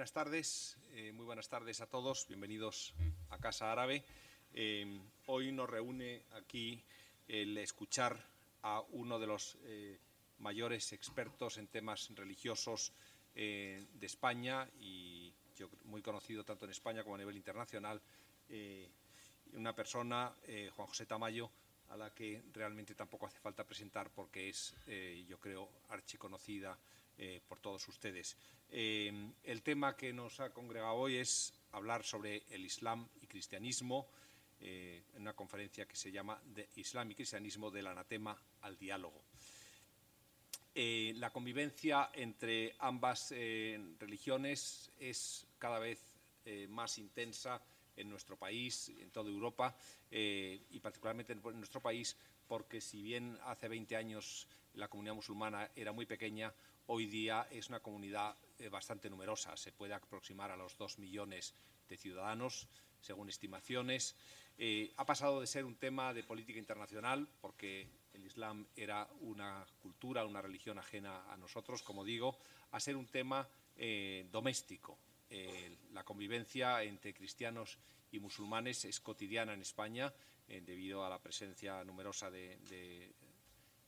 buenas 0.00 0.12
tardes, 0.14 0.78
eh, 0.94 1.12
muy 1.12 1.26
buenas 1.26 1.50
tardes 1.50 1.82
a 1.82 1.86
todos, 1.86 2.26
bienvenidos 2.26 2.94
a 3.28 3.36
Casa 3.36 3.70
Árabe. 3.70 4.02
Eh, 4.54 4.98
hoy 5.26 5.52
nos 5.52 5.68
reúne 5.68 6.22
aquí 6.32 6.82
el 7.28 7.58
escuchar 7.58 8.16
a 8.62 8.80
uno 8.92 9.18
de 9.18 9.26
los 9.26 9.58
eh, 9.64 9.98
mayores 10.38 10.94
expertos 10.94 11.58
en 11.58 11.66
temas 11.66 12.08
religiosos 12.14 12.94
de 13.34 13.86
España 14.00 14.70
y 14.80 15.34
yo, 15.54 15.68
muy 15.84 16.00
conocido 16.00 16.44
tanto 16.44 16.64
en 16.64 16.70
España 16.70 17.02
como 17.02 17.16
a 17.16 17.18
nivel 17.18 17.36
internacional, 17.36 18.00
una 19.52 19.74
persona, 19.74 20.34
Juan 20.76 20.88
José 20.88 21.04
Tamayo, 21.04 21.50
a 21.90 21.98
la 21.98 22.14
que 22.14 22.42
realmente 22.54 22.94
tampoco 22.94 23.26
hace 23.26 23.38
falta 23.38 23.64
presentar 23.64 24.08
porque 24.08 24.48
es, 24.48 24.74
yo 25.28 25.38
creo, 25.38 25.68
archiconocida 25.90 26.78
eh, 27.22 27.38
por 27.46 27.60
todos 27.60 27.86
ustedes. 27.86 28.34
Eh, 28.70 29.12
el 29.44 29.60
tema 29.60 29.94
que 29.94 30.10
nos 30.10 30.40
ha 30.40 30.54
congregado 30.54 30.94
hoy 30.94 31.16
es 31.16 31.52
hablar 31.72 32.02
sobre 32.02 32.44
el 32.48 32.64
Islam 32.64 33.06
y 33.20 33.26
cristianismo, 33.26 34.08
eh, 34.58 35.02
en 35.12 35.20
una 35.20 35.34
conferencia 35.34 35.86
que 35.86 35.96
se 35.96 36.10
llama 36.10 36.40
Islam 36.76 37.10
y 37.10 37.14
cristianismo 37.14 37.70
del 37.70 37.88
anatema 37.88 38.42
al 38.62 38.78
diálogo. 38.78 39.22
la 40.74 41.30
convivencia 41.30 42.08
entre 42.14 42.74
ambas 42.78 43.32
religiones 43.98 44.90
es 44.98 45.46
cada 45.58 45.78
vez 45.78 46.06
más 46.70 46.96
intensa 46.96 47.60
en 47.96 48.08
nuestro 48.08 48.38
país, 48.38 48.88
en 48.98 49.10
toda 49.10 49.28
Europa 49.28 49.76
y 50.10 50.80
particularmente 50.80 51.34
en 51.34 51.42
nuestro 51.42 51.82
país, 51.82 52.16
porque 52.48 52.80
si 52.80 53.02
bien 53.02 53.36
hace 53.44 53.68
20 53.68 53.94
años 53.94 54.48
la 54.74 54.88
comunidad 54.88 55.14
musulmana 55.14 55.70
era 55.74 55.92
muy 55.92 56.06
pequeña, 56.06 56.54
hoy 56.92 57.06
día 57.06 57.46
es 57.52 57.68
una 57.68 57.78
comunidad 57.78 58.36
eh, 58.58 58.68
bastante 58.68 59.08
numerosa, 59.08 59.56
se 59.56 59.70
puede 59.70 59.94
aproximar 59.94 60.50
a 60.50 60.56
los 60.56 60.76
dos 60.76 60.98
millones 60.98 61.54
de 61.88 61.96
ciudadanos, 61.96 62.66
según 63.00 63.28
estimaciones. 63.28 64.16
Eh, 64.58 64.92
ha 64.96 65.06
pasado 65.06 65.40
de 65.40 65.46
ser 65.46 65.64
un 65.64 65.76
tema 65.76 66.12
de 66.12 66.24
política 66.24 66.58
internacional, 66.58 67.28
porque 67.40 67.88
el 68.12 68.26
Islam 68.26 68.66
era 68.74 69.08
una 69.20 69.64
cultura, 69.80 70.26
una 70.26 70.42
religión 70.42 70.80
ajena 70.80 71.32
a 71.32 71.36
nosotros, 71.36 71.80
como 71.84 72.04
digo, 72.04 72.36
a 72.72 72.80
ser 72.80 72.96
un 72.96 73.06
tema 73.06 73.48
eh, 73.76 74.26
doméstico. 74.32 74.98
la 75.92 76.02
convivencia 76.02 76.82
entre 76.82 77.14
cristianos 77.14 77.78
y 78.10 78.18
musulmanes 78.18 78.84
es 78.84 78.98
cotidiana 78.98 79.54
en 79.54 79.62
España, 79.62 80.12
debido 80.48 81.04
a 81.04 81.08
la 81.08 81.22
presencia 81.22 81.84
numerosa 81.84 82.28
de, 82.32 82.58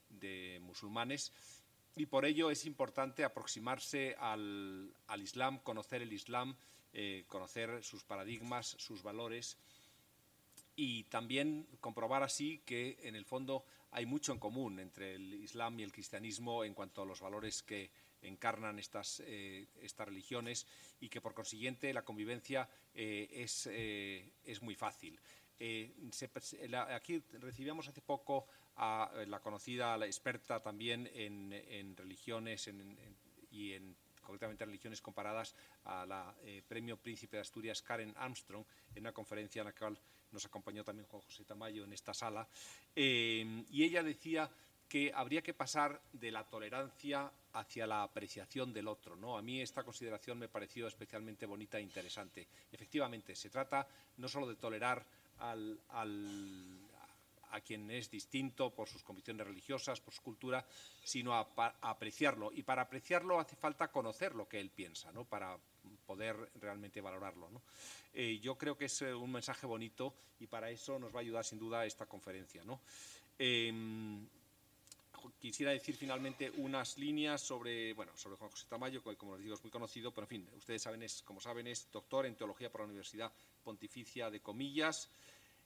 de 0.08 0.60
musulmanes 0.60 1.32
y 1.96 2.06
por 2.06 2.24
ello 2.24 2.50
es 2.50 2.64
importante 2.64 3.24
aproximarse 3.24 4.16
al, 4.18 4.94
Islam, 5.18 5.58
conocer 5.58 6.02
el 6.02 6.12
Islam, 6.12 6.56
eh, 6.92 7.24
conocer 7.28 7.82
sus 7.82 8.04
paradigmas, 8.04 8.76
sus 8.78 9.02
valores 9.02 9.58
y 10.74 11.04
también 11.04 11.66
comprobar 11.80 12.22
así 12.22 12.62
que 12.64 12.98
en 13.02 13.14
el 13.14 13.26
fondo 13.26 13.64
hay 13.90 14.06
mucho 14.06 14.32
en 14.32 14.38
común 14.38 14.80
entre 14.80 15.16
el 15.16 15.34
Islam 15.34 15.78
y 15.80 15.82
el 15.82 15.92
cristianismo 15.92 16.64
en 16.64 16.72
cuanto 16.72 17.02
a 17.02 17.06
los 17.06 17.20
valores 17.20 17.62
que 17.62 17.90
encarnan 18.22 18.78
estas, 18.78 19.20
eh, 19.26 19.66
estas 19.82 20.08
religiones 20.08 20.66
y 21.00 21.10
que 21.10 21.20
por 21.20 21.34
consiguiente 21.34 21.92
la 21.92 22.04
convivencia 22.04 22.68
eh, 22.94 23.28
es, 23.32 23.66
es, 23.66 24.62
muy 24.62 24.74
fácil. 24.74 25.20
aquí 26.94 27.22
recibíamos 27.40 27.88
hace 27.88 28.00
poco 28.00 28.46
a 28.76 29.10
la 29.26 29.40
conocida, 29.40 29.96
la 29.96 30.06
experta 30.06 30.60
también 30.60 31.10
en, 31.14 31.96
religiones 31.96 32.68
y 33.50 33.72
en 33.72 33.96
concretamente 34.20 34.64
religiones 34.64 35.00
comparadas 35.00 35.54
a 35.84 36.06
la 36.06 36.34
eh, 36.44 36.62
Premio 36.66 36.96
Príncipe 36.96 37.36
de 37.36 37.42
Asturias 37.42 37.82
Karen 37.82 38.14
Armstrong, 38.16 38.64
en 38.94 39.02
una 39.02 39.12
conferencia 39.12 39.60
en 39.60 39.66
la 39.66 39.72
cual 39.72 39.98
nos 40.30 40.46
acompañó 40.46 40.84
también 40.84 41.06
Juan 41.08 41.22
José 41.22 41.44
Tamayo 41.44 41.84
en 41.84 41.92
esta 41.92 42.14
sala, 42.14 42.46
eh, 42.94 43.64
y 43.68 43.84
ella 43.84 44.02
decía 44.02 44.50
que 44.88 45.10
habría 45.14 45.40
que 45.40 45.54
pasar 45.54 46.02
de 46.12 46.30
la 46.30 46.44
tolerancia 46.44 47.32
hacia 47.54 47.86
la 47.86 48.02
apreciación 48.02 48.74
del 48.74 48.88
otro. 48.88 49.16
¿no? 49.16 49.38
A 49.38 49.42
mí 49.42 49.60
esta 49.60 49.84
consideración 49.84 50.38
me 50.38 50.48
pareció 50.48 50.86
especialmente 50.86 51.46
bonita 51.46 51.78
e 51.78 51.82
interesante. 51.82 52.46
Efectivamente, 52.70 53.34
se 53.34 53.48
trata 53.48 53.86
no 54.18 54.28
solo 54.28 54.46
de 54.46 54.56
tolerar 54.56 55.02
al, 55.38 55.80
a 57.52 57.60
quien 57.60 57.90
es 57.90 58.10
distinto 58.10 58.70
por 58.70 58.88
sus 58.88 59.02
convicciones 59.02 59.46
religiosas, 59.46 60.00
por 60.00 60.12
su 60.12 60.22
cultura, 60.22 60.64
sino 61.04 61.34
a, 61.34 61.48
apreciarlo. 61.80 62.50
Y 62.52 62.62
para 62.62 62.82
apreciarlo 62.82 63.38
hace 63.38 63.56
falta 63.56 63.88
conocer 63.88 64.34
lo 64.34 64.48
que 64.48 64.58
él 64.58 64.70
piensa, 64.70 65.12
¿no? 65.12 65.24
para 65.24 65.56
poder 66.06 66.36
realmente 66.60 67.00
valorarlo. 67.00 67.48
Eh, 68.14 68.38
yo 68.40 68.56
creo 68.56 68.76
que 68.76 68.86
es 68.86 69.02
eh, 69.02 69.14
un 69.14 69.32
mensaje 69.32 69.66
bonito 69.66 70.14
y 70.40 70.46
para 70.46 70.70
eso 70.70 70.98
nos 70.98 71.14
va 71.14 71.18
a 71.18 71.22
ayudar 71.22 71.44
sin 71.44 71.58
duda 71.58 71.86
esta 71.86 72.06
conferencia. 72.06 72.62
Em, 73.38 74.26
quisiera 75.38 75.72
decir 75.72 75.96
finalmente 75.96 76.50
unas 76.56 76.98
líneas 76.98 77.40
sobre, 77.40 77.92
bueno, 77.94 78.12
sobre 78.16 78.36
Juan 78.36 78.50
José 78.50 78.66
Tamayo, 78.68 79.02
que 79.02 79.16
como 79.16 79.34
les 79.34 79.44
digo 79.44 79.54
es 79.54 79.62
muy 79.62 79.70
conocido, 79.70 80.12
pero 80.12 80.24
en 80.24 80.28
fin, 80.28 80.48
ustedes 80.56 80.82
saben, 80.82 81.02
es, 81.02 81.22
como 81.22 81.40
saben, 81.40 81.66
es 81.66 81.90
doctor 81.92 82.26
en 82.26 82.34
Teología 82.34 82.70
por 82.70 82.82
la 82.82 82.86
Universidad 82.86 83.32
Pontificia 83.64 84.30
de 84.30 84.40
Comillas, 84.40 85.08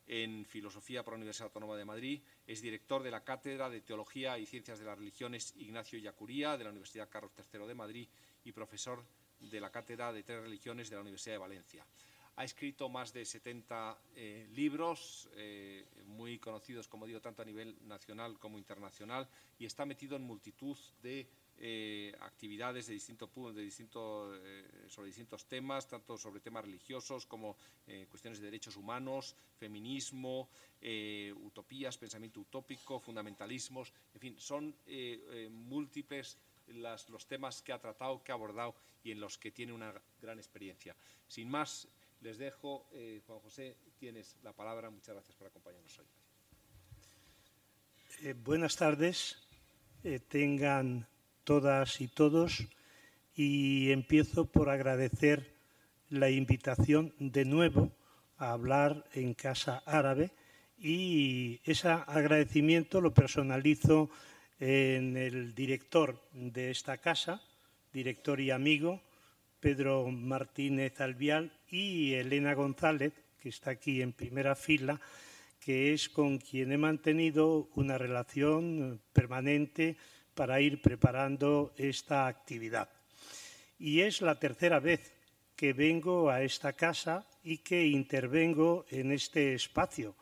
en 0.06 0.44
Filosofía 0.44 1.02
por 1.02 1.14
la 1.14 1.18
Universidad 1.18 1.46
Autónoma 1.46 1.76
de 1.76 1.84
Madrid, 1.84 2.22
es 2.46 2.62
director 2.62 3.02
de 3.02 3.10
la 3.10 3.24
Cátedra 3.24 3.68
de 3.68 3.80
Teología 3.80 4.38
y 4.38 4.46
Ciencias 4.46 4.78
de 4.78 4.84
las 4.84 4.98
Religiones 4.98 5.54
Ignacio 5.56 5.98
Yacuría 5.98 6.56
de 6.56 6.64
la 6.64 6.70
Universidad 6.70 7.08
Carlos 7.08 7.32
III 7.36 7.66
de 7.66 7.74
Madrid 7.74 8.08
y 8.44 8.52
profesor 8.52 9.04
de 9.40 9.60
la 9.60 9.70
Cátedra 9.70 10.12
de 10.12 10.22
Tres 10.22 10.40
Religiones 10.40 10.88
de 10.88 10.96
la 10.96 11.02
Universidad 11.02 11.34
de 11.34 11.38
Valencia. 11.38 11.86
Ha 12.36 12.44
escrito 12.44 12.90
más 12.90 13.14
de 13.14 13.24
70 13.24 13.98
eh, 14.14 14.46
libros, 14.52 15.28
eh, 15.36 15.86
muy 16.04 16.38
conocidos, 16.38 16.86
como 16.86 17.06
digo, 17.06 17.20
tanto 17.20 17.40
a 17.40 17.46
nivel 17.46 17.76
nacional 17.88 18.38
como 18.38 18.58
internacional, 18.58 19.26
y 19.58 19.64
está 19.64 19.86
metido 19.86 20.16
en 20.16 20.22
multitud 20.22 20.76
de 21.02 21.26
eh, 21.58 22.14
actividades 22.20 22.86
de 22.86 22.92
distinto, 22.92 23.30
de 23.54 23.62
distinto, 23.62 24.34
eh, 24.36 24.84
sobre 24.88 25.06
distintos 25.06 25.46
temas, 25.46 25.88
tanto 25.88 26.18
sobre 26.18 26.40
temas 26.40 26.64
religiosos 26.64 27.24
como 27.24 27.56
eh, 27.86 28.06
cuestiones 28.10 28.40
de 28.40 28.44
derechos 28.44 28.76
humanos, 28.76 29.34
feminismo, 29.58 30.50
utopías, 31.42 31.96
pensamiento 31.96 32.40
utópico, 32.40 33.00
fundamentalismos, 33.00 33.92
en 34.14 34.20
fin, 34.20 34.36
son 34.38 34.76
múltiples 35.50 36.38
los 36.66 37.26
temas 37.26 37.62
que 37.62 37.72
ha 37.72 37.78
tratado, 37.78 38.22
que 38.22 38.30
ha 38.30 38.34
abordado 38.34 38.74
y 39.02 39.10
en 39.10 39.18
los 39.18 39.38
que 39.38 39.50
tiene 39.50 39.72
una 39.72 39.94
gran 40.20 40.38
experiencia. 40.38 40.94
Sin 41.26 41.48
más, 41.48 41.88
les 42.20 42.38
dejo, 42.38 42.86
Juan 43.26 43.40
José, 43.40 43.76
tienes 43.98 44.36
la 44.42 44.52
palabra. 44.52 44.90
Muchas 44.90 45.14
gracias 45.14 45.34
por 45.34 45.46
acompañarnos 45.48 45.98
hoy. 45.98 46.06
buenas 48.34 48.76
tardes. 48.76 49.38
tengan 50.28 51.08
todas 51.46 52.00
y 52.00 52.08
todos 52.08 52.66
y 53.36 53.92
empiezo 53.92 54.46
por 54.46 54.68
agradecer 54.68 55.54
la 56.10 56.28
invitación 56.28 57.14
de 57.20 57.44
nuevo 57.44 57.92
a 58.36 58.50
hablar 58.50 59.04
en 59.14 59.32
Casa 59.32 59.80
Árabe 59.86 60.32
y 60.76 61.60
ese 61.64 61.88
agradecimiento 61.88 63.00
lo 63.00 63.14
personalizo 63.14 64.10
en 64.58 65.16
el 65.16 65.54
director 65.54 66.20
de 66.32 66.72
esta 66.72 66.98
casa, 66.98 67.40
director 67.92 68.40
y 68.40 68.50
amigo, 68.50 69.00
Pedro 69.60 70.10
Martínez 70.10 71.00
Albial 71.00 71.52
y 71.70 72.14
Elena 72.14 72.54
González, 72.54 73.12
que 73.40 73.50
está 73.50 73.70
aquí 73.70 74.02
en 74.02 74.12
primera 74.12 74.56
fila, 74.56 75.00
que 75.60 75.92
es 75.92 76.08
con 76.08 76.38
quien 76.38 76.72
he 76.72 76.78
mantenido 76.78 77.68
una 77.76 77.98
relación 77.98 79.00
permanente 79.12 79.96
para 80.36 80.60
ir 80.60 80.80
preparando 80.82 81.72
esta 81.76 82.28
actividad. 82.28 82.88
Y 83.78 84.02
es 84.02 84.20
la 84.20 84.38
tercera 84.38 84.78
vez 84.78 85.00
que 85.56 85.72
vengo 85.72 86.30
a 86.30 86.42
esta 86.42 86.74
casa 86.74 87.26
y 87.42 87.58
que 87.58 87.86
intervengo 87.86 88.84
en 88.90 89.12
este 89.12 89.54
espacio, 89.54 90.14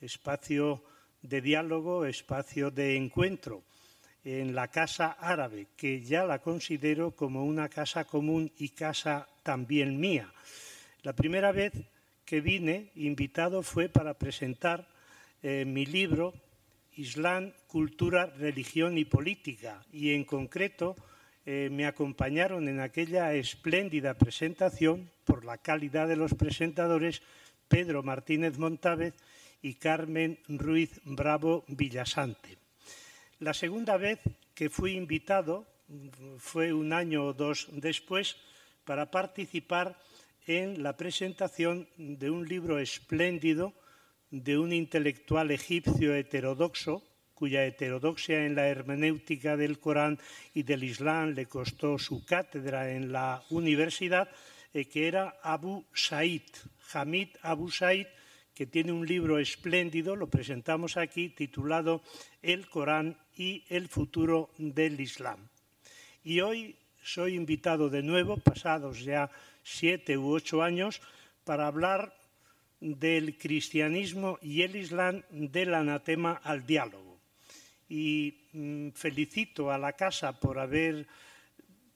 espacio 0.00 0.82
de 1.22 1.40
diálogo, 1.40 2.04
espacio 2.04 2.72
de 2.72 2.96
encuentro, 2.96 3.62
en 4.24 4.54
la 4.54 4.68
Casa 4.68 5.12
Árabe, 5.20 5.68
que 5.76 6.00
ya 6.00 6.24
la 6.24 6.40
considero 6.40 7.12
como 7.12 7.44
una 7.44 7.68
casa 7.68 8.04
común 8.04 8.50
y 8.58 8.70
casa 8.70 9.28
también 9.42 10.00
mía. 10.00 10.32
La 11.02 11.12
primera 11.12 11.52
vez 11.52 11.74
que 12.24 12.40
vine 12.40 12.90
invitado 12.96 13.62
fue 13.62 13.88
para 13.88 14.14
presentar 14.14 14.88
eh, 15.42 15.64
mi 15.66 15.84
libro 15.84 16.32
Islam, 16.96 17.52
Cultura, 17.66 18.26
Religión 18.26 18.98
y 18.98 19.04
Política. 19.04 19.84
Y 19.92 20.14
en 20.14 20.24
concreto 20.24 20.96
eh, 21.46 21.68
me 21.70 21.86
acompañaron 21.86 22.68
en 22.68 22.80
aquella 22.80 23.34
espléndida 23.34 24.14
presentación, 24.14 25.10
por 25.24 25.44
la 25.44 25.58
calidad 25.58 26.08
de 26.08 26.16
los 26.16 26.34
presentadores, 26.34 27.22
Pedro 27.68 28.02
Martínez 28.02 28.58
Montávez 28.58 29.14
y 29.62 29.74
Carmen 29.74 30.38
Ruiz 30.48 31.00
Bravo 31.04 31.64
Villasante. 31.68 32.58
La 33.40 33.54
segunda 33.54 33.96
vez 33.96 34.20
que 34.54 34.70
fui 34.70 34.92
invitado 34.92 35.66
fue 36.38 36.72
un 36.72 36.92
año 36.92 37.24
o 37.26 37.32
dos 37.32 37.68
después 37.72 38.36
para 38.84 39.10
participar 39.10 39.98
en 40.46 40.82
la 40.82 40.96
presentación 40.96 41.88
de 41.96 42.30
un 42.30 42.46
libro 42.46 42.78
espléndido 42.78 43.72
de 44.34 44.58
un 44.58 44.72
intelectual 44.72 45.52
egipcio 45.52 46.16
heterodoxo, 46.16 47.06
cuya 47.34 47.64
heterodoxia 47.66 48.46
en 48.46 48.56
la 48.56 48.66
hermenéutica 48.66 49.56
del 49.56 49.78
Corán 49.78 50.18
y 50.54 50.64
del 50.64 50.82
Islam 50.82 51.34
le 51.34 51.46
costó 51.46 51.98
su 51.98 52.24
cátedra 52.24 52.90
en 52.90 53.12
la 53.12 53.44
universidad, 53.50 54.28
eh, 54.72 54.86
que 54.86 55.06
era 55.06 55.38
Abu 55.40 55.84
Said, 55.94 56.42
Hamid 56.92 57.28
Abu 57.42 57.70
Said, 57.70 58.08
que 58.54 58.66
tiene 58.66 58.90
un 58.90 59.06
libro 59.06 59.38
espléndido, 59.38 60.16
lo 60.16 60.26
presentamos 60.26 60.96
aquí, 60.96 61.28
titulado 61.28 62.02
El 62.42 62.68
Corán 62.68 63.16
y 63.36 63.62
el 63.68 63.86
futuro 63.86 64.50
del 64.58 65.00
Islam. 65.00 65.48
Y 66.24 66.40
hoy 66.40 66.74
soy 67.04 67.36
invitado 67.36 67.88
de 67.88 68.02
nuevo, 68.02 68.36
pasados 68.36 69.04
ya 69.04 69.30
siete 69.62 70.18
u 70.18 70.32
ocho 70.32 70.62
años, 70.62 71.00
para 71.44 71.68
hablar 71.68 72.16
del 72.80 73.38
cristianismo 73.38 74.38
y 74.42 74.62
el 74.62 74.76
Islam 74.76 75.22
del 75.30 75.74
anatema 75.74 76.40
al 76.42 76.66
diálogo. 76.66 77.20
Y 77.88 78.48
mm, 78.52 78.90
felicito 78.90 79.70
a 79.70 79.78
la 79.78 79.92
Casa 79.92 80.38
por 80.38 80.58
haber 80.58 81.06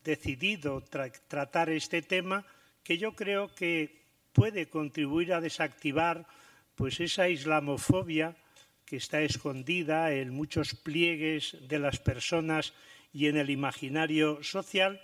decidido 0.04 0.82
tratar 0.82 1.70
este 1.70 2.02
tema 2.02 2.44
que 2.82 2.96
yo 2.96 3.14
creo 3.14 3.54
que 3.54 4.02
puede 4.32 4.68
contribuir 4.68 5.32
a 5.32 5.40
desactivar 5.40 6.26
pues 6.74 7.00
esa 7.00 7.28
islamofobia 7.28 8.36
que 8.84 8.96
está 8.96 9.20
escondida 9.20 10.12
en 10.14 10.30
muchos 10.30 10.74
pliegues 10.74 11.56
de 11.68 11.78
las 11.78 11.98
personas 11.98 12.72
y 13.12 13.26
en 13.26 13.36
el 13.36 13.50
imaginario 13.50 14.42
social 14.42 15.00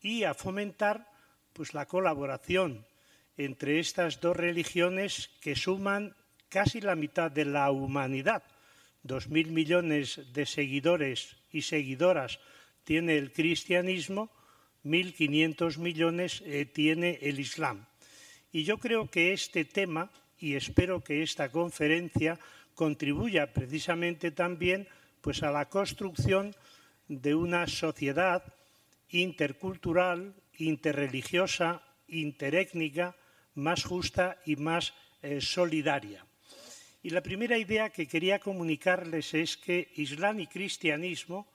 y 0.00 0.24
a 0.24 0.34
fomentar 0.34 1.06
pues 1.52 1.74
la 1.74 1.86
colaboración 1.86 2.86
entre 3.44 3.80
estas 3.80 4.20
dos 4.20 4.36
religiones 4.36 5.30
que 5.40 5.56
suman 5.56 6.14
casi 6.50 6.80
la 6.80 6.94
mitad 6.94 7.30
de 7.30 7.46
la 7.46 7.70
humanidad. 7.70 8.42
Dos 9.02 9.28
mil 9.28 9.50
millones 9.50 10.20
de 10.34 10.44
seguidores 10.44 11.36
y 11.50 11.62
seguidoras 11.62 12.38
tiene 12.84 13.16
el 13.16 13.32
cristianismo, 13.32 14.30
mil 14.82 15.14
quinientos 15.14 15.78
millones 15.78 16.42
eh, 16.44 16.66
tiene 16.66 17.18
el 17.22 17.40
islam. 17.40 17.86
Y 18.52 18.64
yo 18.64 18.76
creo 18.76 19.08
que 19.10 19.32
este 19.32 19.64
tema, 19.64 20.10
y 20.38 20.54
espero 20.54 21.00
que 21.00 21.22
esta 21.22 21.48
conferencia 21.50 22.38
contribuya 22.74 23.52
precisamente 23.52 24.32
también 24.32 24.86
pues, 25.22 25.42
a 25.42 25.50
la 25.50 25.68
construcción 25.68 26.54
de 27.08 27.34
una 27.34 27.66
sociedad 27.66 28.42
intercultural, 29.08 30.34
interreligiosa, 30.58 31.82
interétnica, 32.08 33.16
más 33.54 33.84
justa 33.84 34.38
y 34.46 34.56
más 34.56 34.94
eh, 35.22 35.40
solidaria. 35.40 36.24
Y 37.02 37.10
la 37.10 37.22
primera 37.22 37.56
idea 37.56 37.90
que 37.90 38.06
quería 38.06 38.38
comunicarles 38.38 39.32
es 39.34 39.56
que 39.56 39.90
Islam 39.96 40.40
y 40.40 40.46
cristianismo 40.46 41.48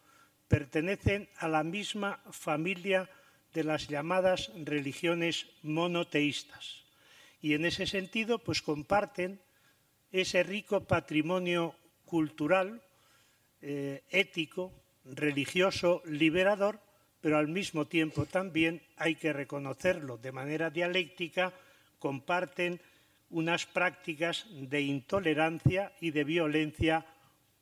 pertenecen 0.48 1.30
a 1.38 1.48
la 1.48 1.64
misma 1.64 2.22
familia 2.32 3.10
de 3.54 3.64
las 3.64 3.88
llamadas 3.88 4.52
religiones 4.66 5.48
monoteístas. 5.62 6.84
Y 7.42 7.54
en 7.54 7.66
ese 7.66 7.86
sentido, 7.86 8.40
pues 8.40 8.62
comparten 8.62 9.40
ese 10.12 10.44
rico 10.44 10.82
patrimonio 10.82 11.76
cultural, 12.06 12.82
eh, 13.62 14.04
ético, 14.10 14.74
religioso, 15.06 16.02
liberador, 16.06 16.80
pero 17.22 17.38
al 17.38 17.48
mismo 17.48 17.86
tiempo 17.86 18.26
también 18.26 18.82
hay 18.98 19.16
que 19.16 19.34
reconocerlo 19.34 20.18
de 20.18 20.32
manera 20.32 20.70
dialéctica, 20.70 21.54
comparten 22.06 22.80
unas 23.32 23.66
prácticas 23.66 24.46
de 24.52 24.82
intolerancia 24.82 25.92
y 26.00 26.12
de 26.12 26.24
violencia 26.24 27.04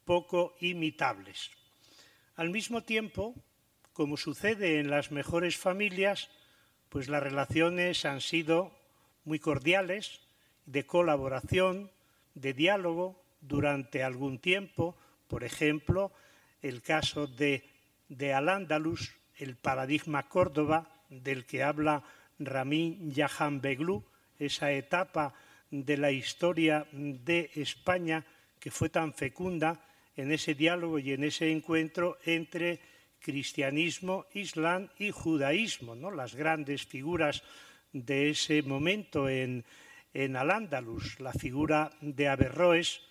poco 0.03 0.53
imitables. 0.59 1.49
Al 2.35 2.49
mismo 2.49 2.83
tiempo, 2.83 3.35
como 3.93 4.17
sucede 4.17 4.81
en 4.81 4.89
las 4.89 5.13
mejores 5.13 5.55
familias, 5.55 6.29
pues 6.89 7.07
las 7.07 7.23
relaciones 7.23 8.03
han 8.03 8.19
sido 8.19 8.75
muy 9.23 9.39
cordiales, 9.39 10.19
de 10.65 10.85
colaboración, 10.85 11.89
de 12.35 12.51
diálogo 12.53 13.23
durante 13.39 14.03
algún 14.03 14.39
tiempo, 14.39 14.97
por 15.29 15.45
ejemplo, 15.45 16.11
el 16.61 16.81
caso 16.81 17.27
de, 17.27 17.63
de 18.09 18.33
Al-Ándalus, 18.33 19.15
el 19.37 19.55
paradigma 19.55 20.27
Córdoba, 20.27 20.91
del 21.09 21.45
que 21.45 21.63
habla 21.63 22.03
Ramín 22.39 23.09
Yahan 23.09 23.61
Beglu, 23.61 24.03
esa 24.39 24.71
etapa 24.71 25.33
de 25.69 25.97
la 25.97 26.11
historia 26.11 26.85
de 26.91 27.49
España 27.55 28.25
que 28.59 28.71
fue 28.71 28.89
tan 28.89 29.13
fecunda 29.13 29.79
en 30.15 30.31
ese 30.31 30.53
diálogo 30.53 30.99
y 30.99 31.13
en 31.13 31.23
ese 31.23 31.51
encuentro 31.51 32.17
entre 32.25 32.79
cristianismo, 33.19 34.25
islam 34.33 34.89
y 34.99 35.11
judaísmo, 35.11 35.95
¿no? 35.95 36.11
las 36.11 36.35
grandes 36.35 36.85
figuras 36.85 37.43
de 37.91 38.29
ese 38.29 38.61
momento 38.61 39.29
en, 39.29 39.65
en 40.13 40.35
Al-Ándalus, 40.35 41.19
la 41.19 41.33
figura 41.33 41.91
de 42.01 42.27
Averroes, 42.27 43.01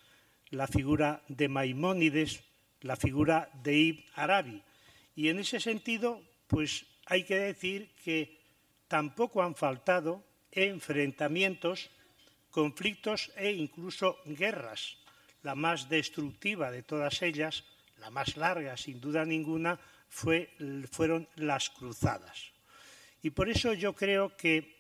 la 0.51 0.67
figura 0.67 1.23
de 1.29 1.49
Maimónides, 1.49 2.45
la 2.83 2.97
figura 2.97 3.51
de 3.63 3.75
Ibn 3.75 4.05
Arabi. 4.15 4.63
Y 5.17 5.29
en 5.29 5.39
ese 5.39 5.61
sentido, 5.61 6.23
pues 6.47 6.87
hay 7.07 7.25
que 7.25 7.37
decir 7.37 7.91
que 8.05 8.39
tampoco 8.89 9.43
han 9.43 9.55
faltado 9.55 10.23
enfrentamientos, 10.53 11.91
conflictos 12.51 13.33
e 13.37 13.53
incluso 13.53 14.19
guerras. 14.25 14.97
La 15.43 15.55
más 15.55 15.89
destructiva 15.89 16.71
de 16.71 16.83
todas 16.83 17.23
ellas, 17.23 17.65
la 17.99 18.11
más 18.11 18.37
larga 18.37 18.77
sin 18.77 19.01
duda 19.01 19.25
ninguna, 19.25 19.81
fue, 20.09 20.51
fueron 20.91 21.27
las 21.37 21.71
cruzadas. 21.71 22.53
Y 23.23 23.31
por 23.31 23.49
eso 23.49 23.73
yo 23.73 23.95
creo 23.95 24.37
que 24.37 24.77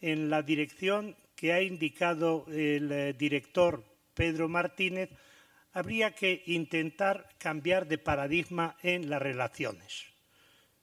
en 0.00 0.30
la 0.30 0.42
dirección 0.42 1.16
que 1.34 1.52
ha 1.52 1.62
indicado 1.62 2.44
el 2.48 2.90
eh, 2.90 3.12
director 3.12 3.84
Pedro 4.14 4.48
Martínez, 4.48 5.10
habría 5.72 6.12
que 6.14 6.42
intentar 6.46 7.30
cambiar 7.38 7.86
de 7.86 7.98
paradigma 7.98 8.76
en 8.82 9.08
las 9.08 9.22
relaciones. 9.22 10.06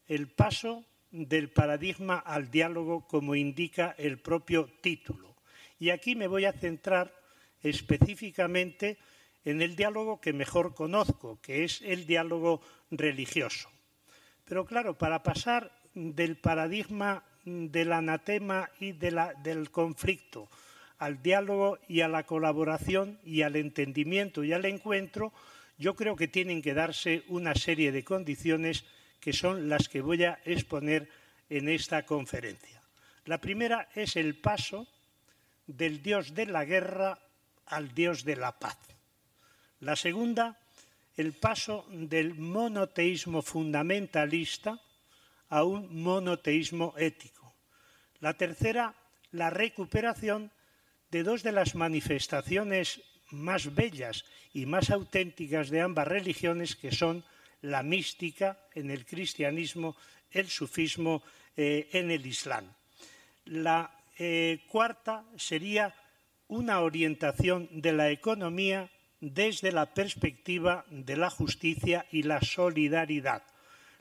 El 0.07 0.29
paso 0.29 0.85
del 1.15 1.49
paradigma 1.49 2.17
al 2.17 2.51
diálogo, 2.51 3.07
como 3.07 3.35
indica 3.35 3.95
el 3.97 4.19
propio 4.19 4.69
título. 4.81 5.35
Y 5.79 5.89
aquí 5.89 6.15
me 6.15 6.27
voy 6.27 6.45
a 6.45 6.53
centrar 6.53 7.13
específicamente 7.61 8.97
en 9.45 9.61
el 9.61 9.75
diálogo 9.75 10.19
que 10.19 10.33
mejor 10.33 10.75
conozco, 10.75 11.39
que 11.41 11.63
es 11.63 11.81
el 11.81 12.05
diálogo 12.05 12.61
religioso. 12.91 13.69
Pero 14.43 14.65
claro, 14.65 14.97
para 14.97 15.23
pasar 15.23 15.71
del 15.93 16.37
paradigma 16.37 17.23
del 17.45 17.93
anatema 17.93 18.69
y 18.79 18.91
del 18.93 19.69
conflicto 19.71 20.49
al 20.97 21.21
diálogo 21.21 21.77
y 21.87 22.01
a 22.01 22.07
la 22.07 22.25
colaboración 22.25 23.19
y 23.23 23.41
al 23.41 23.55
entendimiento 23.55 24.43
y 24.43 24.53
al 24.53 24.65
encuentro, 24.65 25.33
yo 25.77 25.95
creo 25.95 26.15
que 26.15 26.27
tienen 26.27 26.61
que 26.61 26.73
darse 26.73 27.23
una 27.27 27.53
serie 27.53 27.91
de 27.91 28.03
condiciones 28.03 28.85
que 29.25 29.33
son 29.33 29.67
las 29.67 29.89
que 29.89 30.01
voy 30.01 30.23
a 30.23 30.37
exponer 30.45 31.09
en 31.49 31.67
esta 31.67 32.05
conferencia. 32.05 32.79
La 33.25 33.41
primera 33.41 33.89
es 33.95 34.17
el 34.17 34.35
paso 34.35 34.85
del 35.65 36.03
Dios 36.03 36.35
de 36.35 36.45
la 36.45 36.63
guerra 36.63 37.17
al 37.65 37.95
Dios 37.95 38.23
de 38.23 38.35
la 38.35 38.59
paz. 38.59 38.77
La 39.79 39.95
segunda, 39.95 40.59
el 41.17 41.33
paso 41.33 41.87
del 41.89 42.35
monoteísmo 42.35 43.41
fundamentalista 43.41 44.79
a 45.49 45.63
un 45.63 46.03
monoteísmo 46.03 46.93
ético. 46.95 47.51
La 48.19 48.35
tercera, 48.35 48.93
la 49.31 49.49
recuperación 49.49 50.51
de 51.09 51.23
dos 51.23 51.41
de 51.41 51.51
las 51.51 51.73
manifestaciones 51.73 53.01
más 53.31 53.73
bellas 53.73 54.23
y 54.53 54.67
más 54.67 54.91
auténticas 54.91 55.71
de 55.71 55.81
ambas 55.81 56.07
religiones, 56.07 56.75
que 56.75 56.91
son 56.91 57.25
la 57.65 57.83
mística 57.83 58.57
en 58.73 58.91
el 58.91 59.05
cristianismo, 59.05 59.95
el 60.31 60.47
sufismo 60.49 61.23
eh, 61.55 61.89
en 61.93 62.11
el 62.11 62.25
Islam. 62.25 62.65
La 63.45 63.91
eh, 64.17 64.63
cuarta 64.67 65.25
sería 65.35 65.93
una 66.47 66.81
orientación 66.81 67.69
de 67.71 67.91
la 67.91 68.09
economía 68.09 68.89
desde 69.19 69.71
la 69.71 69.93
perspectiva 69.93 70.85
de 70.89 71.17
la 71.17 71.29
justicia 71.29 72.05
y 72.11 72.23
la 72.23 72.41
solidaridad. 72.41 73.43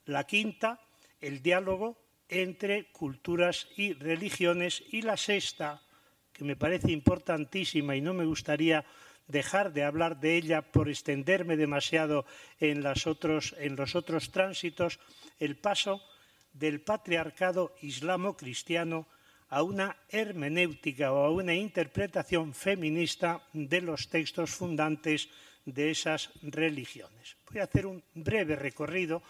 La 0.06 0.25
quinta, 0.25 0.80
el 1.21 1.42
diálogo 1.42 1.97
entre 2.28 2.87
culturas 2.90 3.68
y 3.76 3.94
religiones. 3.94 4.83
Y 4.90 5.02
la 5.02 5.16
sexta, 5.16 5.80
que 6.33 6.44
me 6.44 6.56
parece 6.56 6.90
importantísima 6.92 7.97
y 7.97 8.00
no 8.00 8.12
me 8.12 8.26
gustaría 8.26 8.85
dejar 9.26 9.73
de 9.73 9.85
hablar 9.85 10.21
de 10.21 10.37
ella 10.37 10.62
por 10.62 10.88
extenderme 10.88 11.57
demasiado 11.57 12.26
en, 12.61 12.83
los 12.83 13.07
otros 13.07 14.31
tránsitos, 14.31 15.00
el 15.38 15.57
paso 15.57 16.02
del 16.52 16.81
patriarcado 16.81 17.75
islamo-cristiano 17.83 19.07
a 19.49 19.62
una 19.62 19.97
hermenéutica 20.09 21.12
o 21.12 21.25
a 21.25 21.31
una 21.31 21.54
interpretación 21.54 22.54
feminista 22.54 23.43
de 23.52 23.81
los 23.81 24.09
textos 24.09 24.50
fundantes 24.50 25.28
de 25.64 25.90
esas 25.90 26.31
religiones. 26.43 27.37
Voy 27.50 27.61
a 27.61 27.64
hacer 27.64 27.87
un 27.87 28.02
breve 28.14 28.57
recorrido 28.57 29.23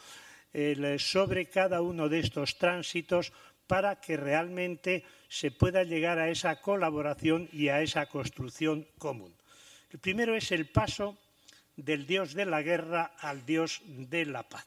sobre 0.99 1.47
cada 1.47 1.83
uno 1.83 2.09
de 2.09 2.21
estos 2.21 2.59
tránsitos 2.59 3.33
para 3.67 4.01
que 4.01 4.17
realmente 4.17 5.05
se 5.29 5.51
pueda 5.51 5.83
llegar 5.83 6.19
a 6.19 6.29
esa 6.29 6.61
colaboración 6.61 7.49
y 7.53 7.69
a 7.69 7.83
esa 7.83 8.07
construcción 8.07 8.87
común. 8.99 9.35
El 9.95 10.01
primero 10.01 10.35
es 10.35 10.51
el 10.51 10.67
paso 10.67 11.17
del 11.77 12.05
Dios 12.05 12.35
de 12.35 12.47
la 12.47 12.63
guerra 12.63 13.13
al 13.21 13.47
Dios 13.47 13.81
de 13.87 14.27
la 14.27 14.43
paz. 14.43 14.67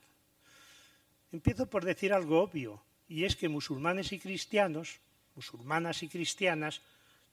Empiezo 1.33 1.69
por 1.69 1.83
decir 1.83 2.13
algo 2.13 2.41
obvio, 2.41 2.81
y 3.09 3.25
es 3.25 3.35
que 3.35 3.49
musulmanes 3.49 4.13
y 4.13 4.19
cristianos, 4.19 5.01
musulmanas 5.35 6.01
y 6.01 6.07
cristianas, 6.07 6.81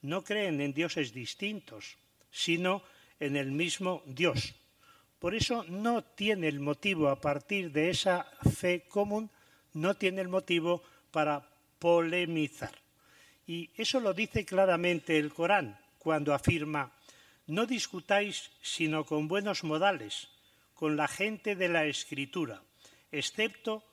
no 0.01 0.25
creen 0.25 0.59
en 0.59 0.73
dioses 0.73 1.13
distintos, 1.13 1.95
sino 2.31 2.83
en 3.21 3.37
el 3.37 3.51
mismo 3.53 4.03
Dios. 4.05 4.55
Por 5.17 5.33
eso 5.33 5.63
no 5.63 6.03
tiene 6.03 6.49
el 6.49 6.59
motivo, 6.59 7.07
a 7.07 7.21
partir 7.21 7.71
de 7.71 7.91
esa 7.91 8.25
fe 8.59 8.83
común, 8.89 9.29
no 9.71 9.95
tiene 9.95 10.19
el 10.19 10.27
motivo 10.27 10.83
para 11.11 11.47
polemizar. 11.79 12.77
Y 13.47 13.69
eso 13.77 14.01
lo 14.01 14.13
dice 14.13 14.43
claramente 14.43 15.17
el 15.17 15.33
Corán 15.33 15.79
cuando 15.97 16.33
afirma, 16.33 16.91
no 17.47 17.65
discutáis 17.65 18.51
sino 18.61 19.05
con 19.05 19.27
buenos 19.27 19.63
modales, 19.63 20.29
con 20.73 20.97
la 20.97 21.07
gente 21.07 21.55
de 21.55 21.69
la 21.69 21.85
Escritura, 21.85 22.63
excepto 23.11 23.83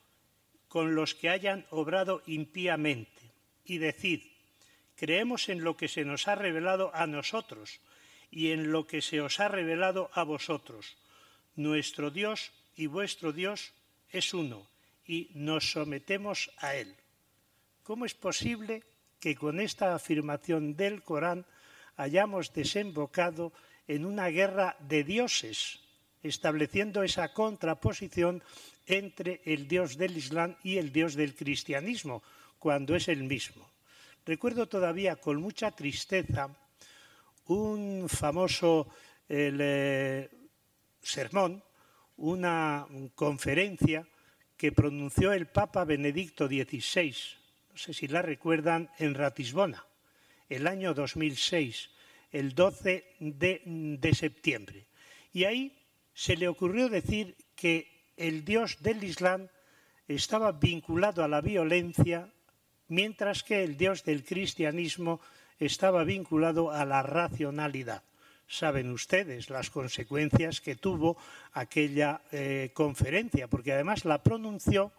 con 0.67 0.95
los 0.95 1.13
que 1.13 1.29
hayan 1.29 1.65
obrado 1.69 2.23
impíamente, 2.25 3.31
y 3.63 3.77
decid, 3.77 4.21
creemos 4.95 5.49
en 5.49 5.63
lo 5.63 5.77
que 5.77 5.87
se 5.87 6.03
nos 6.03 6.27
ha 6.27 6.35
revelado 6.35 6.93
a 6.95 7.07
nosotros 7.07 7.79
y 8.31 8.51
en 8.51 8.71
lo 8.71 8.87
que 8.87 9.01
se 9.01 9.21
os 9.21 9.39
ha 9.39 9.47
revelado 9.47 10.09
a 10.13 10.23
vosotros. 10.23 10.97
Nuestro 11.55 12.09
Dios 12.09 12.51
y 12.75 12.87
vuestro 12.87 13.31
Dios 13.31 13.73
es 14.09 14.33
uno, 14.33 14.67
y 15.05 15.29
nos 15.35 15.71
sometemos 15.71 16.51
a 16.57 16.75
Él. 16.75 16.95
¿Cómo 17.83 18.05
es 18.05 18.13
posible 18.13 18.83
que 19.19 19.35
con 19.35 19.59
esta 19.59 19.93
afirmación 19.93 20.75
del 20.75 21.03
Corán 21.03 21.45
hayamos 21.97 22.53
desembocado 22.53 23.53
en 23.87 24.05
una 24.05 24.27
guerra 24.27 24.75
de 24.79 25.03
dioses, 25.03 25.79
estableciendo 26.23 27.03
esa 27.03 27.33
contraposición 27.33 28.41
entre 28.87 29.41
el 29.45 29.67
Dios 29.67 29.97
del 29.97 30.17
Islam 30.17 30.55
y 30.63 30.77
el 30.77 30.91
Dios 30.91 31.15
del 31.15 31.35
cristianismo, 31.35 32.23
cuando 32.59 32.95
es 32.95 33.07
el 33.07 33.23
mismo? 33.23 33.69
Recuerdo 34.25 34.67
todavía 34.67 35.17
con 35.17 35.41
mucha 35.41 35.71
tristeza 35.71 36.49
un 37.47 38.07
famoso 38.07 38.87
eh, 39.27 40.29
sermón, 41.01 41.61
una 42.17 42.87
conferencia 43.15 44.07
que 44.55 44.71
pronunció 44.71 45.33
el 45.33 45.47
Papa 45.47 45.83
Benedicto 45.83 46.47
XVI 46.47 47.43
no 47.73 47.79
sé 47.79 47.93
si 47.93 48.07
la 48.07 48.21
recuerdan, 48.21 48.91
en 48.99 49.15
Ratisbona, 49.15 49.83
el 50.49 50.67
año 50.67 50.93
2006, 50.93 51.89
el 52.31 52.55
12 52.55 53.15
de, 53.19 54.13
septiembre. 54.13 54.87
Y 55.31 55.45
ahí 55.45 55.77
se 56.13 56.35
le 56.35 56.47
ocurrió 56.47 56.89
decir 56.89 57.35
que 57.55 58.11
el 58.17 58.43
Dios 58.43 58.81
del 58.81 59.03
Islam 59.03 59.47
estaba 60.07 60.51
vinculado 60.51 61.23
a 61.23 61.27
la 61.27 61.41
violencia, 61.41 62.31
mientras 62.87 63.43
que 63.43 63.63
el 63.63 63.77
Dios 63.77 64.03
del 64.03 64.23
cristianismo 64.23 65.21
estaba 65.59 66.03
vinculado 66.03 66.71
a 66.71 66.85
la 66.85 67.03
racionalidad. 67.03 68.03
Saben 68.47 68.91
ustedes 68.91 69.49
las 69.49 69.69
consecuencias 69.69 70.59
que 70.59 70.75
tuvo 70.75 71.17
aquella 71.53 72.21
eh, 72.31 72.71
conferencia, 72.73 73.47
porque 73.47 73.71
además 73.71 74.05
la 74.05 74.21
pronunció 74.21 74.91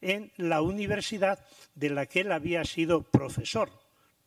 en 0.00 0.30
la 0.36 0.60
universidad 0.62 1.44
de 1.74 1.90
la 1.90 2.06
que 2.06 2.20
él 2.20 2.32
había 2.32 2.64
sido 2.64 3.02
profesor. 3.02 3.70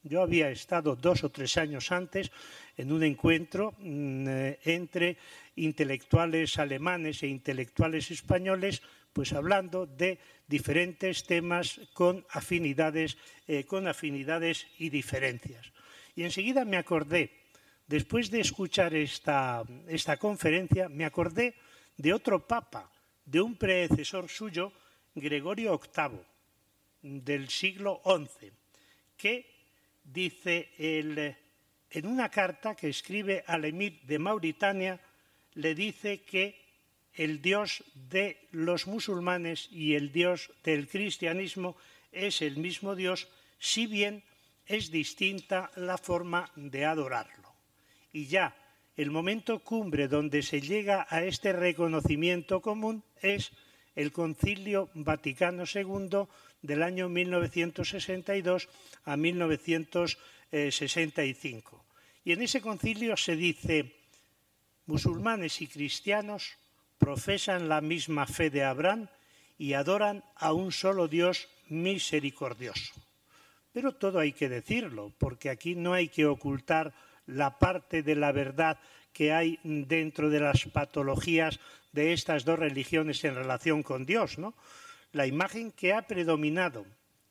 Yo 0.06 0.22
había 0.22 0.54
estado 0.54 0.94
dos 0.96 1.26
o 1.26 1.34
tres 1.34 1.58
años 1.58 1.90
antes 1.90 2.30
en 2.78 2.94
un 2.94 3.02
encuentro 3.02 3.74
mm, 3.82 4.28
eh, 4.30 4.60
entre 4.70 5.18
intelectuales 5.58 6.62
alemanes 6.62 7.26
e 7.26 7.28
intelectuales 7.28 8.14
españoles, 8.14 8.86
pues 9.10 9.34
hablando 9.34 9.90
de 9.90 10.22
diferentes 10.46 11.26
temas 11.26 11.82
con 11.98 12.22
afinidades, 12.30 13.18
eh, 13.50 13.66
con 13.66 13.90
afinidades 13.90 14.70
y 14.78 14.94
diferencias. 14.94 15.74
Y 16.14 16.22
enseguida 16.22 16.70
me 16.70 16.78
acordé, 16.78 17.34
después 17.90 18.30
de 18.30 18.46
escuchar 18.46 18.94
esta, 18.94 19.66
esta 19.90 20.22
conferencia, 20.22 20.86
me 20.88 21.10
acordé 21.10 21.58
de 21.98 22.14
otro 22.14 22.46
papa, 22.46 22.94
de 23.26 23.42
un 23.42 23.58
predecesor 23.58 24.30
suyo, 24.30 24.72
Gregorio 25.16 25.82
VIII 25.82 26.22
del 27.26 27.50
siglo 27.50 28.02
XI, 28.06 28.54
que 29.18 29.55
dice 30.06 30.70
en 31.90 32.08
una 32.08 32.30
carta 32.30 32.76
que 32.76 32.90
escribe 32.90 33.44
al 33.48 33.66
emir 33.66 34.02
de 34.04 34.20
Mauritania, 34.20 35.00
le 35.56 35.76
dice 35.76 36.22
que 36.22 36.62
el 37.14 37.42
Dios 37.42 37.84
de 37.94 38.48
los 38.52 38.88
musulmanes 38.88 39.70
y 39.72 39.96
el 39.96 40.12
Dios 40.12 40.52
del 40.64 40.88
cristianismo 40.88 41.76
es 42.12 42.42
el 42.42 42.58
mismo 42.58 42.96
Dios, 42.96 43.28
si 43.60 43.88
bien 43.88 44.24
es 44.66 44.92
distinta 44.92 45.72
la 45.76 45.98
forma 45.98 46.52
de 46.56 46.86
adorarlo. 46.86 47.54
Y 48.12 48.28
ya 48.28 48.56
el 48.98 49.12
momento 49.12 49.60
cumbre 49.60 50.08
donde 50.08 50.42
se 50.42 50.62
llega 50.62 51.06
a 51.10 51.24
este 51.24 51.54
reconocimiento 51.54 52.62
común 52.62 53.04
es 53.22 53.52
el 53.96 54.12
Concilio 54.12 54.90
Vaticano 54.94 55.64
II 55.74 56.28
del 56.66 56.84
año 56.84 57.10
1962 57.10 58.70
a 59.04 59.18
1965. 59.18 61.84
Y 62.24 62.32
en 62.32 62.42
ese 62.42 62.62
concilio 62.62 63.18
se 63.18 63.36
dice, 63.36 63.92
musulmanes 64.86 65.62
y 65.62 65.68
cristianos 65.68 66.54
profesan 66.98 67.70
la 67.70 67.82
misma 67.82 68.26
fe 68.26 68.50
de 68.50 68.64
Abraham 68.64 69.08
y 69.58 69.74
adoran 69.74 70.24
a 70.36 70.54
un 70.54 70.72
solo 70.72 71.08
Dios 71.08 71.48
misericordioso. 71.70 72.94
Pero 73.72 73.94
todo 73.94 74.20
hay 74.20 74.34
que 74.34 74.50
decirlo, 74.50 75.14
porque 75.18 75.50
aquí 75.50 75.76
no 75.76 75.94
hay 75.94 76.08
que 76.08 76.26
ocultar 76.26 76.94
la 77.28 77.60
parte 77.60 78.04
de 78.04 78.16
la 78.16 78.32
verdad 78.32 78.80
que 79.12 79.34
hay 79.34 79.60
dentro 79.64 80.30
de 80.30 80.40
las 80.40 80.66
patologías 80.66 81.60
de 81.92 82.14
estas 82.14 82.44
dos 82.44 82.60
religiones 82.60 83.24
en 83.24 83.36
relación 83.36 83.84
con 83.84 84.06
Dios. 84.06 84.38
¿no? 84.38 84.54
La 85.16 85.26
imagen 85.26 85.72
que 85.72 85.94
ha 85.94 86.02
predominado 86.02 86.86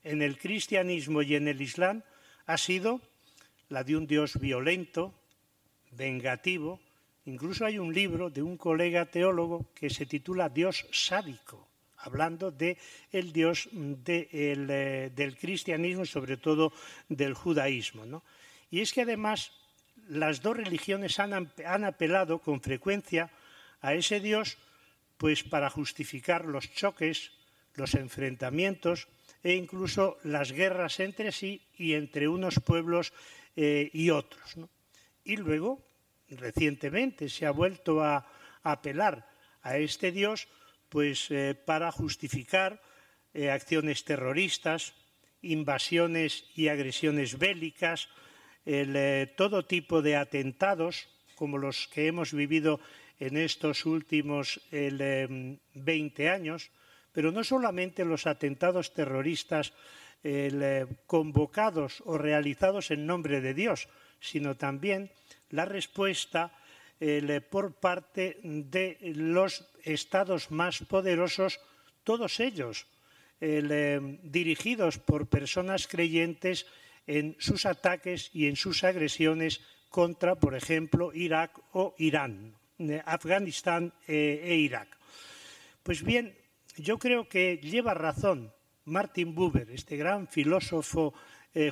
en 0.04 0.22
el 0.22 0.38
cristianismo 0.38 1.20
y 1.20 1.34
en 1.34 1.48
el 1.48 1.60
islam 1.60 2.02
ha 2.46 2.56
sido 2.56 3.02
la 3.68 3.84
de 3.84 3.94
un 3.94 4.06
Dios 4.06 4.40
violento, 4.40 5.12
vengativo. 5.90 6.80
Incluso 7.26 7.66
hay 7.66 7.78
un 7.78 7.92
libro 7.92 8.30
de 8.30 8.40
un 8.40 8.56
colega 8.56 9.04
teólogo 9.04 9.66
que 9.74 9.90
se 9.90 10.06
titula 10.06 10.48
Dios 10.48 10.86
sádico, 10.92 11.68
hablando 11.98 12.50
del 12.50 12.78
el 13.12 13.34
Dios 13.34 13.68
eh, 14.06 15.10
del 15.14 15.36
cristianismo 15.36 16.04
y 16.04 16.06
sobre 16.06 16.38
todo 16.38 16.72
del 17.10 17.34
judaísmo. 17.34 18.06
¿no? 18.06 18.24
Y 18.70 18.80
es 18.80 18.94
que 18.94 19.02
además 19.02 19.52
las 20.08 20.40
dos 20.40 20.56
religiones 20.56 21.20
han, 21.20 21.52
han 21.66 21.84
apelado 21.84 22.38
con 22.38 22.62
frecuencia 22.62 23.30
a 23.82 23.92
ese 23.92 24.20
Dios 24.20 24.56
pues 25.18 25.44
para 25.44 25.68
justificar 25.68 26.46
los 26.46 26.72
choques, 26.72 27.30
los 27.74 27.94
enfrentamientos 27.94 29.08
e 29.42 29.54
incluso 29.54 30.18
las 30.24 30.52
guerras 30.52 31.00
entre 31.00 31.32
sí 31.32 31.60
y 31.76 31.94
entre 31.94 32.28
unos 32.28 32.60
pueblos 32.60 33.12
eh, 33.56 33.90
y 33.92 34.10
otros. 34.10 34.56
Y 35.24 35.36
luego, 35.36 35.84
recientemente, 36.28 37.28
se 37.28 37.46
ha 37.46 37.50
vuelto 37.50 38.02
a, 38.02 38.26
apelar 38.62 39.28
a 39.62 39.76
este 39.78 40.12
Dios 40.12 40.48
pues, 40.88 41.30
eh, 41.30 41.54
para 41.54 41.92
justificar 41.92 42.80
eh, 43.34 43.50
acciones 43.50 44.04
terroristas, 44.04 44.94
invasiones 45.42 46.48
y 46.56 46.68
agresiones 46.68 47.38
bélicas, 47.38 48.08
el, 48.64 49.28
todo 49.36 49.66
tipo 49.66 50.00
de 50.00 50.16
atentados 50.16 51.08
como 51.34 51.58
los 51.58 51.88
que 51.88 52.06
hemos 52.06 52.32
vivido 52.32 52.80
en 53.20 53.36
estos 53.36 53.84
últimos 53.84 54.60
20 54.70 55.58
em, 55.74 56.32
años, 56.32 56.70
pero 57.14 57.32
no 57.32 57.42
solamente 57.44 58.04
los 58.04 58.26
atentados 58.26 58.92
terroristas 58.92 59.72
eh, 60.22 60.84
convocados 61.06 62.02
o 62.04 62.18
realizados 62.18 62.90
en 62.90 63.06
nombre 63.06 63.40
de 63.40 63.54
Dios, 63.54 63.88
sino 64.20 64.56
también 64.56 65.10
la 65.50 65.64
respuesta 65.64 66.52
por 67.50 67.74
parte 67.74 68.38
de 68.42 68.96
los 69.14 69.66
estados 69.82 70.50
más 70.50 70.78
poderosos, 70.88 71.60
todos 72.04 72.40
ellos 72.40 72.86
eh, 73.40 74.00
dirigidos 74.22 74.98
por 74.98 75.26
personas 75.26 75.86
creyentes 75.86 76.66
en 77.06 77.36
sus 77.38 77.66
ataques 77.66 78.30
y 78.32 78.46
en 78.46 78.56
sus 78.56 78.84
agresiones 78.84 79.60
contra, 79.90 80.36
por 80.36 80.54
ejemplo, 80.54 81.12
Irak 81.12 81.52
o 81.72 81.94
Irán, 81.98 82.54
eh, 82.78 83.02
Afganistán 83.04 83.92
e 84.08 84.56
Irak. 84.56 84.88
Pues 85.82 86.02
bien, 86.02 86.32
yo 86.76 86.98
creo 86.98 87.28
que 87.28 87.58
lleva 87.58 87.94
razón 87.94 88.52
Martin 88.84 89.34
Buber, 89.34 89.70
este 89.70 89.96
gran 89.96 90.28
filósofo 90.28 91.14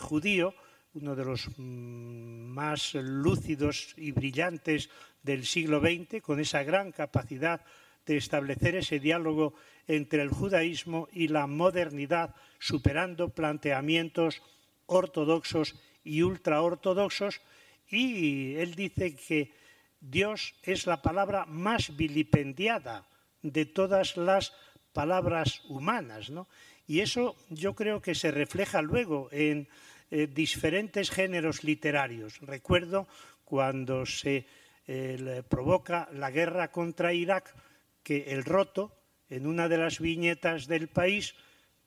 judío, 0.00 0.54
uno 0.94 1.16
de 1.16 1.24
los 1.24 1.48
mm, 1.56 2.52
más 2.52 2.94
lúcidos 2.94 3.94
y 3.96 4.12
brillantes 4.12 4.90
del 5.22 5.46
siglo 5.46 5.80
XX, 5.80 6.22
con 6.22 6.40
esa 6.40 6.62
gran 6.62 6.92
capacidad 6.92 7.64
de 8.06 8.16
establecer 8.16 8.74
ese 8.74 8.98
diálogo 8.98 9.54
entre 9.86 10.22
el 10.22 10.30
judaísmo 10.30 11.08
y 11.12 11.28
la 11.28 11.46
modernidad, 11.46 12.34
superando 12.58 13.30
planteamientos 13.30 14.42
ortodoxos 14.86 15.76
y 16.04 16.22
ultraortodoxos. 16.22 17.40
Y 17.88 18.54
él 18.56 18.74
dice 18.74 19.16
que 19.16 19.52
Dios 20.00 20.54
es 20.62 20.86
la 20.86 21.00
palabra 21.00 21.46
más 21.46 21.96
vilipendiada 21.96 23.06
de 23.42 23.66
todas 23.66 24.16
las 24.16 24.52
palabras 24.92 25.62
humanas. 25.68 26.30
¿no? 26.30 26.48
Y 26.86 27.00
eso 27.00 27.36
yo 27.48 27.74
creo 27.74 28.00
que 28.00 28.14
se 28.14 28.30
refleja 28.30 28.82
luego 28.82 29.28
en 29.32 29.68
eh, 30.10 30.26
diferentes 30.26 31.10
géneros 31.10 31.64
literarios. 31.64 32.40
Recuerdo 32.40 33.08
cuando 33.44 34.06
se 34.06 34.46
eh, 34.86 35.42
provoca 35.48 36.08
la 36.12 36.30
guerra 36.30 36.70
contra 36.70 37.12
Irak, 37.12 37.54
que 38.02 38.32
el 38.32 38.44
roto, 38.44 38.92
en 39.28 39.46
una 39.46 39.68
de 39.68 39.78
las 39.78 40.00
viñetas 40.00 40.66
del 40.66 40.88
país, 40.88 41.34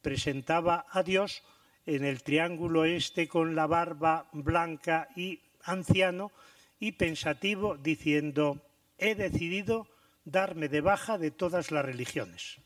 presentaba 0.02 0.86
a 0.90 1.04
Dios 1.04 1.44
en 1.86 2.04
el 2.06 2.24
triángulo 2.24 2.86
este 2.86 3.28
con 3.28 3.56
la 3.56 3.68
barba 3.68 4.30
blanca 4.32 5.10
y 5.16 5.42
anciano 5.64 6.32
y 6.80 6.94
pensativo, 6.94 7.78
diciendo, 7.78 8.62
he 8.98 9.16
decidido 9.16 9.88
darme 10.24 10.68
de 10.68 10.82
baja 10.82 11.18
de 11.18 11.32
todas 11.32 11.72
las 11.72 11.86
religiones. 11.86 12.58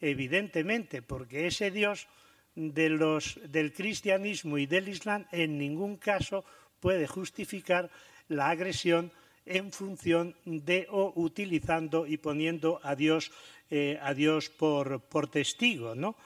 Evidentemente, 0.00 1.02
porque 1.02 1.46
ese 1.46 1.70
Dios 1.70 2.08
del 2.54 3.72
cristianismo 3.74 4.58
y 4.58 4.66
del 4.66 4.88
islam 4.88 5.26
en 5.32 5.58
ningún 5.58 5.96
caso 5.96 6.44
puede 6.80 7.06
justificar 7.06 7.90
la 8.28 8.48
agresión 8.48 9.12
en 9.44 9.70
función 9.70 10.34
de 10.44 10.86
o 10.90 11.12
utilizando 11.16 12.06
y 12.06 12.16
poniendo 12.16 12.80
a 12.82 12.96
Dios, 12.96 13.30
eh, 13.70 13.98
a 14.02 14.12
Dios 14.12 14.50
por, 14.50 15.00
por, 15.00 15.28
testigo. 15.28 15.94
¿no? 15.94 16.16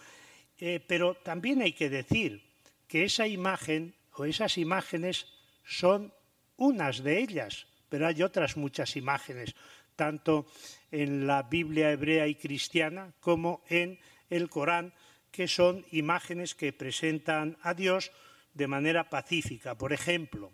Eh, 0.58 0.80
pero 0.86 1.14
también 1.14 1.60
hay 1.60 1.72
que 1.72 1.90
decir 1.90 2.42
que 2.88 3.04
esa 3.04 3.26
imagen 3.26 3.94
o 4.14 4.24
esas 4.24 4.56
imágenes 4.56 5.26
son 5.64 6.12
unas 6.56 7.02
de 7.02 7.18
ellas, 7.18 7.66
pero 7.88 8.06
hay 8.06 8.22
otras 8.22 8.56
muchas 8.56 8.96
imágenes, 8.96 9.54
tanto 9.96 10.46
en 10.90 11.26
la 11.26 11.42
Biblia 11.44 11.90
hebrea 11.92 12.26
y 12.26 12.34
cristiana 12.34 13.12
como 13.20 13.62
en 13.68 13.98
el 14.28 14.48
Corán, 14.48 14.92
que 15.30 15.48
son 15.48 15.84
imágenes 15.90 16.54
que 16.54 16.72
presentan 16.72 17.56
a 17.62 17.74
Dios 17.74 18.10
de 18.54 18.66
manera 18.66 19.08
pacífica. 19.10 19.76
Por 19.76 19.92
ejemplo, 19.92 20.52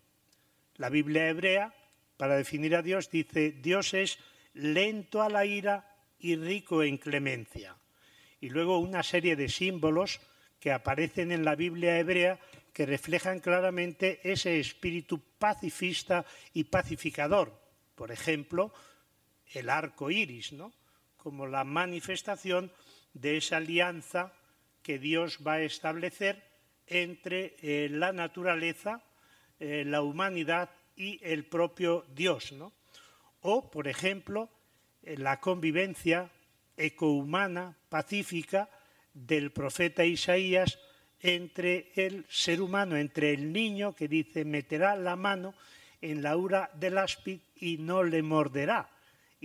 la 0.76 0.90
Biblia 0.90 1.28
hebrea, 1.28 1.74
para 2.16 2.36
definir 2.36 2.76
a 2.76 2.82
Dios, 2.82 3.10
dice, 3.10 3.52
Dios 3.52 3.94
es 3.94 4.18
lento 4.52 5.22
a 5.22 5.28
la 5.28 5.44
ira 5.46 5.94
y 6.18 6.36
rico 6.36 6.82
en 6.82 6.98
clemencia. 6.98 7.76
Y 8.40 8.50
luego 8.50 8.78
una 8.78 9.02
serie 9.02 9.36
de 9.36 9.48
símbolos 9.48 10.20
que 10.60 10.72
aparecen 10.72 11.32
en 11.32 11.44
la 11.44 11.54
Biblia 11.54 11.98
hebrea 11.98 12.38
que 12.72 12.86
reflejan 12.86 13.40
claramente 13.40 14.20
ese 14.22 14.60
espíritu 14.60 15.20
pacifista 15.38 16.26
y 16.52 16.64
pacificador. 16.64 17.58
Por 17.94 18.12
ejemplo, 18.12 18.72
el 19.52 19.70
arco 19.70 20.10
iris, 20.10 20.52
¿no? 20.52 20.72
como 21.16 21.46
la 21.46 21.64
manifestación 21.64 22.70
de 23.14 23.38
esa 23.38 23.56
alianza 23.56 24.32
que 24.82 24.98
Dios 24.98 25.40
va 25.44 25.54
a 25.54 25.62
establecer 25.62 26.42
entre 26.86 27.56
eh, 27.60 27.88
la 27.90 28.12
naturaleza, 28.12 29.02
eh, 29.58 29.84
la 29.84 30.02
humanidad 30.02 30.70
y 30.94 31.18
el 31.22 31.44
propio 31.44 32.04
Dios. 32.14 32.54
O, 33.40 33.70
por 33.70 33.88
ejemplo, 33.88 34.48
eh, 35.02 35.16
la 35.18 35.40
convivencia 35.40 36.30
ecohumana, 36.76 37.76
pacífica, 37.88 38.68
del 39.12 39.50
profeta 39.50 40.04
Isaías 40.04 40.78
entre 41.20 41.90
el 41.96 42.26
ser 42.28 42.60
humano, 42.60 42.96
entre 42.96 43.32
el 43.32 43.52
niño 43.52 43.94
que 43.94 44.08
dice 44.08 44.44
meterá 44.44 44.94
la 44.94 45.16
mano 45.16 45.54
en 46.02 46.22
la 46.22 46.36
ura 46.36 46.70
del 46.74 46.98
áspid 46.98 47.40
y 47.56 47.78
no 47.78 48.02
le 48.02 48.22
morderá, 48.22 48.90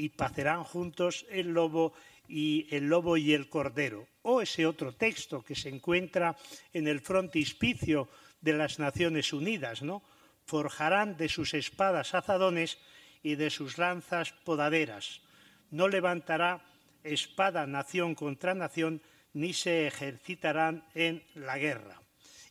y 0.01 0.09
pacerán 0.09 0.63
juntos 0.63 1.27
el 1.29 1.53
lobo 1.53 1.93
y 2.27 2.65
el 2.71 2.89
lobo 2.89 3.17
y 3.17 3.33
el 3.33 3.49
cordero. 3.49 4.07
O 4.23 4.41
ese 4.41 4.65
otro 4.65 4.93
texto 4.93 5.43
que 5.43 5.53
se 5.53 5.69
encuentra 5.69 6.35
en 6.73 6.87
el 6.87 7.01
frontispicio 7.01 8.09
de 8.41 8.53
las 8.53 8.79
Naciones 8.79 9.31
Unidas, 9.31 9.83
¿no? 9.83 10.01
Forjarán 10.45 11.17
de 11.17 11.29
sus 11.29 11.53
espadas 11.53 12.15
azadones 12.15 12.79
y 13.21 13.35
de 13.35 13.51
sus 13.51 13.77
lanzas 13.77 14.31
podaderas. 14.31 15.21
No 15.69 15.87
levantará 15.87 16.65
espada 17.03 17.67
nación 17.67 18.15
contra 18.15 18.55
nación, 18.55 19.03
ni 19.33 19.53
se 19.53 19.85
ejercitarán 19.85 20.83
en 20.95 21.23
la 21.35 21.59
guerra. 21.59 22.01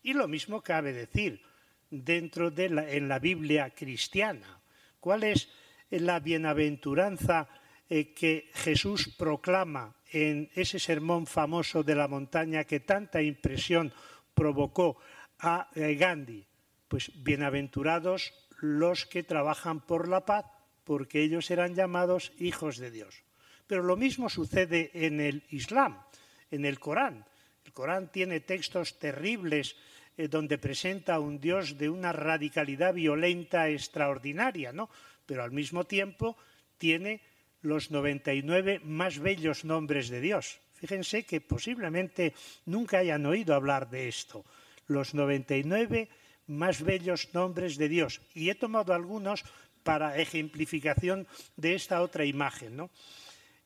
Y 0.04 0.12
lo 0.12 0.28
mismo 0.28 0.62
cabe 0.62 0.92
decir 0.92 1.42
dentro 1.90 2.52
de 2.52 2.68
la, 2.70 2.88
en 2.88 3.08
la 3.08 3.18
Biblia 3.18 3.70
cristiana. 3.70 4.60
¿Cuál 5.00 5.24
es 5.24 5.48
la 5.90 6.20
bienaventuranza 6.20 7.48
eh, 7.88 8.14
que 8.14 8.50
Jesús 8.54 9.14
proclama 9.18 9.96
en 10.12 10.50
ese 10.54 10.78
sermón 10.78 11.26
famoso 11.26 11.82
de 11.82 11.94
la 11.94 12.06
montaña 12.06 12.64
que 12.64 12.80
tanta 12.80 13.20
impresión 13.22 13.92
provocó 14.34 14.98
a 15.40 15.68
eh, 15.74 15.94
Gandhi. 15.94 16.46
Pues 16.86 17.10
bienaventurados 17.22 18.32
los 18.60 19.06
que 19.06 19.22
trabajan 19.22 19.80
por 19.80 20.08
la 20.08 20.24
paz, 20.24 20.46
porque 20.84 21.22
ellos 21.22 21.46
serán 21.46 21.74
llamados 21.74 22.32
hijos 22.38 22.78
de 22.78 22.90
Dios. 22.90 23.22
Pero 23.66 23.82
lo 23.82 23.96
mismo 23.96 24.28
sucede 24.28 24.90
en 24.94 25.20
el 25.20 25.44
Islam, 25.50 26.02
en 26.50 26.64
el 26.64 26.78
Corán. 26.78 27.24
El 27.64 27.72
Corán 27.72 28.10
tiene 28.10 28.40
textos 28.40 28.98
terribles 28.98 29.76
eh, 30.16 30.28
donde 30.28 30.58
presenta 30.58 31.14
a 31.14 31.20
un 31.20 31.40
Dios 31.40 31.78
de 31.78 31.88
una 31.88 32.12
radicalidad 32.12 32.94
violenta 32.94 33.68
extraordinaria, 33.68 34.72
¿no? 34.72 34.90
Pero 35.30 35.44
al 35.44 35.52
mismo 35.52 35.84
tiempo 35.84 36.36
tiene 36.76 37.22
los 37.62 37.92
99 37.92 38.80
más 38.82 39.20
bellos 39.20 39.64
nombres 39.64 40.08
de 40.08 40.20
Dios. 40.20 40.58
Fíjense 40.74 41.22
que 41.22 41.40
posiblemente 41.40 42.34
nunca 42.66 42.98
hayan 42.98 43.24
oído 43.26 43.54
hablar 43.54 43.90
de 43.90 44.08
esto. 44.08 44.44
Los 44.88 45.14
99 45.14 46.08
más 46.48 46.82
bellos 46.82 47.32
nombres 47.32 47.76
de 47.76 47.88
Dios. 47.88 48.20
Y 48.34 48.50
he 48.50 48.56
tomado 48.56 48.92
algunos 48.92 49.44
para 49.84 50.18
ejemplificación 50.18 51.28
de 51.54 51.76
esta 51.76 52.02
otra 52.02 52.24
imagen. 52.24 52.76
¿no? 52.76 52.90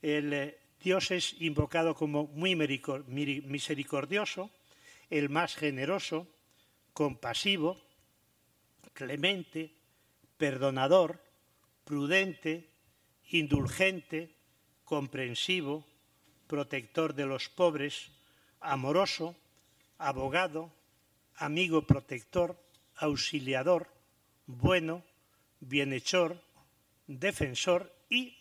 El, 0.02 0.34
eh, 0.34 0.58
Dios 0.82 1.10
es 1.12 1.34
invocado 1.40 1.94
como 1.94 2.26
muy 2.26 2.54
misericordioso, 2.56 4.50
el 5.08 5.30
más 5.30 5.56
generoso, 5.56 6.28
compasivo, 6.92 7.80
clemente, 8.92 9.72
perdonador, 10.36 11.23
prudente, 11.84 12.68
indulgente, 13.30 14.34
comprensivo, 14.84 15.84
protector 16.46 17.14
de 17.14 17.26
los 17.26 17.48
pobres, 17.48 18.10
amoroso, 18.60 19.36
abogado, 19.98 20.72
amigo 21.36 21.86
protector, 21.86 22.56
auxiliador, 22.96 23.88
bueno, 24.46 25.02
bienhechor, 25.60 26.40
defensor 27.06 27.92
y 28.08 28.36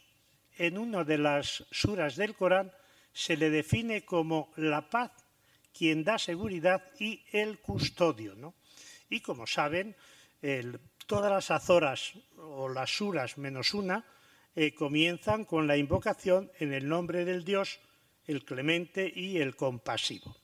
en 0.58 0.78
una 0.78 1.04
de 1.04 1.18
las 1.18 1.66
suras 1.72 2.16
del 2.16 2.36
Corán 2.36 2.72
se 3.12 3.38
le 3.38 3.50
define 3.50 4.06
como 4.06 4.52
la 4.56 4.90
paz, 4.90 5.12
quien 5.74 6.04
da 6.04 6.18
seguridad 6.18 6.84
y 7.00 7.24
el 7.32 7.60
custodio. 7.60 8.54
Y 9.10 9.22
como 9.22 9.48
saben, 9.48 9.96
todas 11.06 11.32
las 11.32 11.52
azoras 11.52 12.14
o 12.38 12.70
las 12.70 12.90
suras 12.96 13.38
menos 13.38 13.74
una 13.74 14.06
eh, 14.56 14.74
comienzan 14.74 15.46
con 15.46 15.68
la 15.68 15.78
invocación 15.78 16.52
en 16.60 16.74
el 16.74 16.88
nombre 16.88 17.26
del 17.26 17.44
Dios, 17.44 17.80
el 18.28 18.46
clemente 18.46 19.12
y 19.14 19.38
el 19.38 19.56
compasivo. 19.56 20.36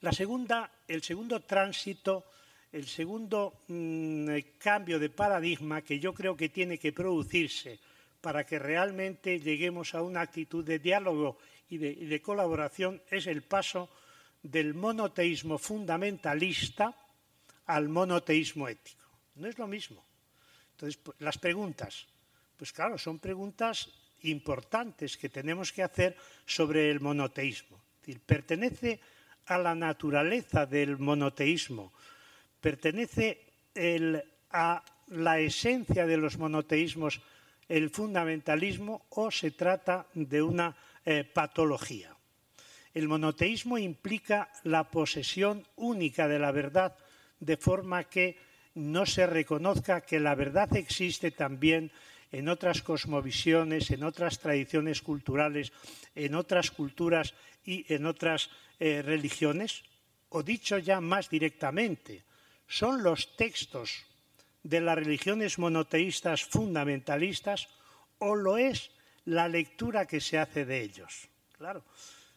La 0.00 0.12
segunda, 0.12 0.70
el 0.88 1.02
segundo 1.02 1.40
tránsito, 1.40 2.24
el 2.72 2.86
segundo 2.86 3.62
mm, 3.68 4.28
cambio 4.58 4.98
de 4.98 5.10
paradigma 5.10 5.82
que 5.82 5.98
yo 5.98 6.12
creo 6.12 6.36
que 6.36 6.48
tiene 6.48 6.78
que 6.78 6.92
producirse 6.92 7.78
para 8.20 8.44
que 8.44 8.58
realmente 8.58 9.40
lleguemos 9.40 9.94
a 9.94 10.02
una 10.02 10.20
actitud 10.20 10.64
de 10.64 10.78
diálogo 10.78 11.38
y 11.68 11.78
de, 11.78 12.22
colaboración 12.22 13.02
es 13.10 13.26
el 13.26 13.42
paso 13.42 13.88
del 14.42 14.74
monoteísmo 14.74 15.58
fundamentalista 15.58 16.94
al 17.66 17.88
monoteísmo 17.88 18.68
ético. 18.68 18.95
No 19.36 19.48
es 19.48 19.58
lo 19.58 19.66
mismo. 19.66 20.04
Entonces, 20.72 20.96
pues, 20.96 21.16
las 21.20 21.38
preguntas, 21.38 22.06
pues 22.56 22.72
claro, 22.72 22.98
son 22.98 23.18
preguntas 23.18 23.88
importantes 24.22 25.16
que 25.16 25.28
tenemos 25.28 25.72
que 25.72 25.82
hacer 25.82 26.16
sobre 26.44 26.90
el 26.90 27.00
monoteísmo. 27.00 27.80
¿Pertenece 28.24 29.00
a 29.46 29.58
la 29.58 29.74
naturaleza 29.74 30.66
del 30.66 30.98
monoteísmo? 30.98 31.92
¿Pertenece 32.60 33.44
a 34.50 34.82
la 35.08 35.38
esencia 35.38 36.06
de 36.06 36.16
los 36.16 36.38
monoteísmos 36.38 37.20
el 37.68 37.90
fundamentalismo 37.90 39.06
o 39.10 39.30
se 39.30 39.50
trata 39.50 40.06
de 40.14 40.42
una 40.42 40.76
eh, 41.04 41.24
patología? 41.24 42.16
El 42.94 43.08
monoteísmo 43.08 43.76
implica 43.76 44.50
la 44.64 44.90
posesión 44.90 45.66
única 45.76 46.26
de 46.26 46.38
la 46.38 46.50
verdad 46.50 46.96
de 47.38 47.56
forma 47.56 48.04
que 48.04 48.45
no 48.76 49.06
se 49.06 49.26
reconozca 49.26 50.02
que 50.02 50.20
la 50.20 50.34
verdad 50.34 50.76
existe 50.76 51.30
también 51.30 51.90
en 52.30 52.48
otras 52.48 52.82
cosmovisiones, 52.82 53.90
en 53.90 54.04
otras 54.04 54.38
tradiciones 54.38 55.00
culturales, 55.00 55.72
en 56.14 56.34
otras 56.34 56.70
culturas 56.70 57.34
y 57.64 57.90
en 57.92 58.04
otras 58.04 58.50
eh, 58.78 59.00
religiones? 59.02 59.82
O 60.28 60.42
dicho 60.42 60.76
ya 60.76 61.00
más 61.00 61.30
directamente, 61.30 62.24
¿son 62.68 63.02
los 63.02 63.34
textos 63.36 64.04
de 64.62 64.80
las 64.82 64.96
religiones 64.96 65.58
monoteístas 65.58 66.44
fundamentalistas 66.44 67.68
o 68.18 68.34
lo 68.36 68.58
es 68.58 68.90
la 69.24 69.48
lectura 69.48 70.06
que 70.06 70.20
se 70.20 70.38
hace 70.38 70.66
de 70.66 70.82
ellos? 70.82 71.28
Claro, 71.56 71.82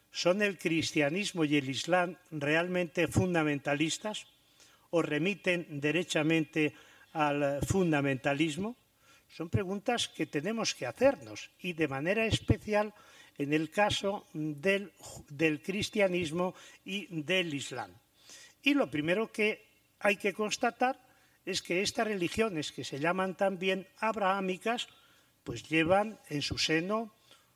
¿son 0.09 0.41
el 0.41 0.57
cristianismo 0.57 1.43
y 1.43 1.57
el 1.57 1.69
islam 1.69 2.15
realmente 2.31 3.09
fundamentalistas 3.09 4.25
o 4.91 5.01
remiten 5.01 5.79
derechamente 5.79 6.73
al 7.13 7.61
fundamentalismo? 7.65 8.75
Son 9.29 9.49
preguntas 9.49 10.09
que 10.09 10.25
tenemos 10.25 10.73
que 10.73 10.87
hacernos 10.87 11.51
y 11.61 11.73
de 11.73 11.87
manera 11.87 12.25
especial 12.25 12.93
en 13.37 13.53
el 13.53 13.71
caso 13.71 14.27
del, 14.33 14.91
cristianismo 15.63 16.53
y 16.83 17.07
del 17.23 17.53
islam. 17.53 17.91
Y 18.61 18.73
lo 18.73 18.91
primero 18.91 19.31
que 19.31 19.65
hay 19.99 20.17
que 20.17 20.33
constatar 20.33 20.99
es 21.45 21.61
que 21.61 21.81
estas 21.81 22.07
religiones, 22.07 22.71
que 22.71 22.83
se 22.83 22.99
llaman 22.99 23.35
también 23.35 23.87
abrahámicas, 23.99 24.89
pues 25.43 25.63
llevan 25.69 26.19
en 26.27 26.41
su 26.41 26.57
seno 26.57 27.13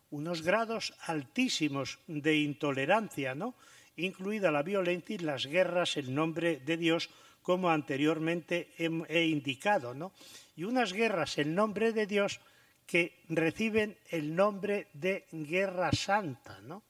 unos 0.10 0.42
grados 0.42 0.94
altísimos 1.06 2.00
de 2.08 2.38
intolerancia, 2.38 3.36
¿no? 3.36 3.56
Incluida 3.98 4.52
la 4.52 4.64
violencia 4.64 5.16
y 5.16 5.20
las 5.20 5.46
guerras 5.46 5.98
en 5.98 6.16
nombre 6.16 6.58
de 6.58 6.78
Dios, 6.78 7.10
como 7.42 7.70
anteriormente 7.70 8.70
he, 8.78 9.26
indicado. 9.26 9.94
¿no? 9.94 10.14
y 10.56 10.64
unas 10.64 10.94
guerras 10.94 11.38
en 11.38 11.56
nombre 11.56 11.92
de 11.92 12.06
Dios 12.06 12.40
que 12.86 13.24
reciben 13.30 13.98
el 14.10 14.36
nombre 14.36 14.88
de 14.94 15.26
Guerra 15.32 15.92
Santa. 15.92 16.60
¿no? 16.62 16.84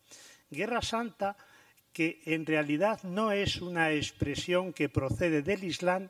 Guerra 0.50 0.82
Santa 0.82 1.36
que 1.92 2.22
en 2.26 2.46
realidad 2.46 3.04
no 3.04 3.32
es 3.32 3.62
una 3.62 3.92
expresión 3.92 4.74
que 4.74 4.90
procede 4.90 5.44
del 5.44 5.64
Islam, 5.64 6.10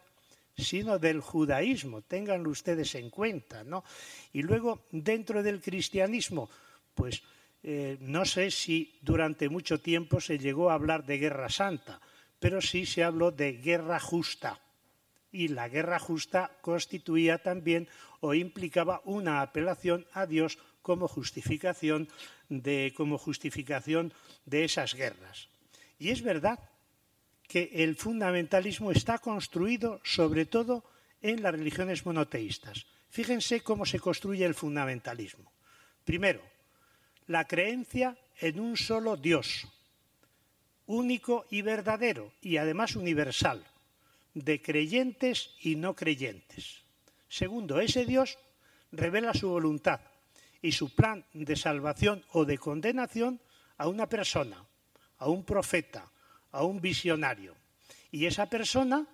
sino 0.56 0.98
del 0.98 1.20
judaísmo, 1.20 2.02
ténganlo 2.02 2.50
ustedes 2.50 2.96
en 2.96 3.10
cuenta. 3.10 3.64
¿no? 3.64 3.84
Y 4.32 4.44
luego, 4.44 4.86
dentro 4.92 5.44
del 5.44 5.62
cristianismo, 5.62 6.50
pues 6.96 7.22
eh, 7.64 7.98
no 8.02 8.26
sé 8.26 8.52
si 8.52 9.00
durante 9.02 9.48
mucho 9.48 9.80
tiempo 9.80 10.20
se 10.20 10.38
llegó 10.38 10.70
a 10.70 10.74
hablar 10.74 11.06
de 11.06 11.18
guerra 11.18 11.50
santa, 11.50 12.02
pero 12.40 12.62
sí 12.62 12.86
se 12.86 13.04
habló 13.04 13.32
de 13.32 13.54
guerra 13.54 14.00
justa 14.00 14.60
y 15.32 15.48
la 15.48 15.70
guerra 15.70 15.98
justa 15.98 16.52
constituía 16.62 17.40
también 17.40 17.88
o 18.20 18.34
implicaba 18.34 19.02
una 19.06 19.42
apelación 19.42 20.06
a 20.14 20.26
Dios 20.26 20.58
como 20.82 21.08
justificación 21.08 22.08
de, 22.50 22.94
como 22.96 23.18
justificación 23.18 24.14
de 24.46 24.66
esas 24.66 24.94
guerras. 24.94 25.48
Y 25.98 26.10
es 26.10 26.22
verdad 26.22 26.60
que 27.48 27.72
el 27.74 27.96
fundamentalismo 27.96 28.92
está 28.92 29.20
construido 29.20 30.02
sobre 30.04 30.46
todo 30.46 30.84
en 31.22 31.42
las 31.42 31.54
religiones 31.54 32.06
monoteístas. 32.06 32.86
Fíjense 33.10 33.62
cómo 33.62 33.86
se 33.86 34.00
construye 34.00 34.46
el 34.46 34.54
fundamentalismo. 34.54 35.52
Primero, 36.04 36.42
la 37.28 37.46
creencia 37.46 38.18
en 38.40 38.60
un 38.60 38.78
solo 38.78 39.18
Dios, 39.18 39.68
único 40.86 41.46
y 41.50 41.62
verdadero, 41.62 42.34
y 42.42 42.58
además 42.58 42.96
universal 42.96 43.66
de 44.34 44.62
creyentes 44.62 45.52
y 45.62 45.76
no 45.76 45.96
creyentes. 45.96 46.82
Segundo, 47.30 47.80
ese 47.80 48.06
Dios 48.06 48.38
revela 48.92 49.34
su 49.34 49.50
voluntad 49.50 50.02
y 50.62 50.72
su 50.72 50.94
plan 50.94 51.26
de 51.34 51.56
salvación 51.56 52.24
o 52.32 52.46
de 52.46 52.58
condenación 52.58 53.40
a 53.78 53.88
una 53.88 54.08
persona, 54.08 54.64
a 55.18 55.30
un 55.30 55.44
profeta, 55.44 56.12
a 56.52 56.64
un 56.64 56.80
visionario. 56.80 57.56
Y 58.12 58.26
esa 58.26 58.46
persona 58.48 59.08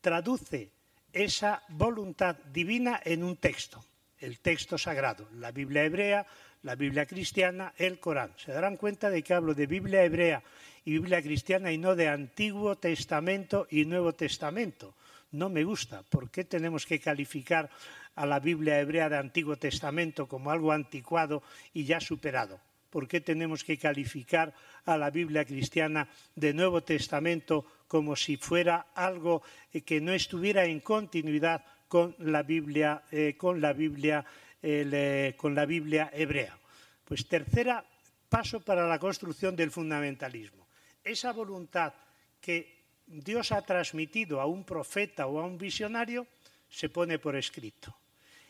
traduce 0.00 0.70
esa 1.12 1.62
voluntad 1.68 2.36
divina 2.52 3.00
en 3.04 3.24
un 3.24 3.36
texto, 3.36 3.84
el 4.18 4.40
texto 4.40 4.76
sagrado, 4.76 5.28
la 5.32 5.50
Biblia 5.50 5.84
hebrea, 5.84 6.26
la 6.66 6.74
Biblia 6.74 7.06
cristiana, 7.06 7.72
el 7.78 8.00
Corán. 8.00 8.32
Se 8.36 8.50
darán 8.50 8.76
cuenta 8.76 9.08
de 9.08 9.22
que 9.22 9.34
hablo 9.34 9.54
de 9.54 9.68
Biblia 9.68 10.02
hebrea 10.02 10.42
y 10.84 10.94
Biblia 10.94 11.22
cristiana 11.22 11.70
y 11.70 11.78
no 11.78 11.94
de 11.94 12.08
Antiguo 12.08 12.74
Testamento 12.74 13.68
y 13.70 13.84
Nuevo 13.84 14.14
Testamento. 14.14 14.92
No 15.30 15.48
me 15.48 15.62
gusta. 15.62 16.02
¿Por 16.02 16.28
qué 16.28 16.42
tenemos 16.42 16.84
que 16.84 16.98
calificar 16.98 17.70
a 18.16 18.26
la 18.26 18.40
Biblia 18.40 18.80
hebrea 18.80 19.08
de 19.08 19.16
Antiguo 19.16 19.54
Testamento 19.54 20.26
como 20.26 20.50
algo 20.50 20.72
anticuado 20.72 21.40
y 21.72 21.84
ya 21.84 22.00
superado? 22.00 22.58
¿Por 22.90 23.06
qué 23.06 23.20
tenemos 23.20 23.62
que 23.62 23.78
calificar 23.78 24.52
a 24.86 24.96
la 24.96 25.10
Biblia 25.10 25.44
cristiana 25.44 26.08
de 26.34 26.52
Nuevo 26.52 26.82
Testamento 26.82 27.64
como 27.86 28.16
si 28.16 28.38
fuera 28.38 28.88
algo 28.96 29.42
eh, 29.72 29.82
que 29.82 30.00
no 30.00 30.12
estuviera 30.12 30.64
en 30.64 30.80
continuidad 30.80 31.64
con 31.86 32.16
la 32.18 32.42
Biblia, 32.42 33.04
eh, 33.12 33.36
con 33.38 33.60
la 33.60 33.72
Biblia, 33.72 34.24
eh, 34.66 35.34
con 35.36 35.54
la 35.54 35.66
Biblia 35.66 36.10
hebrea? 36.12 36.58
Pues 37.04 37.28
tercera 37.28 37.84
paso 38.28 38.60
para 38.60 38.86
la 38.88 38.98
construcción 38.98 39.54
del 39.54 39.70
fundamentalismo 39.70 40.66
esa 41.06 41.32
voluntad 41.32 41.94
que 42.40 42.82
Dios 43.06 43.52
ha 43.52 43.62
transmitido 43.62 44.40
a 44.40 44.46
un 44.46 44.64
profeta 44.64 45.26
o 45.30 45.38
a 45.38 45.46
un 45.46 45.56
visionario 45.56 46.26
se 46.68 46.90
pone 46.90 47.18
por 47.22 47.36
escrito. 47.36 47.94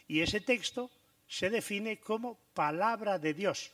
Y 0.08 0.20
ese 0.20 0.40
texto 0.40 0.90
se 1.28 1.50
define 1.50 2.00
como 2.00 2.40
palabra 2.54 3.18
de 3.18 3.34
Dios. 3.34 3.70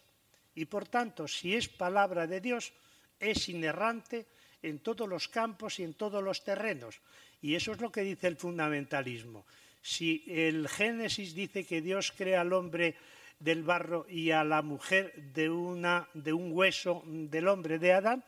Y 0.54 0.66
por 0.66 0.88
tanto, 0.88 1.28
si 1.28 1.54
es 1.54 1.68
palabra 1.68 2.26
de 2.26 2.40
Dios, 2.40 2.72
es 3.20 3.48
inerrante 3.48 4.26
en 4.60 4.80
todos 4.80 5.08
los 5.08 5.28
campos 5.28 5.78
y 5.78 5.84
en 5.84 5.94
todos 5.94 6.22
los 6.22 6.42
terrenos. 6.42 7.00
Y 7.40 7.54
eso 7.54 7.72
es 7.72 7.80
lo 7.80 7.92
que 7.92 8.02
dice 8.02 8.26
el 8.26 8.36
fundamentalismo. 8.36 9.46
Si 9.82 10.24
el 10.28 10.68
Génesis 10.68 11.34
dice 11.34 11.66
que 11.66 11.82
Dios 11.82 12.12
crea 12.16 12.40
al 12.40 12.52
hombre 12.52 12.94
del 13.38 13.64
barro 13.64 14.06
y 14.08 14.30
a 14.30 14.44
la 14.44 14.62
mujer 14.62 15.12
de, 15.34 15.50
una, 15.50 16.08
de 16.14 16.32
un 16.32 16.52
hueso 16.52 17.02
del 17.04 17.48
hombre 17.48 17.78
de 17.78 17.92
Adán, 17.92 18.24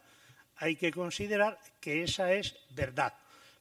hay 0.57 0.77
que 0.77 0.91
considerar 0.91 1.59
que 1.81 2.03
esa 2.03 2.33
es 2.33 2.57
verdad. 2.71 3.15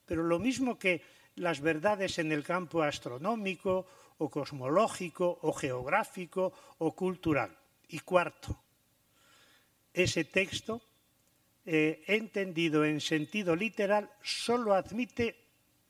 Pero 0.05 0.23
lo 0.23 0.39
mismo 0.39 0.77
que 0.77 1.01
las 1.35 1.61
verdades 1.61 2.19
en 2.19 2.31
el 2.31 2.43
campo 2.43 2.81
astronómico 2.81 3.85
o 4.17 4.29
cosmológico 4.29 5.39
o 5.41 5.53
geográfico 5.53 6.53
o 6.79 6.93
cultural. 6.93 7.55
Y 7.89 7.99
cuarto, 7.99 8.57
ese 9.93 10.25
texto, 10.25 10.81
eh, 11.65 12.03
entendido 12.07 12.85
en 12.85 13.01
sentido 13.01 13.55
literal, 13.55 14.09
solo 14.21 14.73
admite 14.73 15.37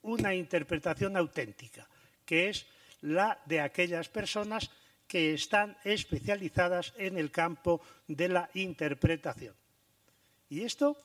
una 0.03 0.35
interpretación 0.35 1.15
auténtica, 1.15 1.87
que 2.25 2.49
es 2.49 2.65
la 3.01 3.41
de 3.45 3.59
aquellas 3.59 4.09
personas 4.09 4.69
que 5.07 5.33
están 5.33 5.77
especializadas 5.83 6.93
en 6.97 7.17
el 7.17 7.31
campo 7.31 7.81
de 8.07 8.29
la 8.29 8.49
interpretación. 8.53 9.55
Y 10.49 10.63
esto 10.63 10.97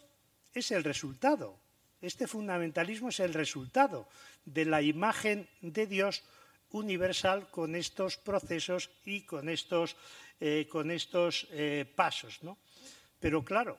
es 0.55 0.71
el 0.71 0.85
resultado, 0.85 1.59
este 2.01 2.27
fundamentalismo 2.27 3.09
es 3.09 3.21
el 3.21 3.35
resultado 3.35 4.09
de 4.45 4.65
la 4.65 4.83
imagen 4.83 5.49
de 5.61 5.87
Dios 5.87 6.23
universal 6.71 7.51
con 7.51 7.75
estos 7.75 8.17
procesos 8.17 8.91
y 9.05 9.23
con 9.23 9.49
estos, 9.49 9.97
eh, 10.41 10.69
con 10.71 10.91
estos 10.91 11.47
eh, 11.51 11.85
pasos. 11.97 12.41
Pero 13.19 13.45
claro, 13.45 13.79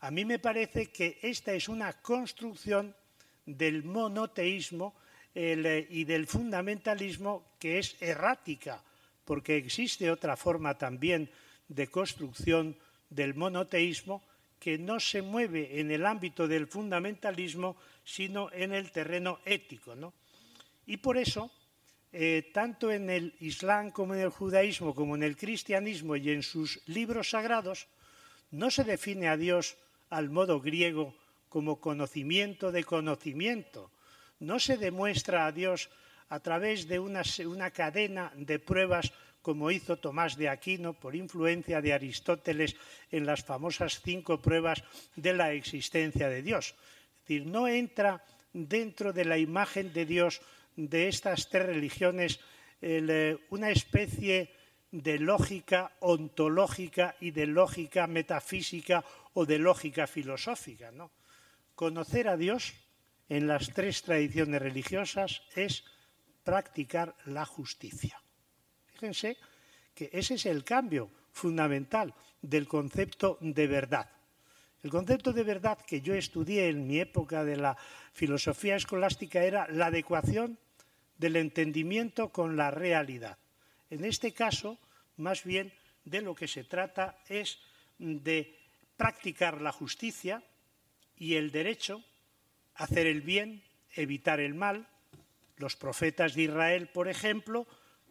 a 0.00 0.10
mí 0.10 0.24
me 0.24 0.38
parece 0.38 0.90
que 0.90 1.18
esta 1.22 1.52
es 1.52 1.68
una 1.68 1.92
construcción 2.00 2.94
del 3.44 3.84
monoteísmo 3.84 4.94
eh, 5.34 5.86
y 5.90 6.04
del 6.04 6.26
fundamentalismo 6.26 7.54
que 7.58 7.78
es 7.78 7.96
errática, 8.00 8.82
porque 9.24 9.56
existe 9.56 10.10
otra 10.10 10.36
forma 10.36 10.76
también 10.76 11.30
de 11.68 11.86
construcción 11.86 12.76
del 13.08 13.34
monoteísmo 13.34 14.22
que 14.58 14.76
no 14.76 15.00
se 15.00 15.22
mueve 15.22 15.80
en 15.80 15.90
el 15.90 16.04
ámbito 16.04 16.46
del 16.46 16.66
fundamentalismo, 16.66 17.76
sino 18.04 18.52
en 18.52 18.72
el 18.72 18.90
terreno 18.90 19.40
ético. 19.44 19.94
Y 20.86 20.98
por 20.98 21.16
eso, 21.16 21.50
eh, 22.12 22.50
tanto 22.52 22.90
en 22.90 23.08
el 23.08 23.34
Islam 23.40 23.90
como 23.90 24.14
en 24.14 24.20
el 24.20 24.30
judaísmo, 24.30 24.94
como 24.94 25.14
en 25.14 25.22
el 25.22 25.36
cristianismo 25.36 26.16
y 26.16 26.30
en 26.30 26.42
sus 26.42 26.80
libros 26.86 27.30
sagrados, 27.30 27.86
no 28.50 28.70
se 28.70 28.84
define 28.84 29.28
a 29.28 29.36
Dios 29.36 29.76
al 30.10 30.28
modo 30.28 30.60
griego 30.60 31.14
como 31.48 31.80
conocimiento 31.80 32.72
de 32.72 32.84
conocimiento. 32.84 33.90
No 34.40 34.58
se 34.58 34.76
demuestra 34.76 35.46
a 35.46 35.52
Dios 35.52 35.90
a 36.28 36.40
través 36.40 36.88
de 36.88 36.98
una, 36.98 37.70
cadena 37.70 38.32
de 38.36 38.58
pruebas 38.58 39.12
como 39.42 39.70
hizo 39.70 39.96
Tomás 39.96 40.36
de 40.36 40.48
Aquino 40.48 40.92
por 40.92 41.16
influencia 41.16 41.80
de 41.80 41.92
Aristóteles 41.92 42.76
en 43.10 43.26
las 43.26 43.44
famosas 43.44 44.00
cinco 44.00 44.40
pruebas 44.40 44.82
de 45.16 45.34
la 45.34 45.52
existencia 45.52 46.28
de 46.28 46.42
Dios. 46.42 46.74
Es 46.74 47.20
decir, 47.20 47.46
no 47.46 47.68
entra 47.68 48.24
dentro 48.52 49.12
de 49.12 49.24
la 49.24 49.38
imagen 49.38 49.92
de 49.92 50.04
Dios 50.04 50.40
de 50.76 51.08
estas 51.08 51.48
tres 51.48 51.66
religiones 51.66 52.40
eh, 52.80 53.36
una 53.50 53.70
especie 53.70 54.52
de 54.90 55.18
lógica 55.18 55.92
ontológica 56.00 57.16
y 57.20 57.30
de 57.30 57.46
lógica 57.46 58.06
metafísica 58.06 59.04
o 59.34 59.46
de 59.46 59.58
lógica 59.58 60.06
filosófica. 60.06 60.90
¿no? 60.90 61.10
Conocer 61.74 62.28
a 62.28 62.36
Dios 62.36 62.74
en 63.30 63.46
las 63.46 63.72
tres 63.72 64.02
tradiciones 64.02 64.60
religiosas 64.60 65.42
es 65.54 65.84
practicar 66.42 67.14
la 67.26 67.46
justicia. 67.46 68.20
Fíjense 68.92 69.36
que 69.94 70.10
ese 70.12 70.34
es 70.34 70.46
el 70.46 70.64
cambio 70.64 71.10
fundamental 71.32 72.12
del 72.42 72.66
concepto 72.66 73.38
de 73.40 73.66
verdad. 73.68 74.10
El 74.82 74.90
concepto 74.90 75.32
de 75.32 75.44
verdad 75.44 75.78
que 75.86 76.00
yo 76.00 76.14
estudié 76.14 76.68
en 76.68 76.86
mi 76.88 76.98
época 76.98 77.44
de 77.44 77.56
la 77.56 77.76
filosofía 78.12 78.74
escolástica 78.74 79.44
era 79.44 79.68
la 79.68 79.86
adecuación 79.86 80.58
del 81.16 81.36
entendimiento 81.36 82.30
con 82.30 82.56
la 82.56 82.72
realidad. 82.72 83.38
En 83.90 84.04
este 84.04 84.32
caso, 84.32 84.78
más 85.18 85.44
bien 85.44 85.72
de 86.04 86.22
lo 86.22 86.34
que 86.34 86.48
se 86.48 86.64
trata 86.64 87.18
es 87.28 87.60
de 87.98 88.58
practicar 88.96 89.60
la 89.60 89.70
justicia 89.70 90.42
y 91.16 91.34
el 91.34 91.52
derecho, 91.52 92.02
hacer 92.80 93.06
el 93.06 93.20
bien, 93.20 93.62
evitar 93.94 94.40
el 94.40 94.54
mal. 94.54 94.88
Los 95.56 95.76
profetas 95.76 96.34
de 96.34 96.42
Israel, 96.42 96.88
por 96.88 97.08
ejemplo, 97.08 97.66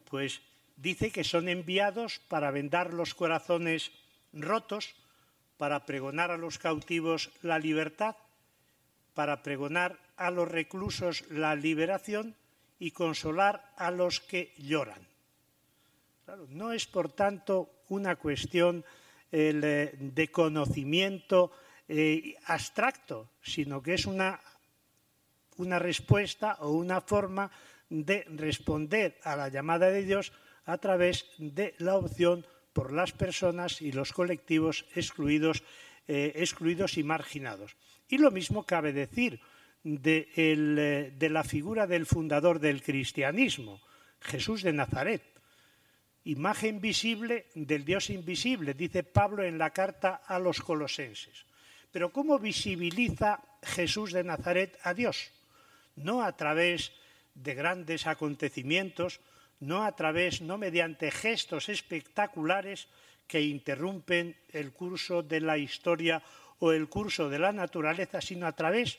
pues 0.08 0.40
dice 0.76 1.10
que 1.10 1.24
son 1.24 1.48
enviados 1.48 2.20
para 2.28 2.52
vendar 2.52 2.94
los 2.94 3.14
corazones 3.14 3.90
rotos, 4.32 4.94
para 5.58 5.84
pregonar 5.84 6.30
a 6.30 6.38
los 6.38 6.58
cautivos 6.58 7.30
la 7.42 7.58
libertad, 7.58 8.16
para 9.12 9.42
pregonar 9.42 9.98
a 10.16 10.30
los 10.30 10.48
reclusos 10.48 11.28
la 11.30 11.56
liberación 11.56 12.36
y 12.78 12.92
consolar 12.92 13.74
a 13.76 13.90
los 13.90 14.20
que 14.20 14.54
lloran. 14.56 15.02
no 16.50 16.72
es, 16.72 16.86
por 16.86 17.10
tanto, 17.10 17.82
una 17.88 18.14
cuestión 18.14 18.84
eh, 19.32 19.96
de 19.98 20.30
conocimiento 20.30 21.50
eh, 21.88 22.36
abstracto, 22.46 23.30
sino 23.42 23.82
que 23.82 23.94
es 23.94 24.06
una, 24.06 24.40
una 25.60 25.78
respuesta 25.78 26.56
o 26.60 26.70
una 26.70 27.00
forma 27.00 27.50
de 27.88 28.24
responder 28.30 29.18
a 29.22 29.36
la 29.36 29.48
llamada 29.48 29.90
de 29.90 30.04
Dios 30.04 30.32
a 30.64 30.78
través 30.78 31.26
de 31.38 31.74
la 31.78 31.96
opción 31.96 32.46
por 32.72 32.92
las 32.92 33.12
personas 33.12 33.82
y 33.82 33.92
los 33.92 34.12
colectivos 34.12 34.86
excluidos, 34.94 35.62
eh, 36.06 36.32
excluidos 36.36 36.96
y 36.96 37.02
marginados. 37.02 37.76
Y 38.08 38.18
lo 38.18 38.30
mismo 38.30 38.64
cabe 38.64 38.92
decir 38.92 39.40
de, 39.82 40.28
eh, 40.36 41.12
de 41.16 41.28
la 41.30 41.44
figura 41.44 41.86
del 41.86 42.06
fundador 42.06 42.60
del 42.60 42.82
cristianismo, 42.82 43.80
Jesús 44.20 44.62
de 44.62 44.72
Nazaret. 44.72 45.22
Imagen 46.24 46.80
visible 46.80 47.46
del 47.54 47.84
Dios 47.84 48.10
invisible, 48.10 48.74
dice 48.74 49.02
Pablo 49.02 49.42
en 49.42 49.58
la 49.58 49.70
carta 49.70 50.22
a 50.26 50.38
los 50.38 50.60
colosenses. 50.60 51.46
Pero 51.90 52.12
¿cómo 52.12 52.38
visibiliza 52.38 53.42
Jesús 53.62 54.12
de 54.12 54.22
Nazaret 54.22 54.78
a 54.82 54.94
Dios? 54.94 55.32
No 56.02 56.24
a 56.24 56.36
través 56.36 56.92
de 57.34 57.54
grandes 57.54 58.06
acontecimientos, 58.06 59.20
no 59.60 59.84
a 59.84 59.92
través, 59.92 60.40
no 60.40 60.56
mediante 60.56 61.10
gestos 61.10 61.68
espectaculares 61.68 62.88
que 63.28 63.42
interrumpen 63.42 64.34
el 64.50 64.72
curso 64.72 65.22
de 65.22 65.40
la 65.40 65.58
historia 65.58 66.22
o 66.58 66.72
el 66.72 66.88
curso 66.88 67.28
de 67.28 67.38
la 67.38 67.52
naturaleza, 67.52 68.20
sino 68.20 68.46
a 68.46 68.56
través 68.56 68.98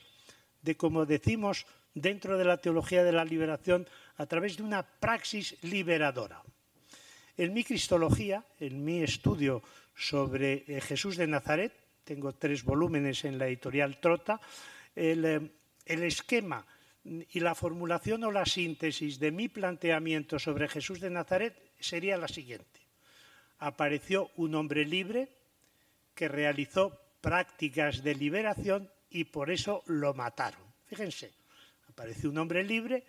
de, 0.62 0.78
como 0.78 1.06
decimos 1.06 1.66
dentro 1.94 2.38
de 2.38 2.46
la 2.46 2.58
teología 2.58 3.04
de 3.04 3.12
la 3.12 3.26
liberación, 3.26 3.90
a 4.18 4.26
través 4.26 4.58
de 4.58 4.64
una 4.64 4.84
praxis 4.84 5.58
liberadora. 5.64 6.42
En 7.36 7.54
mi 7.54 7.64
cristología, 7.64 8.46
en 8.60 8.86
mi 8.86 9.02
estudio 9.02 9.62
sobre 9.96 10.64
eh, 10.68 10.82
Jesús 10.82 11.18
de 11.18 11.28
Nazaret, 11.28 11.74
tengo 12.04 12.34
tres 12.34 12.64
volúmenes 12.64 13.26
en 13.26 13.38
la 13.38 13.48
editorial 13.48 14.00
Trota, 14.00 14.40
el, 14.96 15.26
eh, 15.26 15.52
el 15.86 16.04
esquema 16.04 16.66
y 17.04 17.40
la 17.40 17.56
formulación 17.56 18.24
o 18.24 18.32
la 18.32 18.46
síntesis 18.46 19.20
de 19.20 19.32
mi 19.32 19.50
planteamiento 19.50 20.38
sobre 20.38 20.68
Jesús 20.68 21.00
de 21.00 21.10
Nazaret 21.10 21.58
sería 21.80 22.18
la 22.18 22.28
siguiente. 22.28 22.80
Apareció 23.60 24.30
un 24.36 24.56
hombre 24.56 24.86
libre 24.86 25.30
que 26.14 26.28
realizó 26.28 27.00
prácticas 27.22 28.04
de 28.04 28.16
liberación 28.16 28.90
y 29.10 29.26
por 29.26 29.50
eso 29.52 29.84
lo 29.88 30.14
mataron. 30.14 30.62
Fíjense, 30.88 31.32
apareció 31.90 32.30
un 32.30 32.38
hombre 32.38 32.64
libre 32.64 33.04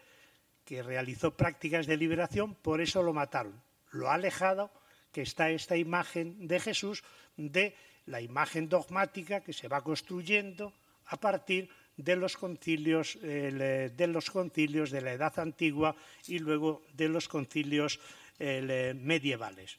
que 0.64 0.82
realizó 0.82 1.36
prácticas 1.36 1.86
de 1.86 1.96
liberación, 1.96 2.54
por 2.54 2.80
eso 2.80 3.02
lo 3.02 3.12
mataron. 3.12 3.60
Lo 3.90 4.10
ha 4.10 4.14
alejado 4.14 4.70
que 5.12 5.22
está 5.22 5.50
esta 5.50 5.76
imagen 5.76 6.46
de 6.46 6.60
Jesús 6.60 7.02
de 7.36 7.74
la 8.06 8.20
imagen 8.20 8.68
dogmática 8.68 9.42
que 9.42 9.52
se 9.52 9.68
va 9.68 9.82
construyendo 9.82 10.72
a 11.06 11.16
partir 11.18 11.68
de 11.68 11.81
de 11.96 12.16
los 12.16 12.36
concilios, 12.36 13.18
eh, 13.22 13.90
de 13.94 14.06
los 14.06 14.30
concilios 14.30 14.90
de 14.90 15.02
la 15.02 15.12
Edad 15.12 15.38
Antigua 15.38 15.94
y 16.26 16.38
luego 16.38 16.82
de 16.94 17.08
los 17.08 17.28
concilios 17.28 18.00
eh, 18.38 18.94
medievales. 18.96 19.78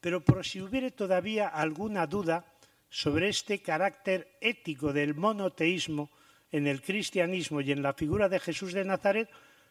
Pero 0.00 0.22
por 0.24 0.44
si 0.44 0.60
hubiere 0.60 0.90
todavía 0.90 1.48
alguna 1.48 2.06
duda 2.06 2.44
sobre 2.90 3.28
este 3.28 3.60
carácter 3.62 4.36
ético 4.40 4.92
del 4.92 5.14
monoteísmo 5.14 6.10
en 6.52 6.66
el 6.66 6.82
cristianismo 6.82 7.60
y 7.60 7.72
en 7.72 7.82
la 7.82 7.94
figura 7.94 8.28
de 8.28 8.38
Jesús 8.38 8.72
de 8.72 8.84
Nazaret, 8.84 9.28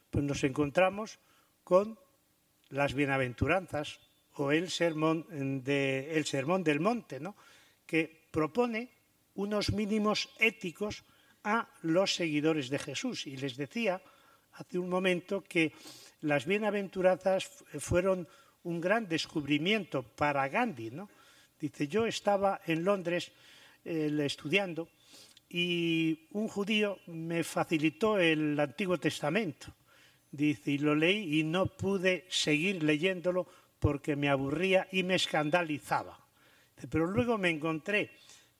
pues 0.09 0.25
nos 0.25 0.43
encontramos 0.43 1.19
con 1.63 1.97
las 2.69 2.93
bienaventuranzas 2.93 3.99
o 4.35 4.51
el 4.51 4.69
sermón, 4.69 5.25
el 5.31 6.25
sermón 6.25 6.63
del 6.63 6.79
monte, 6.79 7.19
¿no? 7.19 7.35
que 7.85 8.27
propone 8.31 8.89
unos 9.35 9.71
mínimos 9.71 10.29
éticos 10.39 11.03
a 11.43 11.67
los 11.81 12.15
seguidores 12.15 12.69
de 12.69 12.79
Jesús. 12.79 13.27
Y 13.27 13.37
les 13.37 13.57
decía 13.57 14.01
hace 14.53 14.77
un 14.77 14.89
momento 14.89 15.43
que 15.43 15.73
las 16.21 16.45
bienaventuranzas 16.45 17.49
fueron 17.79 18.27
un 18.63 18.79
gran 18.79 19.07
descubrimiento 19.07 20.03
para 20.03 20.47
Gandhi. 20.47 20.91
¿no? 20.91 21.09
Dice, 21.59 21.87
yo 21.87 22.05
estaba 22.05 22.61
en 22.65 22.83
Londres 22.83 23.31
estudiando 23.83 24.87
y 25.49 26.27
un 26.31 26.47
judío 26.47 26.99
me 27.07 27.43
facilitó 27.43 28.17
el 28.17 28.59
Antiguo 28.59 28.97
Testamento. 28.97 29.67
Dice, 30.31 30.71
y 30.71 30.77
lo 30.79 30.95
leí 30.95 31.39
y 31.39 31.43
no 31.43 31.67
pude 31.67 32.25
seguir 32.29 32.81
leyéndolo 32.81 33.47
porque 33.79 34.15
me 34.15 34.29
aburría 34.29 34.87
y 34.91 35.03
me 35.03 35.15
escandalizaba. 35.15 36.17
pero 36.89 37.05
luego 37.05 37.37
me 37.37 37.49
encontré 37.49 38.11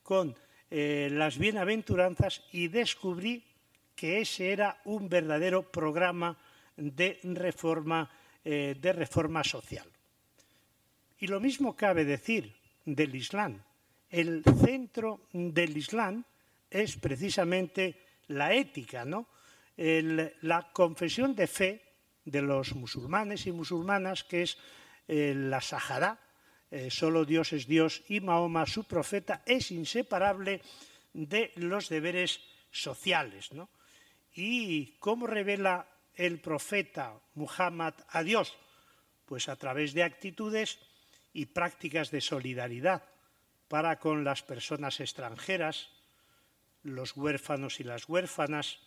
con 0.04 0.36
eh, 0.76 1.08
las 1.12 1.38
bienaventuranzas 1.38 2.42
y 2.52 2.68
descubrí 2.68 3.44
que 3.96 4.22
ese 4.22 4.52
era 4.52 4.82
un 4.86 5.08
verdadero 5.08 5.62
programa 5.70 6.36
de 6.76 7.20
reforma, 7.22 8.10
eh, 8.44 8.76
de 8.82 8.92
reforma 8.94 9.44
social. 9.44 9.86
Y 11.20 11.28
lo 11.28 11.40
mismo 11.40 11.76
cabe 11.76 12.06
decir 12.06 12.52
del 12.86 13.14
Islam. 13.14 13.62
El 14.10 14.44
centro 14.66 15.28
del 15.32 15.78
Islam 15.78 16.24
es 16.72 16.96
precisamente 16.98 18.02
la 18.30 18.56
ética, 18.56 19.06
¿no? 19.06 19.28
la 19.78 20.72
confesión 20.74 21.36
de 21.36 21.46
fe 21.46 21.82
de 22.26 22.42
los 22.42 22.74
musulmanes 22.74 23.46
y 23.46 23.52
musulmanas, 23.52 24.24
que 24.24 24.42
es 24.42 24.58
eh, 25.08 25.36
la 25.36 25.62
Sahara, 25.62 26.18
eh, 26.74 26.90
solo 26.90 27.24
Dios 27.24 27.54
es 27.54 27.68
Dios 27.68 28.02
y 28.10 28.20
Mahoma, 28.20 28.66
su 28.66 28.86
profeta, 28.86 29.44
es 29.46 29.70
inseparable 29.70 30.60
de 31.14 31.52
los 31.58 31.88
deberes 31.88 32.42
sociales. 32.72 33.52
¿Y 34.34 34.98
cómo 34.98 35.28
revela 35.28 35.86
el 36.16 36.40
profeta 36.40 37.14
Muhammad 37.36 37.94
a 38.10 38.24
Dios? 38.24 38.58
Pues 39.28 39.50
a 39.50 39.56
través 39.56 39.94
de 39.94 40.02
actitudes 40.02 40.80
y 41.32 41.46
prácticas 41.46 42.10
de 42.10 42.22
solidaridad 42.22 43.04
para 43.68 44.00
con 44.00 44.24
las 44.24 44.42
personas 44.42 45.00
extranjeras, 45.00 45.90
los 46.82 47.16
huérfanos 47.16 47.82
y 47.82 47.84
las 47.84 48.10
huérfanas, 48.10 48.80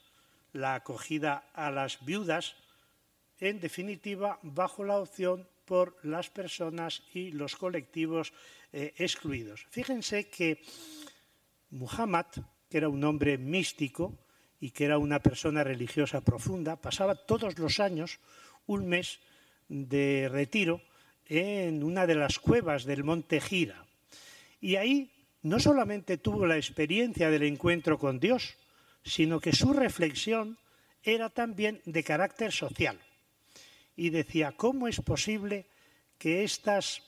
la 0.53 0.75
acogida 0.75 1.51
a 1.55 1.70
las 1.70 2.05
viudas, 2.05 2.57
en 3.38 3.61
definitiva, 3.61 4.40
bajo 4.42 4.83
la 4.83 4.96
opción 4.96 5.46
por 5.66 5.98
las 6.05 6.31
personas 6.31 7.02
y 7.12 7.33
los 7.33 7.57
colectivos 7.57 8.33
eh, 8.72 8.94
excluidos. 8.96 9.66
Fíjense 9.70 10.31
que 10.31 10.62
Muhammad, 11.70 12.26
que 12.70 12.79
era 12.79 12.88
un 12.88 13.02
hombre 13.05 13.37
místico 13.37 14.16
y 14.61 14.70
que 14.70 14.85
era 14.85 14.98
una 14.98 15.20
persona 15.20 15.64
religiosa 15.64 16.22
profunda, 16.22 16.81
pasaba 16.81 17.14
todos 17.14 17.59
los 17.59 17.81
años 17.81 18.20
un 18.66 18.87
mes 18.87 19.18
de 19.68 20.29
retiro 20.31 20.81
en 21.26 21.83
una 21.83 22.07
de 22.07 22.14
las 22.14 22.38
cuevas 22.38 22.85
del 22.85 23.05
monte 23.05 23.40
Gira. 23.40 23.85
Y 24.61 24.76
ahí 24.76 25.11
no 25.42 25.59
solamente 25.61 26.18
tuvo 26.18 26.46
la 26.46 26.57
experiencia 26.57 27.31
del 27.31 27.42
encuentro 27.42 27.98
con 27.98 28.18
Dios, 28.18 28.55
sino 29.05 29.40
que 29.40 29.52
su 29.52 29.72
reflexión 29.72 30.59
era 31.02 31.31
también 31.31 31.81
de 31.85 32.02
carácter 32.02 32.52
social. 32.52 32.98
Y 33.96 34.11
decía, 34.11 34.52
¿cómo 34.52 34.88
es 34.88 35.00
posible 35.00 35.66
que 36.18 36.44
estas 36.44 37.02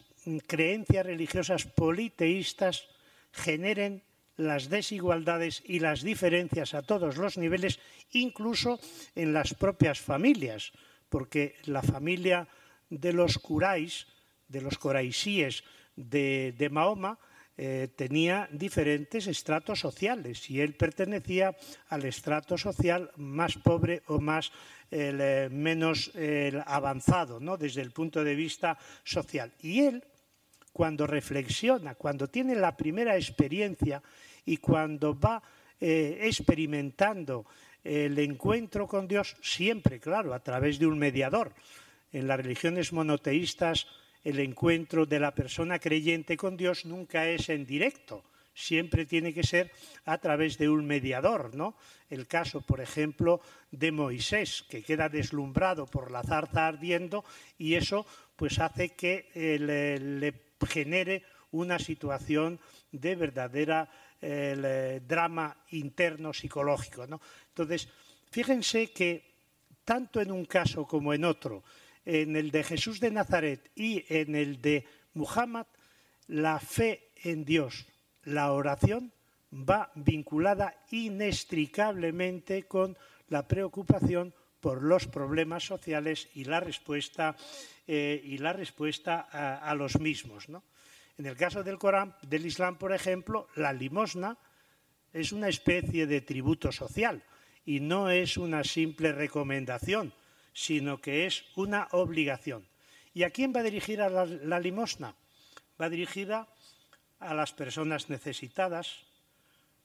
creencias 0.46 1.06
religiosas 1.06 1.64
politeístas 1.64 2.88
generen 3.32 4.02
las 4.36 4.68
desigualdades 4.70 5.62
y 5.66 5.80
las 5.80 6.02
diferencias 6.02 6.74
a 6.74 6.82
todos 6.82 7.16
los 7.16 7.36
niveles, 7.36 7.78
incluso 8.12 8.80
en 9.14 9.32
las 9.32 9.54
propias 9.54 10.00
familias? 10.00 10.72
Porque 11.08 11.56
la 11.64 11.82
familia 11.82 12.48
de 12.90 13.12
los 13.12 13.38
curáis, 13.38 14.06
de 14.48 14.62
los 14.62 14.78
coraisíes 14.78 15.64
de, 15.96 16.54
de 16.56 16.70
Mahoma, 16.70 17.18
eh, 17.60 17.88
tenía 17.96 18.48
diferentes 18.52 19.26
estratos 19.26 19.80
sociales 19.80 20.48
y 20.48 20.60
él 20.60 20.74
pertenecía 20.74 21.56
al 21.88 22.04
estrato 22.04 22.56
social 22.56 23.10
más 23.16 23.58
pobre 23.58 24.02
o 24.06 24.20
más 24.20 24.52
eh, 24.92 25.48
menos 25.50 26.12
avanzado, 26.66 27.40
¿no? 27.40 27.56
desde 27.56 27.82
el 27.82 27.90
punto 27.90 28.22
de 28.22 28.36
vista 28.36 28.78
social. 29.02 29.52
Y 29.60 29.80
él, 29.80 30.04
cuando 30.72 31.04
reflexiona, 31.04 31.96
cuando 31.96 32.28
tiene 32.28 32.54
la 32.54 32.76
primera 32.76 33.16
experiencia 33.16 34.00
y 34.46 34.58
cuando 34.58 35.18
va 35.18 35.42
eh, 35.80 36.18
experimentando 36.22 37.44
el 37.84 38.18
encuentro 38.18 38.86
con 38.86 39.06
Dios, 39.06 39.36
siempre, 39.42 40.00
claro, 40.00 40.34
a 40.34 40.40
través 40.40 40.78
de 40.78 40.86
un 40.86 40.98
mediador. 40.98 41.52
En 42.12 42.26
las 42.26 42.38
religiones 42.38 42.92
monoteístas 42.92 43.86
el 44.28 44.40
encuentro 44.40 45.06
de 45.06 45.18
la 45.18 45.34
persona 45.34 45.78
creyente 45.78 46.36
con 46.36 46.56
Dios 46.56 46.84
nunca 46.84 47.26
es 47.26 47.48
en 47.48 47.64
directo, 47.64 48.22
siempre 48.52 49.06
tiene 49.06 49.32
que 49.32 49.42
ser 49.42 49.70
a 50.04 50.18
través 50.18 50.58
de 50.58 50.68
un 50.68 50.84
mediador, 50.84 51.54
¿no? 51.54 51.76
El 52.10 52.26
caso, 52.26 52.60
por 52.60 52.80
ejemplo, 52.80 53.40
de 53.70 53.90
Moisés, 53.90 54.64
que 54.68 54.82
queda 54.82 55.08
deslumbrado 55.08 55.86
por 55.86 56.10
la 56.10 56.22
zarza 56.22 56.66
ardiendo 56.66 57.24
y 57.56 57.74
eso 57.74 58.04
pues 58.36 58.58
hace 58.58 58.90
que 58.90 59.30
eh, 59.34 59.58
le, 59.58 60.34
genere 60.66 61.22
una 61.52 61.78
situación 61.78 62.60
de 62.92 63.14
verdadera 63.16 63.88
eh, 64.20 65.00
drama 65.06 65.56
interno 65.70 66.34
psicológico, 66.34 67.06
¿no? 67.06 67.18
Entonces, 67.48 67.88
fíjense 68.30 68.90
que 68.90 69.24
tanto 69.84 70.20
en 70.20 70.30
un 70.30 70.44
caso 70.44 70.84
como 70.84 71.14
en 71.14 71.24
otro, 71.24 71.64
en 72.08 72.36
el 72.36 72.50
de 72.50 72.64
Jesús 72.64 73.00
de 73.00 73.10
Nazaret 73.10 73.70
y 73.74 74.02
en 74.08 74.34
el 74.34 74.62
de 74.62 74.86
Muhammad, 75.12 75.66
la 76.26 76.58
fe 76.58 77.10
en 77.16 77.44
Dios, 77.44 77.86
la 78.24 78.50
oración, 78.52 79.12
va 79.52 79.92
vinculada 79.94 80.74
inextricablemente 80.90 82.62
con 82.62 82.96
la 83.28 83.46
preocupación 83.46 84.32
por 84.58 84.82
los 84.82 85.06
problemas 85.06 85.64
sociales 85.64 86.30
y 86.34 86.44
la 86.44 86.60
respuesta, 86.60 87.36
eh, 87.86 88.22
y 88.24 88.38
la 88.38 88.54
respuesta 88.54 89.28
a, 89.60 89.74
los 89.74 90.00
mismos. 90.00 90.46
En 91.18 91.26
el 91.26 91.36
caso 91.36 91.62
del 91.62 91.78
Corán, 91.78 92.16
del 92.22 92.46
Islam, 92.46 92.78
por 92.78 92.94
ejemplo, 92.94 93.48
la 93.54 93.74
limosna 93.74 94.38
es 95.12 95.32
una 95.32 95.48
especie 95.48 96.06
de 96.06 96.22
tributo 96.22 96.72
social 96.72 97.22
y 97.66 97.80
no 97.80 98.08
es 98.08 98.38
una 98.38 98.64
simple 98.64 99.12
recomendación 99.12 100.14
sino 100.58 101.00
que 101.00 101.24
es 101.26 101.44
una 101.54 101.86
obligación. 101.92 102.66
¿Y 103.14 103.22
a 103.22 103.30
quién 103.30 103.52
va 103.54 103.62
dirigida 103.62 104.10
la, 104.10 104.26
la 104.26 104.58
limosna? 104.58 105.14
Va 105.80 105.88
dirigida 105.88 106.48
a 107.20 107.32
las 107.32 107.52
personas 107.52 108.10
necesitadas, 108.10 109.06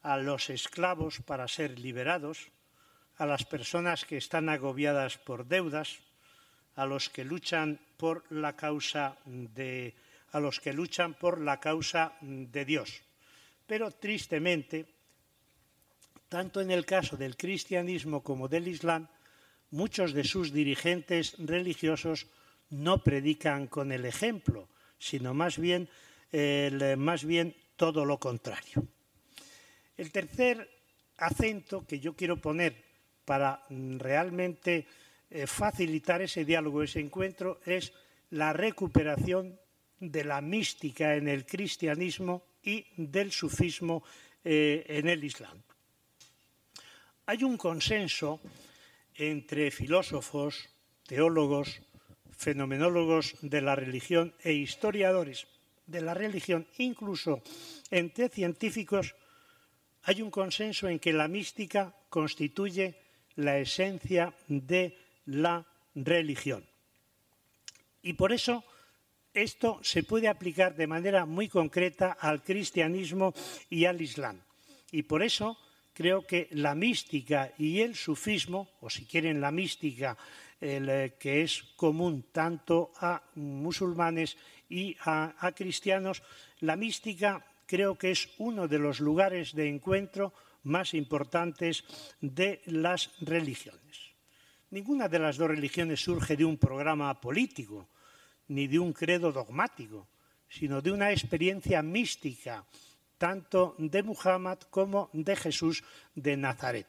a 0.01 0.17
los 0.17 0.49
esclavos 0.49 1.21
para 1.21 1.47
ser 1.47 1.77
liberados, 1.77 2.49
a 3.17 3.27
las 3.27 3.45
personas 3.45 4.03
que 4.03 4.17
están 4.17 4.49
agobiadas 4.49 5.19
por 5.19 5.45
deudas, 5.45 5.99
a 6.73 6.87
los 6.87 7.07
que 7.07 7.23
luchan 7.23 7.79
por 7.95 8.25
la 8.31 8.55
causa 8.55 9.15
de 9.25 9.93
a 10.31 10.39
los 10.39 10.59
que 10.59 10.73
luchan 10.73 11.13
por 11.13 11.39
la 11.39 11.59
causa 11.59 12.17
de 12.21 12.65
Dios. 12.65 13.03
Pero 13.67 13.91
tristemente, 13.91 14.87
tanto 16.27 16.61
en 16.61 16.71
el 16.71 16.83
caso 16.87 17.15
del 17.15 17.37
cristianismo 17.37 18.23
como 18.23 18.47
del 18.47 18.67
islam, 18.67 19.07
muchos 19.73 20.13
de 20.13 20.23
sus 20.23 20.53
dirigentes 20.53 21.35
religiosos 21.39 22.27
no 22.69 23.03
predican 23.03 23.67
con 23.67 23.91
el 23.91 24.05
ejemplo, 24.05 24.69
sino 24.97 25.33
más 25.33 25.57
bien, 25.57 25.89
más 26.97 27.25
bien 27.25 27.55
todo 27.75 28.05
lo 28.05 28.17
contrario. 28.17 28.87
El 29.97 30.11
tercer 30.11 30.69
acento 31.17 31.85
que 31.85 31.99
yo 31.99 32.15
quiero 32.15 32.37
poner 32.37 32.73
para 33.25 33.63
realmente 33.69 34.85
eh, 35.29 35.47
facilitar 35.47 36.21
ese 36.21 36.45
diálogo, 36.45 36.83
ese 36.83 36.99
encuentro, 36.99 37.59
es 37.65 37.93
la 38.31 38.53
recuperación 38.53 39.59
de 39.99 40.23
la 40.23 40.41
mística 40.41 41.15
en 41.15 41.27
el 41.27 41.45
cristianismo 41.45 42.43
y 42.63 42.85
del 42.97 43.31
sufismo 43.31 44.03
eh, 44.43 44.83
en 44.87 45.07
el 45.07 45.23
Islam. 45.23 45.57
Hay 47.25 47.43
un 47.43 47.57
consenso 47.57 48.41
entre 49.15 49.71
filósofos, 49.71 50.69
teólogos, 51.05 51.81
fenomenólogos 52.31 53.35
de 53.41 53.61
la 53.61 53.75
religión 53.75 54.33
e 54.43 54.53
historiadores 54.53 55.47
de 55.85 56.01
la 56.01 56.13
religión, 56.13 56.67
incluso 56.77 57.41
entre 57.91 58.29
científicos, 58.29 59.15
hay 60.03 60.21
un 60.21 60.31
consenso 60.31 60.87
en 60.87 60.99
que 60.99 61.13
la 61.13 61.27
mística 61.27 61.95
constituye 62.09 62.95
la 63.35 63.57
esencia 63.57 64.33
de 64.47 64.97
la 65.25 65.65
religión. 65.95 66.65
Y 68.01 68.13
por 68.13 68.31
eso 68.31 68.63
esto 69.33 69.79
se 69.81 70.03
puede 70.03 70.27
aplicar 70.27 70.75
de 70.75 70.87
manera 70.87 71.25
muy 71.25 71.47
concreta 71.47 72.11
al 72.19 72.43
cristianismo 72.43 73.33
y 73.69 73.85
al 73.85 74.01
islam. 74.01 74.41
Y 74.91 75.03
por 75.03 75.23
eso 75.23 75.57
creo 75.93 76.25
que 76.25 76.47
la 76.51 76.75
mística 76.75 77.53
y 77.57 77.81
el 77.81 77.95
sufismo, 77.95 78.69
o 78.81 78.89
si 78.89 79.05
quieren 79.05 79.39
la 79.39 79.51
mística 79.51 80.17
eh, 80.59 81.15
que 81.19 81.43
es 81.43 81.63
común 81.75 82.25
tanto 82.31 82.91
a 82.99 83.21
musulmanes 83.35 84.37
y 84.69 84.95
a, 85.05 85.51
cristianos, 85.55 86.23
la 86.61 86.75
mística 86.75 87.45
creo 87.65 87.97
que 87.97 88.11
es 88.11 88.29
uno 88.37 88.67
de 88.67 88.79
los 88.79 88.99
lugares 88.99 89.53
de 89.53 89.69
encuentro 89.69 90.33
más 90.63 90.93
importantes 90.93 91.83
de 92.21 92.61
las 92.65 93.11
religiones. 93.21 94.15
Ninguna 94.71 95.07
de 95.07 95.19
las 95.19 95.37
dos 95.37 95.49
religiones 95.49 96.01
surge 96.01 96.35
de 96.35 96.45
un 96.45 96.57
programa 96.57 97.13
político 97.19 97.89
ni 98.47 98.67
de 98.67 98.79
un 98.79 98.93
credo 98.93 99.31
dogmático, 99.31 100.07
sino 100.49 100.81
de 100.81 100.91
una 100.91 101.11
experiencia 101.11 101.81
mística 101.83 102.65
tanto 103.23 103.73
de 103.79 104.03
Muhammad 104.03 104.59
como 104.67 105.09
de 105.13 105.37
Jesús 105.37 105.81
de 106.13 106.35
Nazaret. 106.35 106.87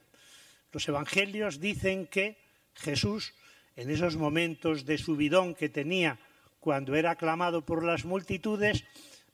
Los 0.73 0.89
evangelios 0.89 1.61
dicen 1.61 2.09
que 2.09 2.43
Jesús, 2.75 3.35
en 3.77 3.89
esos 3.89 4.17
momentos 4.17 4.85
de 4.85 4.99
subidón 4.99 5.55
que 5.55 5.69
tenía 5.69 6.19
cuando 6.59 6.97
era 6.97 7.13
aclamado 7.13 7.65
por 7.65 7.85
las 7.85 8.05
multitudes, 8.05 8.83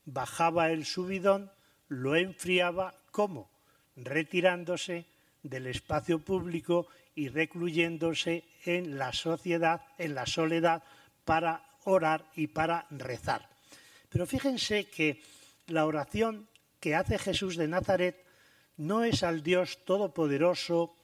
bajaba 0.05 0.69
el 0.73 0.85
subidón, 0.85 1.51
lo 1.89 2.17
enfriaba, 2.17 2.93
¿cómo? 3.11 3.49
Retirándose 3.97 5.07
del 5.43 5.69
espacio 5.69 6.19
público 6.19 6.87
y 7.15 7.29
recluyéndose 7.29 8.45
en 8.67 8.99
la 8.99 9.15
sociedad, 9.15 9.81
en 9.97 10.15
la 10.15 10.27
soledad, 10.27 10.83
para 11.25 11.65
orar 11.85 12.27
y 12.37 12.49
para 12.49 12.85
rezar. 12.91 13.49
Pero 14.11 14.27
fíjense 14.27 14.91
que 14.91 15.23
la 15.67 15.87
oración 15.87 16.51
que 16.81 16.95
hace 16.95 17.19
Jesús 17.19 17.57
de 17.57 17.69
Nazaret 17.69 18.25
no 18.79 19.05
es 19.05 19.23
al 19.23 19.43
Dios 19.43 19.85
todopoderoso, 19.85 20.97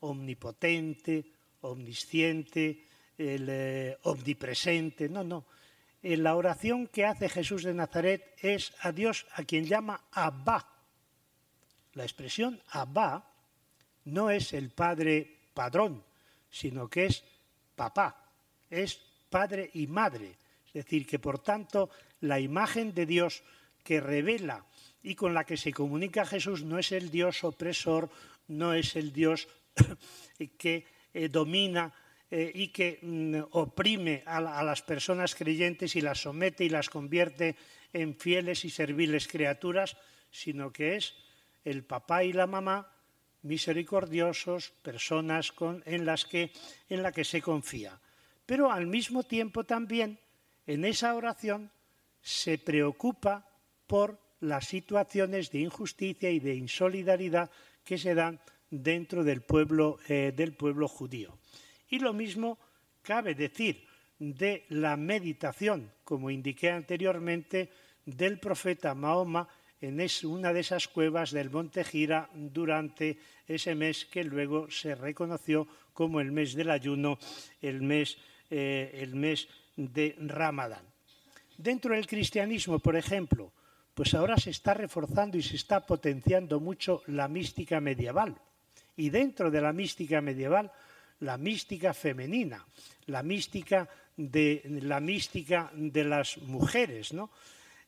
omnipotente, 0.00 1.24
omnisciente, 1.62 2.86
el, 3.16 3.46
eh, 3.48 3.98
omnipresente, 4.02 5.08
no, 5.08 5.24
no. 5.24 5.46
en 6.02 6.22
la 6.22 6.36
oración 6.36 6.88
que 6.88 7.06
hace 7.06 7.28
Jesús 7.28 7.62
de 7.62 7.72
Nazaret 7.72 8.34
es 8.42 8.74
a 8.80 8.92
Dios 8.92 9.26
a 9.32 9.44
quien 9.44 9.64
llama 9.64 10.04
Abba. 10.12 10.68
La 11.94 12.02
expresión 12.02 12.60
Abba 12.70 13.32
no 14.04 14.30
es 14.30 14.52
el 14.52 14.70
padre 14.70 15.38
padrón, 15.54 16.02
sino 16.50 16.88
que 16.88 17.06
es 17.06 17.24
papá, 17.76 18.30
es 18.68 19.00
padre 19.30 19.70
y 19.74 19.86
madre. 19.86 20.36
Es 20.66 20.84
decir, 20.84 21.06
que 21.06 21.18
por 21.18 21.38
tanto 21.38 21.90
la 22.20 22.40
imagen 22.40 22.92
de 22.94 23.06
Dios 23.06 23.42
que 23.84 24.00
revela 24.00 24.64
y 25.02 25.14
con 25.14 25.34
la 25.34 25.44
que 25.44 25.56
se 25.56 25.72
comunica 25.72 26.24
Jesús 26.24 26.62
no 26.62 26.78
es 26.78 26.92
el 26.92 27.10
Dios 27.10 27.44
opresor, 27.44 28.08
no 28.48 28.74
es 28.74 28.96
el 28.96 29.12
Dios 29.12 29.48
que 30.58 30.86
eh, 31.12 31.28
domina 31.28 31.92
eh, 32.30 32.50
y 32.54 32.68
que 32.68 32.98
mm, 33.02 33.36
oprime 33.52 34.22
a, 34.24 34.40
las 34.40 34.82
personas 34.82 35.34
creyentes 35.34 35.96
y 35.96 36.00
las 36.00 36.22
somete 36.22 36.64
y 36.64 36.68
las 36.68 36.88
convierte 36.88 37.56
en 37.92 38.16
fieles 38.16 38.64
y 38.64 38.70
serviles 38.70 39.28
criaturas, 39.28 39.96
sino 40.30 40.72
que 40.72 40.96
es 40.96 41.14
el 41.64 41.84
papá 41.84 42.24
y 42.24 42.32
la 42.32 42.46
mamá 42.46 42.88
misericordiosos, 43.42 44.70
personas 44.82 45.52
en, 45.84 46.06
las 46.06 46.24
que, 46.24 46.52
en 46.88 47.02
la 47.02 47.12
que 47.12 47.24
se 47.24 47.42
confía. 47.42 48.00
Pero 48.46 48.70
al 48.70 48.86
mismo 48.86 49.24
tiempo 49.24 49.64
también 49.64 50.18
en 50.66 50.84
esa 50.84 51.14
oración 51.14 51.70
se 52.22 52.56
preocupa 52.56 53.46
por 53.86 54.18
las 54.42 54.66
situaciones 54.66 55.50
de 55.50 55.60
injusticia 55.60 56.30
y 56.30 56.40
de 56.40 56.54
insolidaridad 56.54 57.50
que 57.84 57.96
se 57.96 58.14
dan 58.14 58.40
dentro 58.70 59.22
del 59.22 59.42
pueblo, 59.42 59.98
eh, 60.08 60.32
del 60.34 60.54
pueblo 60.54 60.88
judío. 60.88 61.38
Y 61.88 61.98
lo 62.00 62.12
mismo 62.12 62.58
cabe 63.02 63.34
decir 63.34 63.86
de 64.18 64.64
la 64.68 64.96
meditación, 64.96 65.90
como 66.04 66.30
indiqué 66.30 66.70
anteriormente, 66.70 67.70
del 68.04 68.38
profeta 68.38 68.94
Mahoma 68.94 69.48
en 69.80 70.00
una 70.24 70.52
de 70.52 70.60
esas 70.60 70.86
cuevas 70.86 71.32
del 71.32 71.50
Monte 71.50 71.82
Gira 71.82 72.30
durante 72.32 73.18
ese 73.46 73.74
mes 73.74 74.06
que 74.06 74.22
luego 74.22 74.70
se 74.70 74.94
reconoció 74.94 75.66
como 75.92 76.20
el 76.20 76.30
mes 76.30 76.54
del 76.54 76.70
ayuno, 76.70 77.18
el 77.60 77.82
mes, 77.82 78.16
eh, 78.50 78.90
el 79.02 79.16
mes 79.16 79.48
de 79.76 80.14
Ramadán. 80.18 80.86
Dentro 81.58 81.94
del 81.94 82.06
cristianismo, 82.06 82.78
por 82.78 82.96
ejemplo, 82.96 83.52
pues 83.94 84.14
ahora 84.14 84.36
se 84.36 84.50
está 84.50 84.74
reforzando 84.74 85.36
y 85.36 85.42
se 85.42 85.56
está 85.56 85.84
potenciando 85.86 86.60
mucho 86.60 87.02
la 87.06 87.28
mística 87.28 87.80
medieval. 87.80 88.36
Y 88.96 89.10
dentro 89.10 89.50
de 89.50 89.60
la 89.60 89.72
mística 89.72 90.20
medieval, 90.20 90.70
la 91.20 91.36
mística 91.36 91.94
femenina, 91.94 92.64
la 93.06 93.22
mística 93.22 93.88
de, 94.16 94.62
la 94.82 95.00
mística 95.00 95.70
de 95.74 96.04
las 96.04 96.38
mujeres. 96.38 97.12
¿no? 97.12 97.30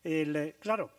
El, 0.03 0.55
claro, 0.61 0.91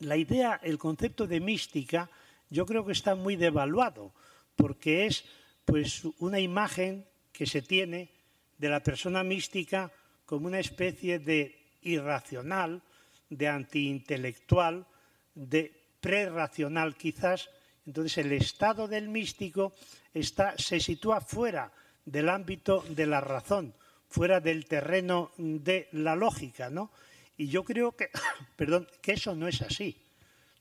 la 0.00 0.16
idea, 0.16 0.60
el 0.62 0.78
concepto 0.78 1.26
de 1.26 1.40
mística, 1.40 2.10
yo 2.50 2.66
creo 2.66 2.84
que 2.84 2.92
está 2.92 3.14
muy 3.14 3.36
devaluado, 3.36 4.12
porque 4.56 5.06
es 5.06 5.24
pues 5.64 6.04
una 6.18 6.40
imagen 6.40 7.06
que 7.32 7.46
se 7.46 7.62
tiene 7.62 8.10
de 8.58 8.68
la 8.68 8.80
persona 8.80 9.24
mística 9.24 9.90
como 10.26 10.46
una 10.46 10.60
especie 10.60 11.18
de 11.18 11.58
irracional, 11.82 12.82
de 13.30 13.48
antiintelectual, 13.48 14.86
de 15.34 15.72
prerracional 16.00 16.96
quizás. 16.96 17.50
Entonces 17.86 18.18
el 18.18 18.32
estado 18.32 18.88
del 18.88 19.08
místico 19.08 19.74
está, 20.12 20.54
se 20.58 20.80
sitúa 20.80 21.20
fuera 21.20 21.72
del 22.04 22.28
ámbito 22.28 22.84
de 22.88 23.06
la 23.06 23.20
razón, 23.20 23.74
fuera 24.08 24.40
del 24.40 24.66
terreno 24.66 25.32
de 25.36 25.88
la 25.92 26.16
lógica, 26.16 26.70
¿no? 26.70 26.90
Y 27.36 27.48
yo 27.48 27.64
creo 27.64 27.96
que, 27.96 28.10
perdón, 28.56 28.86
que 29.02 29.12
eso 29.12 29.34
no 29.34 29.48
es 29.48 29.62
así. 29.62 29.96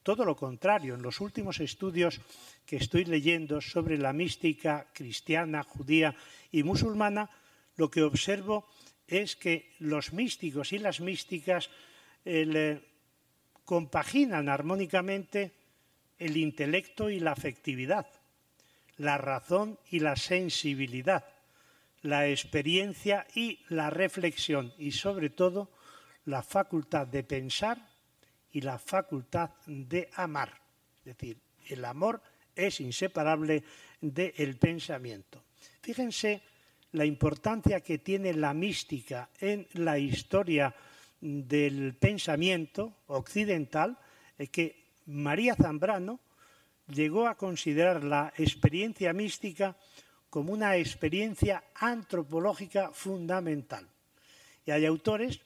Todo 0.01 0.25
lo 0.25 0.35
contrario, 0.35 0.95
en 0.95 1.01
los 1.01 1.21
últimos 1.21 1.59
estudios 1.61 2.19
que 2.65 2.75
estoy 2.75 3.05
leyendo 3.05 3.61
sobre 3.61 3.97
la 3.97 4.11
mística 4.11 4.87
cristiana, 4.93 5.63
judía 5.63 6.15
y 6.51 6.63
musulmana, 6.63 7.29
lo 7.77 7.89
que 7.89 8.03
observo 8.03 8.67
es 9.07 9.35
que 9.35 9.71
los 9.79 10.11
místicos 10.11 10.73
y 10.73 10.79
las 10.79 10.99
místicas 10.99 11.69
eh, 12.25 12.81
compaginan 13.65 14.49
armónicamente 14.49 15.51
el 16.19 16.37
intelecto 16.37 17.09
y 17.09 17.19
la 17.19 17.31
afectividad, 17.31 18.07
la 18.97 19.17
razón 19.17 19.79
y 19.89 19.99
la 19.99 20.15
sensibilidad, 20.15 21.25
la 22.01 22.27
experiencia 22.27 23.25
y 23.35 23.59
la 23.69 23.89
reflexión 23.89 24.73
y 24.77 24.91
sobre 24.91 25.29
todo 25.29 25.71
la 26.25 26.43
facultad 26.43 27.07
de 27.07 27.23
pensar 27.23 27.77
y 28.51 28.61
la 28.61 28.77
facultad 28.77 29.51
de 29.65 30.09
amar. 30.15 30.53
Es 30.99 31.17
decir, 31.17 31.37
el 31.67 31.83
amor 31.85 32.21
es 32.55 32.79
inseparable 32.79 33.63
del 33.99 34.57
pensamiento. 34.57 35.43
Fíjense 35.81 36.41
la 36.91 37.05
importancia 37.05 37.81
que 37.81 37.97
tiene 37.97 38.33
la 38.33 38.53
mística 38.53 39.29
en 39.39 39.67
la 39.73 39.97
historia 39.97 40.73
del 41.23 41.95
pensamiento 41.95 42.97
occidental, 43.07 43.97
es 44.37 44.49
que 44.49 44.91
María 45.05 45.55
Zambrano 45.55 46.19
llegó 46.93 47.27
a 47.27 47.37
considerar 47.37 48.03
la 48.03 48.33
experiencia 48.37 49.13
mística 49.13 49.77
como 50.29 50.51
una 50.51 50.75
experiencia 50.75 51.63
antropológica 51.75 52.91
fundamental. 52.91 53.87
Y 54.65 54.71
hay 54.71 54.85
autores 54.85 55.39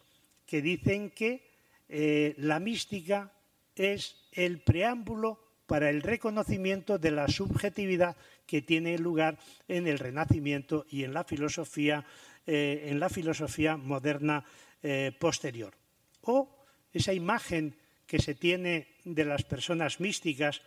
que 0.48 0.64
dicen 0.64 1.12
que 1.12 1.46
eh, 1.90 2.34
la 2.40 2.60
mística 2.60 3.32
es 3.76 4.16
el 4.32 4.60
preámbulo 4.60 5.40
para 5.68 5.92
el 5.92 6.02
reconocimiento 6.02 6.98
de 6.98 7.12
la 7.12 7.28
subjetividad 7.28 8.16
que 8.48 8.64
tiene 8.64 8.98
lugar 8.98 9.38
en 9.68 9.86
el 9.86 10.00
Renacimiento 10.00 10.88
y 10.90 11.04
en 11.04 11.14
la 11.14 11.24
filosofía, 11.24 12.04
eh, 12.48 12.88
en 12.88 13.00
la 13.00 13.10
filosofía 13.10 13.78
moderna 13.78 14.44
eh, 14.84 15.12
posterior. 15.20 15.74
O 16.22 16.50
esa 16.94 17.14
imagen 17.14 17.76
que 18.06 18.20
se 18.20 18.36
tiene 18.36 18.96
de 19.04 19.26
las 19.26 19.44
personas 19.44 20.00
místicas, 20.00 20.62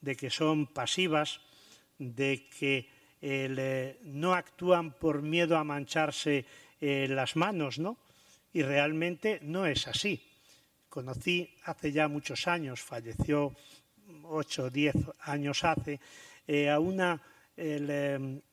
de 0.00 0.16
que 0.16 0.30
son 0.30 0.66
pasivas, 0.66 1.40
de 1.98 2.48
que 2.48 2.88
no 4.04 4.34
actúan 4.34 4.92
por 4.92 5.22
miedo 5.22 5.56
a 5.56 5.64
mancharse 5.64 6.44
las 6.80 7.34
manos, 7.34 7.78
¿no? 7.78 7.96
y 8.56 8.62
realmente 8.62 9.38
no 9.42 9.66
es 9.66 9.86
así. 9.86 10.18
Conocí 10.88 11.46
hace 11.64 11.92
ya 11.92 12.08
muchos 12.08 12.48
años, 12.48 12.80
falleció 12.80 13.54
ocho 14.22 14.64
o 14.64 14.70
diez 14.70 14.96
años 15.20 15.62
hace, 15.62 16.00
eh, 16.46 16.70
a 16.70 16.78
una 16.78 17.20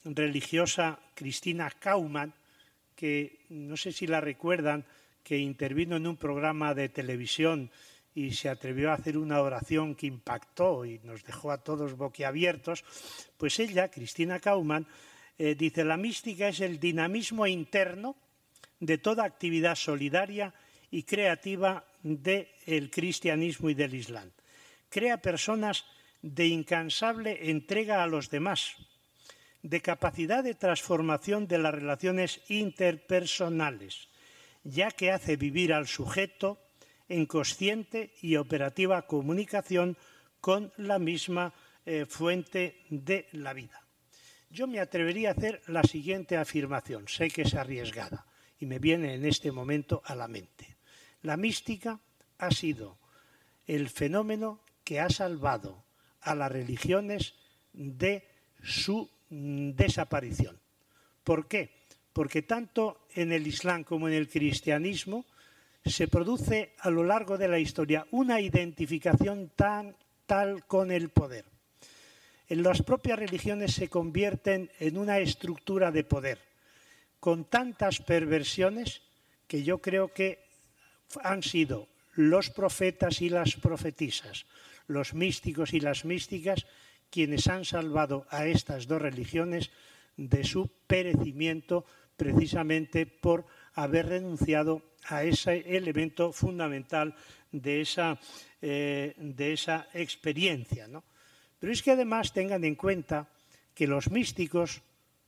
religiosa 0.03 0.99
Cristina 1.16 1.72
Kauman, 1.72 2.34
que 2.93 3.45
no 3.47 3.78
sé 3.78 3.93
si 3.93 4.05
la 4.05 4.20
recuerdan, 4.20 4.84
que 5.24 5.38
intervino 5.38 5.96
en 5.96 6.08
un 6.08 6.18
programa 6.18 6.74
de 6.74 6.90
televisión 6.90 7.72
y 8.16 8.32
se 8.32 8.50
atrevió 8.50 8.92
a 8.92 8.96
hacer 8.96 9.18
una 9.18 9.42
oración 9.42 9.96
que 9.96 10.08
impactó 10.08 10.86
y 10.86 11.00
nos 11.00 11.24
dejó 11.24 11.52
a 11.52 11.64
todos 11.64 11.98
boquiabiertos, 11.98 12.84
pues 13.38 13.60
ella, 13.60 13.90
Cristina 13.90 14.40
Kauman, 14.40 14.86
eh, 15.38 15.56
dice, 15.56 15.84
la 15.84 15.98
mística 15.98 16.50
es 16.50 16.60
el 16.60 16.80
dinamismo 16.80 17.48
interno 17.48 18.16
de 18.80 18.98
toda 18.98 19.24
actividad 19.24 19.76
solidaria 19.76 20.54
y 20.92 21.04
creativa 21.04 21.84
del 22.04 22.92
cristianismo 22.92 23.70
y 23.70 23.74
del 23.74 23.96
Islam. 23.96 24.30
Crea 24.90 25.18
personas 25.18 25.86
de 26.22 26.48
incansable 26.48 27.50
entrega 27.50 28.04
a 28.04 28.08
los 28.08 28.30
demás, 28.30 28.76
de 29.64 29.82
capacidad 29.82 30.44
de 30.44 30.54
transformación 30.54 31.48
de 31.48 31.58
las 31.58 31.74
relaciones 31.74 32.42
interpersonales, 32.50 34.08
ya 34.64 34.91
que 34.91 35.11
hace 35.11 35.36
vivir 35.36 35.74
al 35.74 35.88
sujeto 35.88 36.59
en 37.09 37.26
consciente 37.26 38.14
y 38.22 38.38
operativa 38.38 39.05
comunicación 39.07 39.97
con 40.39 40.72
la 40.78 40.99
misma 40.99 41.53
eh, 41.86 42.05
fuente 42.05 42.86
de 42.89 43.28
la 43.34 43.53
vida. 43.53 43.86
Yo 44.49 44.68
me 44.68 44.80
atrevería 44.80 45.30
a 45.30 45.34
hacer 45.34 45.61
la 45.68 45.84
siguiente 45.84 46.38
afirmación, 46.38 47.07
sé 47.07 47.30
que 47.30 47.41
es 47.41 47.55
arriesgada 47.55 48.26
y 48.59 48.66
me 48.66 48.80
viene 48.80 49.16
en 49.16 49.26
este 49.26 49.51
momento 49.51 50.01
a 50.05 50.16
la 50.16 50.28
mente. 50.28 50.78
La 51.22 51.38
mística 51.38 51.99
ha 52.38 52.51
sido 52.51 52.99
el 53.66 53.89
fenómeno 53.89 54.61
que 54.84 54.99
ha 54.99 55.09
salvado 55.09 55.84
a 56.22 56.36
las 56.36 56.51
religiones 56.51 57.34
de 57.74 58.28
su 58.61 59.09
mm, 59.30 59.72
desaparición. 59.72 60.59
¿Por 61.24 61.47
qué? 61.47 61.83
Porque 62.14 62.43
tanto 62.43 63.07
en 63.16 63.32
el 63.32 63.47
Islam 63.47 63.84
como 63.84 64.07
en 64.07 64.14
el 64.14 64.30
cristianismo 64.30 65.26
se 65.84 66.07
produce 66.07 66.74
a 66.80 66.89
lo 66.89 67.03
largo 67.03 67.38
de 67.38 67.47
la 67.47 67.59
historia 67.59 68.07
una 68.11 68.39
identificación 68.39 69.51
tan 69.55 69.95
tal 70.26 70.66
con 70.66 70.91
el 70.91 71.09
poder. 71.09 71.45
En 72.47 72.64
las 72.64 72.82
propias 72.82 73.20
religiones 73.20 73.74
se 73.74 73.89
convierten 73.89 74.70
en 74.80 74.97
una 74.97 75.20
estructura 75.20 75.91
de 75.91 76.03
poder 76.03 76.39
con 77.20 77.45
tantas 77.45 77.99
perversiones 77.99 79.01
que 79.47 79.64
yo 79.64 79.80
creo 79.80 80.14
que 80.14 80.43
han 81.24 81.41
sido 81.41 81.88
los 82.16 82.49
profetas 82.49 83.22
y 83.22 83.30
las 83.30 83.55
profetisas, 83.55 84.45
los 84.88 85.14
místicos 85.14 85.74
y 85.74 85.80
las 85.80 86.05
místicas, 86.05 86.66
quienes 87.09 87.47
han 87.47 87.64
salvado 87.64 88.26
a 88.30 88.45
estas 88.45 88.88
dos 88.88 89.01
religiones 89.01 89.72
de 90.18 90.43
su 90.43 90.70
perecimiento 90.86 91.86
precisamente 92.18 93.05
por 93.05 93.45
haber 93.74 94.07
renunciado 94.07 94.82
a 95.05 95.24
ese 95.24 95.76
elemento 95.76 96.32
fundamental 96.32 97.16
de 97.51 97.82
esa, 97.82 98.20
eh, 98.61 99.14
de 99.18 99.53
esa 99.53 99.88
experiencia. 99.93 100.89
Pero 101.59 101.72
es 101.74 101.82
que 101.82 101.91
además 101.91 102.34
tengan 102.34 102.64
en 102.64 102.76
cuenta 102.76 103.30
que 103.74 103.88
los 103.88 104.09
místicos 104.09 104.82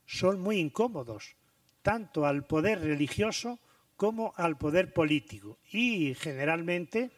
son 0.06 0.40
muy 0.40 0.58
incómodos, 0.58 1.34
tanto 1.82 2.26
al 2.26 2.46
poder 2.46 2.80
religioso 2.80 3.58
como 3.96 4.32
al 4.36 4.58
poder 4.58 4.92
político, 4.92 5.58
y 5.72 6.14
generalmente 6.14 7.10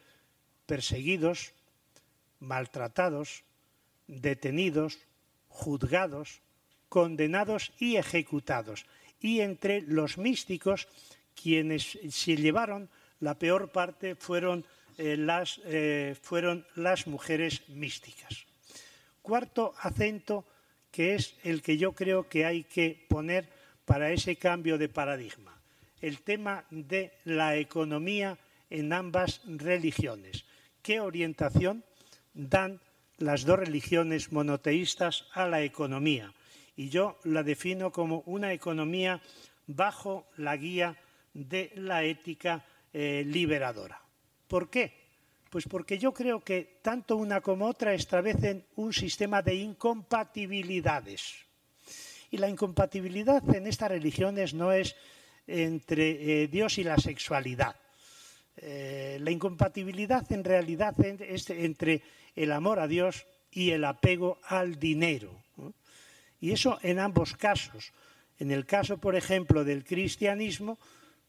perseguidos, 0.65 1.53
maltratados, 2.39 3.43
detenidos, 4.07 4.99
juzgados, 5.47 6.41
condenados 6.87 7.73
y 7.79 7.97
ejecutados. 7.97 8.85
Y 9.21 9.41
entre 9.41 9.81
los 9.81 10.17
místicos, 10.17 10.87
quienes 11.35 11.97
se 12.09 12.35
llevaron 12.35 12.89
la 13.19 13.37
peor 13.37 13.71
parte 13.71 14.15
fueron, 14.15 14.65
eh, 14.97 15.17
las, 15.17 15.59
eh, 15.65 16.15
fueron 16.21 16.65
las 16.75 17.07
mujeres 17.07 17.67
místicas. 17.69 18.45
Cuarto 19.21 19.73
acento, 19.81 20.45
que 20.91 21.15
es 21.15 21.35
el 21.43 21.61
que 21.61 21.77
yo 21.77 21.93
creo 21.93 22.27
que 22.27 22.45
hay 22.45 22.63
que 22.63 23.05
poner 23.07 23.49
para 23.85 24.11
ese 24.11 24.37
cambio 24.37 24.77
de 24.77 24.89
paradigma, 24.89 25.59
el 26.01 26.21
tema 26.21 26.65
de 26.69 27.11
la 27.25 27.57
economía 27.57 28.37
en 28.69 28.93
ambas 28.93 29.41
religiones. 29.45 30.45
¿Qué 30.81 30.99
orientación 30.99 31.83
dan 32.33 32.79
las 33.17 33.43
dos 33.43 33.59
religiones 33.59 34.31
monoteístas 34.31 35.27
a 35.33 35.47
la 35.47 35.61
economía? 35.63 36.33
Y 36.79 36.87
yo 36.87 37.19
la 37.25 37.43
defino 37.43 37.91
como 37.91 38.23
una 38.27 38.53
economía 38.53 39.21
bajo 39.67 40.27
la 40.37 40.55
guía 40.55 40.95
de 41.33 41.73
la 41.75 42.05
ética 42.05 42.63
eh, 42.93 43.21
liberadora. 43.27 44.01
¿Por 44.47 44.69
qué? 44.69 44.93
Pues 45.49 45.65
porque 45.67 45.97
yo 45.97 46.13
creo 46.13 46.41
que 46.41 46.79
tanto 46.81 47.17
una 47.17 47.41
como 47.41 47.65
otra 47.65 47.93
establecen 47.93 48.63
un 48.77 48.93
sistema 48.93 49.41
de 49.41 49.55
incompatibilidades. 49.55 51.35
Y 52.31 52.37
la 52.37 52.47
incompatibilidad 52.47 53.43
en 53.53 53.67
estas 53.67 53.89
religiones 53.89 54.53
no 54.53 54.71
es 54.71 54.95
entre 55.47 56.43
eh, 56.43 56.47
Dios 56.47 56.77
y 56.77 56.85
la 56.85 56.95
sexualidad. 56.95 57.75
Eh, 58.55 59.17
la 59.19 59.31
incompatibilidad 59.31 60.31
en 60.31 60.45
realidad 60.45 60.95
es 61.03 61.49
entre 61.49 62.01
el 62.37 62.53
amor 62.53 62.79
a 62.79 62.87
Dios 62.87 63.27
y 63.51 63.71
el 63.71 63.83
apego 63.83 64.39
al 64.43 64.79
dinero. 64.79 65.43
Y 66.39 66.51
eso 66.51 66.79
en 66.81 66.99
ambos 66.99 67.35
casos. 67.35 67.91
En 68.37 68.51
el 68.51 68.65
caso, 68.65 68.97
por 68.97 69.15
ejemplo, 69.15 69.63
del 69.63 69.83
cristianismo, 69.83 70.79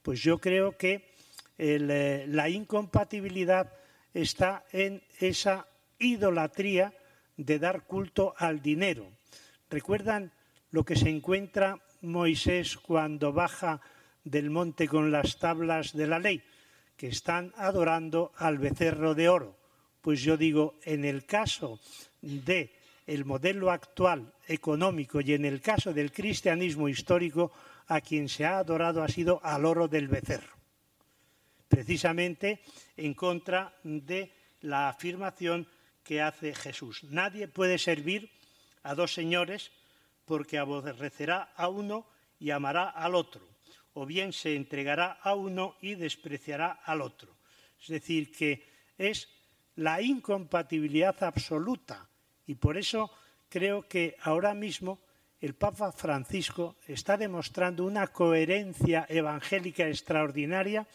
pues 0.03 0.23
yo 0.23 0.39
creo 0.39 0.77
que 0.77 1.11
eh, 1.59 2.25
la 2.29 2.49
incompatibilidad 2.49 3.73
está 4.15 4.65
en 4.73 5.03
esa 5.19 5.67
idolatría 5.99 6.93
de 7.37 7.59
dar 7.59 7.85
culto 7.85 8.35
al 8.39 8.63
dinero. 8.63 9.11
¿Recuerdan 9.69 10.33
lo 10.71 10.85
que 10.85 10.97
se 10.97 11.09
encuentra 11.09 11.79
Moisés 12.01 12.77
cuando 12.77 13.33
baja 13.33 13.81
del 14.25 14.51
monte 14.51 14.89
con 14.89 15.11
las 15.11 15.39
tablas 15.39 15.93
de 15.93 16.07
la 16.07 16.19
ley? 16.19 16.43
Que 16.97 17.09
están 17.09 17.53
adorando 17.57 18.33
al 18.37 18.59
becerro 18.59 19.15
de 19.15 19.29
oro. 19.29 19.57
Pues 20.01 20.23
yo 20.23 20.37
digo, 20.37 20.79
en 20.85 21.05
el 21.05 21.27
caso 21.27 21.81
de 22.21 22.73
el 23.11 23.25
modelo 23.25 23.71
actual 23.71 24.33
económico 24.47 25.21
y 25.21 25.35
en 25.35 25.45
el 25.45 25.61
caso 25.61 25.93
del 25.93 26.13
cristianismo 26.13 26.89
histórico, 26.89 27.51
a 27.89 28.01
quien 28.01 28.29
se 28.29 28.45
ha 28.45 28.59
adorado 28.59 29.03
ha 29.03 29.09
sido 29.09 29.41
al 29.43 29.65
oro 29.67 29.89
del 29.89 30.07
becerro 30.07 30.61
precisamente 31.71 32.61
en 32.97 33.15
contra 33.15 33.73
de 33.85 34.35
la 34.63 34.89
afirmación 34.89 35.69
que 36.03 36.21
hace 36.21 36.53
Jesús. 36.53 37.05
Nadie 37.05 37.47
puede 37.47 37.79
servir 37.79 38.29
a 38.83 38.97
dos 38.97 39.15
señores 39.15 39.71
porque 40.27 40.59
aborrecerá 40.59 41.55
a 41.55 41.69
uno 41.69 42.07
y 42.41 42.51
amará 42.51 42.91
al 42.91 43.15
otro, 43.15 43.47
o 43.95 44.05
bien 44.05 44.33
se 44.33 44.57
entregará 44.57 45.13
a 45.23 45.37
uno 45.37 45.77
y 45.81 45.95
despreciará 45.95 46.83
al 46.85 47.03
otro. 47.03 47.37
Es 47.81 47.89
decir, 47.89 48.33
que 48.33 48.67
es 48.99 49.29
la 49.77 50.03
incompatibilidad 50.03 51.23
absoluta 51.23 52.10
y 52.47 52.55
por 52.55 52.76
eso 52.76 53.11
creo 53.49 53.86
que 53.88 54.16
ahora 54.22 54.55
mismo 54.55 55.01
el 55.41 55.55
Papa 55.55 55.91
Francisco 55.93 56.76
está 56.86 57.16
demostrando 57.16 57.84
una 57.84 58.09
coherencia 58.09 59.07
evangélica 59.09 59.88
extraordinaria 59.88 60.86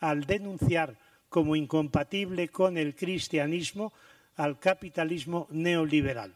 al 0.00 0.24
denunciar 0.24 0.98
como 1.28 1.56
incompatible 1.56 2.48
con 2.48 2.76
el 2.76 2.94
cristianismo 2.94 3.92
al 4.36 4.58
capitalismo 4.58 5.46
neoliberal. 5.50 6.34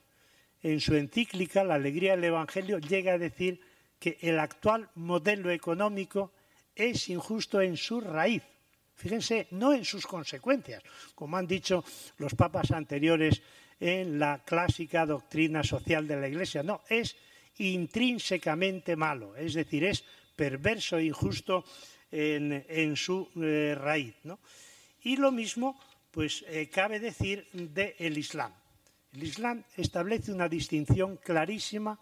En 0.62 0.80
su 0.80 0.94
encíclica 0.94 1.64
La 1.64 1.74
alegría 1.74 2.12
del 2.12 2.24
Evangelio 2.24 2.78
llega 2.78 3.12
a 3.12 3.18
decir 3.18 3.60
que 3.98 4.18
el 4.20 4.38
actual 4.38 4.88
modelo 4.94 5.50
económico 5.50 6.32
es 6.74 7.08
injusto 7.08 7.60
en 7.60 7.76
su 7.76 8.00
raíz. 8.00 8.42
Fíjense, 8.94 9.46
no 9.52 9.72
en 9.72 9.84
sus 9.84 10.06
consecuencias, 10.06 10.82
como 11.14 11.36
han 11.36 11.46
dicho 11.46 11.84
los 12.18 12.34
papas 12.34 12.70
anteriores 12.72 13.42
en 13.80 14.18
la 14.18 14.42
clásica 14.44 15.06
doctrina 15.06 15.62
social 15.62 16.06
de 16.06 16.16
la 16.16 16.28
Iglesia. 16.28 16.62
No, 16.62 16.82
es 16.88 17.16
intrínsecamente 17.58 18.96
malo, 18.96 19.36
es 19.36 19.54
decir, 19.54 19.84
es 19.84 20.04
perverso 20.36 20.98
e 20.98 21.04
injusto 21.04 21.64
en, 22.10 22.96
su 22.96 23.28
eh, 23.36 23.74
raíz. 23.76 24.14
Y 25.02 25.16
lo 25.16 25.32
mismo, 25.32 25.78
pues 26.10 26.44
eh, 26.48 26.68
cabe 26.68 27.00
decir 27.00 27.46
del 27.52 28.16
Islam. 28.18 28.52
El 29.12 29.24
Islam 29.24 29.64
establece 29.76 30.32
una 30.32 30.48
distinción 30.48 31.16
clarísima 31.16 31.98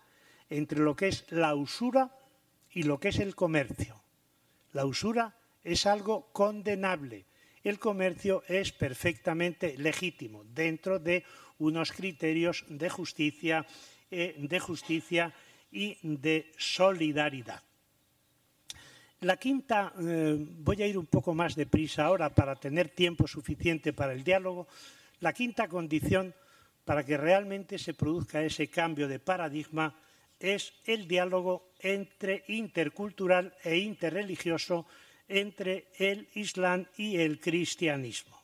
entre 0.51 0.81
lo 0.81 0.95
que 0.95 1.09
es 1.09 1.25
la 1.31 1.55
usura 1.55 2.11
y 2.73 2.83
lo 2.83 2.99
que 2.99 3.09
es 3.09 3.19
el 3.19 3.35
comercio. 3.35 4.01
La 4.73 4.85
usura 4.85 5.35
es 5.65 5.87
algo 5.87 6.29
condenable. 6.33 7.25
El 7.65 7.79
comercio 7.79 8.45
es 8.47 8.73
perfectamente 8.73 9.77
legítimo 9.79 10.45
dentro 10.45 10.99
de 10.99 11.25
unos 11.59 11.93
criterios 11.93 12.65
de 12.69 12.89
justicia, 12.91 13.67
eh, 14.11 14.35
de 14.39 14.61
justicia 14.61 15.33
y 15.71 15.97
de 16.03 16.53
solidaridad. 16.57 17.63
La 19.21 19.39
quinta, 19.39 19.95
eh, 19.99 20.37
voy 20.39 20.83
a 20.83 20.87
ir 20.87 20.99
un 20.99 21.07
poco 21.07 21.35
más 21.35 21.57
deprisa 21.57 22.05
ahora 22.05 22.35
para 22.35 22.55
tener 22.55 22.91
tiempo 22.91 23.27
suficiente 23.27 23.93
para 23.93 24.13
el 24.13 24.23
diálogo. 24.23 24.69
La 25.21 25.33
quinta 25.33 25.69
condición 25.69 26.35
para 26.85 27.05
que 27.05 27.17
realmente 27.17 27.79
se 27.79 27.95
produzca 27.95 28.43
ese 28.43 28.69
cambio 28.69 29.09
de 29.09 29.19
paradigma 29.19 29.95
es 30.39 30.73
el 30.85 31.09
diálogo 31.09 31.73
entre 31.81 32.45
intercultural 32.49 33.55
e 33.65 33.79
interreligioso 33.79 34.87
entre 35.29 35.89
el 35.99 36.29
Islam 36.35 36.87
y 36.97 37.17
el 37.17 37.41
cristianismo. 37.41 38.41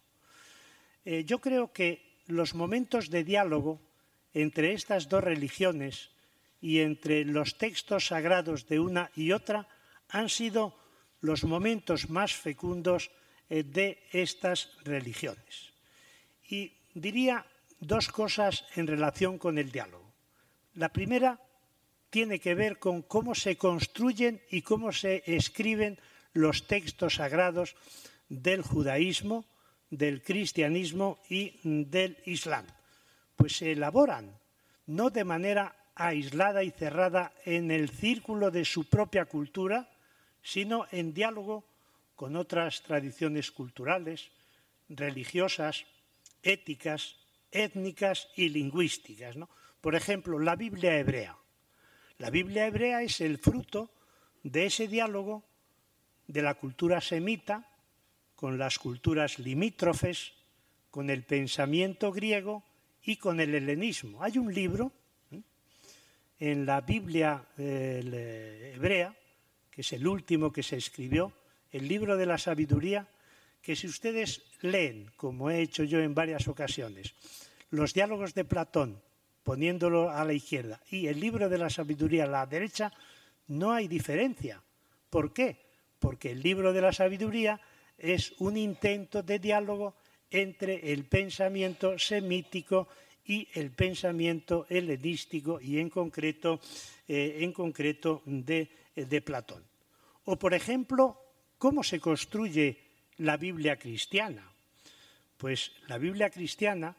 Eh, 1.04 1.24
yo 1.24 1.38
creo 1.38 1.72
que 1.72 2.11
los 2.27 2.55
momentos 2.55 3.11
de 3.11 3.25
diálogo 3.25 3.81
entre 4.35 4.73
estas 4.73 5.09
dos 5.09 5.23
religiones 5.23 6.11
y 6.61 6.81
entre 6.81 7.25
los 7.25 7.59
textos 7.59 8.07
sagrados 8.07 8.66
de 8.68 8.81
una 8.81 9.11
y 9.14 9.33
otra 9.33 9.68
han 10.09 10.29
sido 10.29 10.79
los 11.20 11.45
momentos 11.45 12.11
más 12.11 12.35
fecundos 12.35 13.11
eh, 13.49 13.62
de 13.62 14.03
estas 14.12 14.70
religiones. 14.85 15.73
Y 16.49 16.73
diría 16.95 17.47
dos 17.81 18.09
cosas 18.09 18.64
en 18.77 18.87
relación 18.87 19.39
con 19.39 19.59
el 19.59 19.73
diálogo. 19.73 20.12
La 20.75 20.91
primera 20.91 21.41
tiene 22.11 22.39
que 22.39 22.55
ver 22.55 22.79
con 22.79 23.03
cómo 23.03 23.35
se 23.35 23.57
construyen 23.57 24.43
y 24.51 24.62
cómo 24.62 24.93
se 24.93 25.23
escriben 25.27 25.99
los 26.33 26.66
textos 26.66 27.16
sagrados 27.16 27.75
del 28.29 28.62
judaísmo, 28.62 29.45
del 29.93 30.22
cristianismo 30.22 31.20
y 31.28 31.61
del 31.62 32.16
islam. 32.24 32.66
Pues 33.36 33.59
se 33.59 33.72
elaboran 33.72 34.40
no 34.86 35.11
de 35.11 35.22
manera 35.22 35.76
aislada 35.95 36.64
y 36.64 36.70
cerrada 36.70 37.32
en 37.45 37.70
el 37.70 37.90
círculo 37.90 38.51
de 38.51 38.64
su 38.64 38.88
propia 38.88 39.26
cultura, 39.26 39.90
sino 40.43 40.86
en 40.90 41.12
diálogo 41.12 41.64
con 42.16 42.36
otras 42.36 42.82
tradiciones 42.82 43.51
culturales, 43.51 44.30
religiosas, 44.88 45.84
éticas, 46.43 47.16
étnicas 47.51 48.28
y 48.34 48.49
lingüísticas. 48.49 49.36
Por 49.82 49.95
ejemplo, 49.95 50.38
la 50.38 50.57
Biblia 50.57 50.99
hebrea. 50.99 51.36
La 52.16 52.30
Biblia 52.30 52.66
hebrea 52.66 53.03
es 53.03 53.20
el 53.20 53.36
fruto 53.36 53.90
de 54.43 54.66
ese 54.66 54.88
diálogo 54.88 55.45
de 56.26 56.40
la 56.40 56.55
cultura 56.55 57.01
semita 57.03 57.68
con 58.43 58.59
las 58.59 58.80
culturas 58.80 59.38
limítrofes, 59.38 60.32
con 60.90 61.11
el 61.11 61.22
pensamiento 61.22 62.11
griego 62.11 62.64
y 63.05 63.14
con 63.14 63.38
el 63.38 63.55
helenismo. 63.55 64.20
Hay 64.20 64.36
un 64.36 64.53
libro 64.53 64.90
en 66.40 66.66
la 66.66 66.80
Biblia 66.80 67.47
eh, 67.57 68.72
hebrea, 68.74 69.14
que 69.70 69.82
es 69.82 69.93
el 69.93 70.09
último 70.09 70.53
que 70.53 70.64
se 70.64 70.76
escribió, 70.76 71.32
el 71.70 71.86
libro 71.86 72.16
de 72.16 72.26
la 72.26 72.36
sabiduría, 72.36 73.07
que 73.62 73.76
si 73.76 73.86
ustedes 73.86 74.43
leen, 74.61 75.12
como 75.14 75.49
he 75.49 75.62
hecho 75.62 75.84
yo 75.84 76.01
en 76.01 76.12
varias 76.12 76.49
ocasiones, 76.49 77.14
los 77.70 77.95
diálogos 77.95 78.34
de 78.34 78.45
Platón, 78.45 79.01
poniéndolo 79.45 80.11
a 80.11 80.24
la 80.24 80.32
izquierda, 80.32 80.80
y 80.90 81.07
el 81.07 81.20
libro 81.20 81.49
de 81.49 81.59
la 81.59 81.70
sabiduría 81.70 82.24
a 82.24 82.26
la 82.26 82.47
derecha, 82.47 82.93
no 83.47 83.70
hay 83.70 83.86
diferencia. 83.86 84.61
¿Por 85.11 85.32
qué? 85.32 85.64
Porque 86.01 86.32
el 86.32 86.43
libro 86.43 86.72
de 86.72 86.82
la 86.82 86.93
sabiduría 86.93 87.61
es 87.99 88.32
un 88.38 88.57
intento 88.57 89.22
de 89.22 89.38
diálogo 89.38 89.95
entre 90.30 90.93
el 90.93 91.05
pensamiento 91.05 91.99
semítico 91.99 92.88
y 93.24 93.49
el 93.55 93.70
pensamiento 93.70 94.66
helenístico 94.68 95.61
y 95.61 95.78
en 95.78 95.90
concreto, 95.90 96.61
eh, 97.07 97.38
en 97.40 97.53
concreto 97.53 98.22
de, 98.26 98.68
de 98.97 99.20
Platón. 99.20 99.62
O, 100.24 100.36
por 100.36 100.55
ejemplo, 100.55 101.18
cómo 101.59 101.82
se 101.82 102.01
construye 102.01 102.78
la 103.18 103.36
Biblia 103.36 103.76
cristiana. 103.78 104.51
Pues 105.36 105.72
la 105.88 105.99
Biblia 105.99 106.30
cristiana 106.30 106.97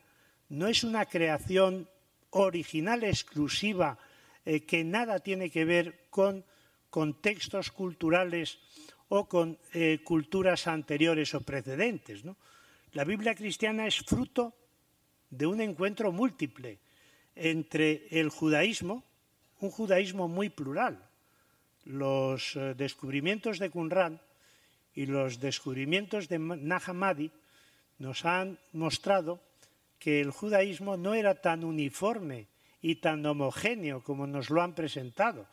no 0.49 0.67
es 0.67 0.83
una 0.83 1.05
creación 1.05 1.89
original 2.29 3.03
exclusiva 3.03 3.97
eh, 4.45 4.61
que 4.65 4.83
nada 4.83 5.19
tiene 5.19 5.49
que 5.49 5.65
ver 5.65 6.07
con 6.09 6.45
contextos 6.89 7.71
culturales 7.71 8.59
o 9.13 9.29
con 9.29 9.61
eh, 9.77 10.01
culturas 10.01 10.65
anteriores 10.65 11.37
o 11.37 11.45
precedentes. 11.45 12.25
La 12.97 13.05
Biblia 13.05 13.37
cristiana 13.37 13.85
es 13.85 14.01
fruto 14.01 14.57
de 15.29 15.45
un 15.45 15.61
encuentro 15.61 16.09
múltiple 16.09 16.81
entre 17.37 18.09
el 18.09 18.33
judaísmo, 18.33 19.05
un 19.61 19.69
judaísmo 19.69 20.25
muy 20.25 20.49
plural. 20.49 20.97
Los 21.85 22.57
eh, 22.57 22.73
descubrimientos 22.73 23.61
de 23.61 23.69
Qumran 23.69 24.17
y 24.97 25.05
los 25.05 25.37
descubrimientos 25.37 26.25
de 26.25 26.41
Nahamadi 26.41 27.29
nos 28.01 28.25
han 28.25 28.57
mostrado 28.73 29.37
que 30.01 30.21
el 30.21 30.31
judaísmo 30.31 30.97
no 30.97 31.13
era 31.13 31.37
tan 31.37 31.63
uniforme 31.63 32.47
y 32.81 32.95
tan 32.95 33.23
homogéneo 33.25 34.01
como 34.01 34.25
nos 34.25 34.49
lo 34.49 34.61
han 34.61 34.73
presentado, 34.73 35.45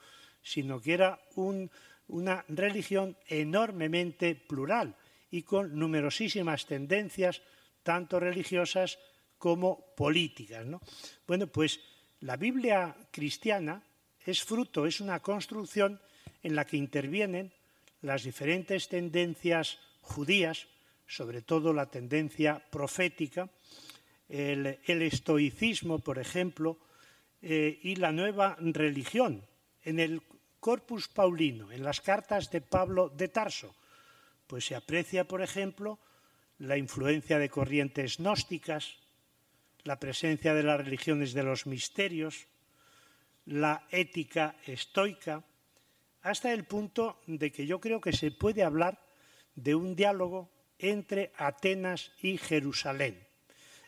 sino 0.42 0.80
que 0.80 0.94
era 0.94 1.20
una 2.10 2.44
religión 2.48 3.16
enormemente 3.26 4.34
plural 4.34 4.96
y 5.30 5.42
con 5.42 5.78
numerosísimas 5.78 6.66
tendencias, 6.66 7.42
tanto 7.82 8.20
religiosas 8.20 8.98
como 9.38 9.94
políticas. 9.96 10.66
Bueno, 11.26 11.46
pues 11.46 11.80
la 12.20 12.36
Biblia 12.36 12.94
cristiana 13.10 13.82
es 14.26 14.42
fruto, 14.42 14.86
es 14.86 15.00
una 15.00 15.20
construcción 15.20 16.00
en 16.42 16.54
la 16.54 16.66
que 16.66 16.76
intervienen 16.76 17.52
las 18.02 18.24
diferentes 18.24 18.88
tendencias 18.88 19.78
judías, 20.02 20.66
sobre 21.06 21.42
todo 21.42 21.72
la 21.72 21.86
tendencia 21.86 22.62
profética, 22.70 23.48
el, 24.28 24.78
estoicismo, 24.86 25.98
por 25.98 26.18
ejemplo, 26.18 26.78
eh, 27.42 27.78
y 27.82 27.96
la 27.96 28.12
nueva 28.12 28.56
religión. 28.60 29.44
En 29.82 29.98
el 29.98 30.22
Corpus 30.60 31.08
Paulino, 31.08 31.72
en 31.72 31.82
las 31.82 32.00
cartas 32.00 32.50
de 32.50 32.60
Pablo 32.60 33.08
de 33.08 33.28
Tarso, 33.28 33.74
pues 34.46 34.66
se 34.66 34.76
aprecia, 34.76 35.24
por 35.24 35.42
ejemplo, 35.42 35.98
la 36.58 36.76
influencia 36.76 37.38
de 37.38 37.48
corrientes 37.48 38.18
gnósticas, 38.18 38.96
la 39.84 39.98
presencia 39.98 40.52
de 40.52 40.62
las 40.62 40.78
religiones 40.78 41.32
de 41.32 41.42
los 41.42 41.66
misterios, 41.66 42.46
la 43.46 43.86
ética 43.90 44.54
estoica, 44.66 45.42
hasta 46.22 46.52
el 46.52 46.64
punto 46.64 47.20
de 47.26 47.50
que 47.50 47.66
yo 47.66 47.80
creo 47.80 48.00
que 48.00 48.12
se 48.12 48.30
puede 48.30 48.62
hablar 48.62 49.00
de 49.54 49.74
un 49.74 49.96
diálogo 49.96 50.50
entre 50.78 51.32
Atenas 51.36 52.12
y 52.20 52.36
Jerusalén. 52.36 53.26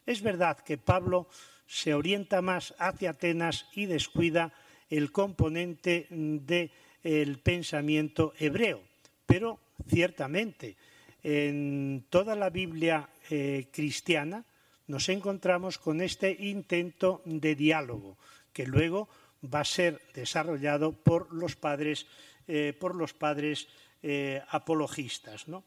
Es 0.07 0.23
verdad 0.23 0.59
que 0.59 0.79
Pablo 0.79 1.29
se 1.67 1.95
orienta 1.95 2.41
más 2.41 2.75
hacia 2.79 3.11
Atenas 3.11 3.67
y 3.73 3.87
descuida 3.87 4.53
el 4.93 5.11
componente 5.11 6.07
del 6.11 7.39
pensamiento 7.39 8.35
hebreo, 8.39 8.83
pero 9.25 9.59
ciertamente 9.89 10.77
en 11.23 12.05
toda 12.11 12.37
la 12.37 12.51
Biblia 12.51 13.09
eh, 13.31 13.69
cristiana 13.73 14.45
nos 14.89 15.09
encontramos 15.09 15.79
con 15.79 16.03
este 16.03 16.37
intento 16.39 17.23
de 17.25 17.55
diálogo 17.55 18.19
que 18.53 18.67
luego 18.67 19.09
va 19.43 19.61
a 19.61 19.65
ser 19.65 19.99
desarrollado 20.13 20.93
por 20.93 21.33
los 21.33 21.57
padres, 21.57 22.07
eh, 22.47 22.77
por 22.79 22.95
los 22.95 23.15
padres 23.15 23.69
eh, 24.03 24.43
apologistas. 24.51 25.49
¿no? 25.49 25.65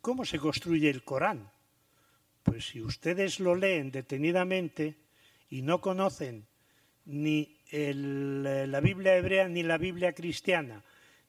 ¿Cómo 0.00 0.24
se 0.24 0.38
construye 0.38 0.88
el 0.88 1.04
Corán? 1.04 1.50
Pues 2.42 2.68
si 2.68 2.80
ustedes 2.80 3.38
lo 3.38 3.54
leen 3.54 3.90
detenidamente 3.90 4.96
y 5.50 5.60
no 5.60 5.82
conocen 5.82 6.46
ni 7.04 7.55
la 7.70 8.80
Biblia 8.80 9.16
hebrea 9.16 9.48
ni 9.48 9.62
la 9.62 9.78
Biblia 9.78 10.12
cristiana, 10.12 10.82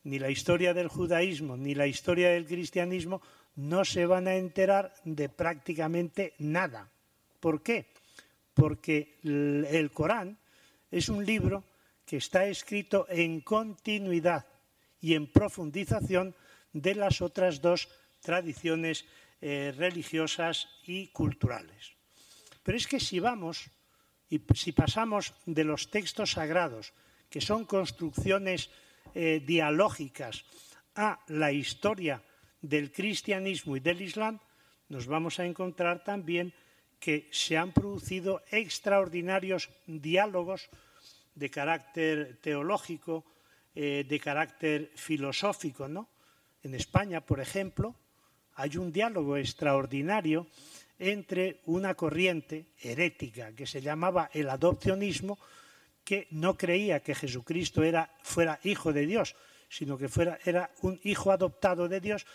ni 0.04 0.20
la 0.20 0.30
historia 0.30 0.74
del 0.74 0.88
judaísmo, 0.88 1.58
ni 1.58 1.76
la 1.76 1.88
historia 1.88 2.30
del 2.30 2.46
cristianismo, 2.46 3.22
no 3.56 3.84
se 3.84 4.06
van 4.06 4.28
a 4.28 4.36
enterar 4.36 4.94
de 5.04 5.30
prácticamente 5.30 6.34
nada. 6.38 6.90
¿Por 7.40 7.64
qué? 7.64 7.88
Porque 8.54 9.20
el 9.24 9.92
Corán 9.94 10.38
es 10.92 11.10
un 11.10 11.26
libro 11.26 11.64
que 12.06 12.18
está 12.18 12.46
escrito 12.46 13.06
en 13.10 13.42
continuidad 13.42 14.46
y 15.02 15.14
en 15.14 15.28
profundización 15.28 16.36
de 16.72 16.96
las 16.96 17.22
otras 17.22 17.62
dos 17.62 17.90
tradiciones 18.22 19.06
eh, 19.42 19.74
religiosas 19.78 20.68
y 20.86 21.08
culturales. 21.08 21.94
Pero 22.64 22.78
es 22.78 22.88
que 22.88 23.00
si 23.00 23.20
vamos 23.20 23.70
y 24.30 24.42
si 24.56 24.72
pasamos 24.72 25.34
de 25.46 25.64
los 25.64 25.90
textos 25.90 26.32
sagrados, 26.32 26.94
que 27.30 27.42
son 27.42 27.66
construcciones 27.66 28.70
eh, 29.14 29.42
dialógicas, 29.46 30.46
a 30.96 31.20
la 31.28 31.52
historia 31.52 32.24
del 32.62 32.92
cristianismo 32.92 33.78
y 33.78 33.80
del 33.80 34.02
islam, 34.02 34.40
nos 34.90 35.06
vamos 35.06 35.40
a 35.40 35.46
encontrar 35.46 36.04
también 36.04 36.54
que 37.00 37.30
se 37.32 37.56
han 37.56 37.72
producido 37.72 38.42
extraordinarios 38.50 39.70
diálogos 39.86 40.70
de 41.36 41.50
carácter 41.52 42.40
teológico, 42.42 43.26
eh, 43.76 44.06
de 44.08 44.20
carácter 44.20 44.92
filosófico. 44.96 45.88
¿no? 45.88 46.10
En 46.64 46.74
España, 46.74 47.22
por 47.22 47.40
ejemplo, 47.40 47.96
hay 48.56 48.78
un 48.78 48.92
diálogo 48.92 49.38
extraordinario 49.38 50.48
entre 51.00 51.62
una 51.66 51.94
corriente 51.94 52.68
herética 52.82 53.54
que 53.54 53.68
se 53.68 53.82
llamaba 53.82 54.30
el 54.34 54.50
adopcionismo, 54.50 55.38
que 56.04 56.28
no 56.32 56.58
creía 56.58 57.02
que 57.02 57.16
Jesucristo 57.16 57.84
era, 57.84 58.16
fuera 58.24 58.60
hijo 58.64 58.94
de 58.94 59.06
Dios, 59.06 59.36
sino 59.70 59.98
que 59.98 60.10
fuera, 60.10 60.40
era 60.46 60.72
un 60.82 61.00
hijo 61.04 61.32
adoptado 61.32 61.88
de 61.88 62.00
Dios, 62.00 62.26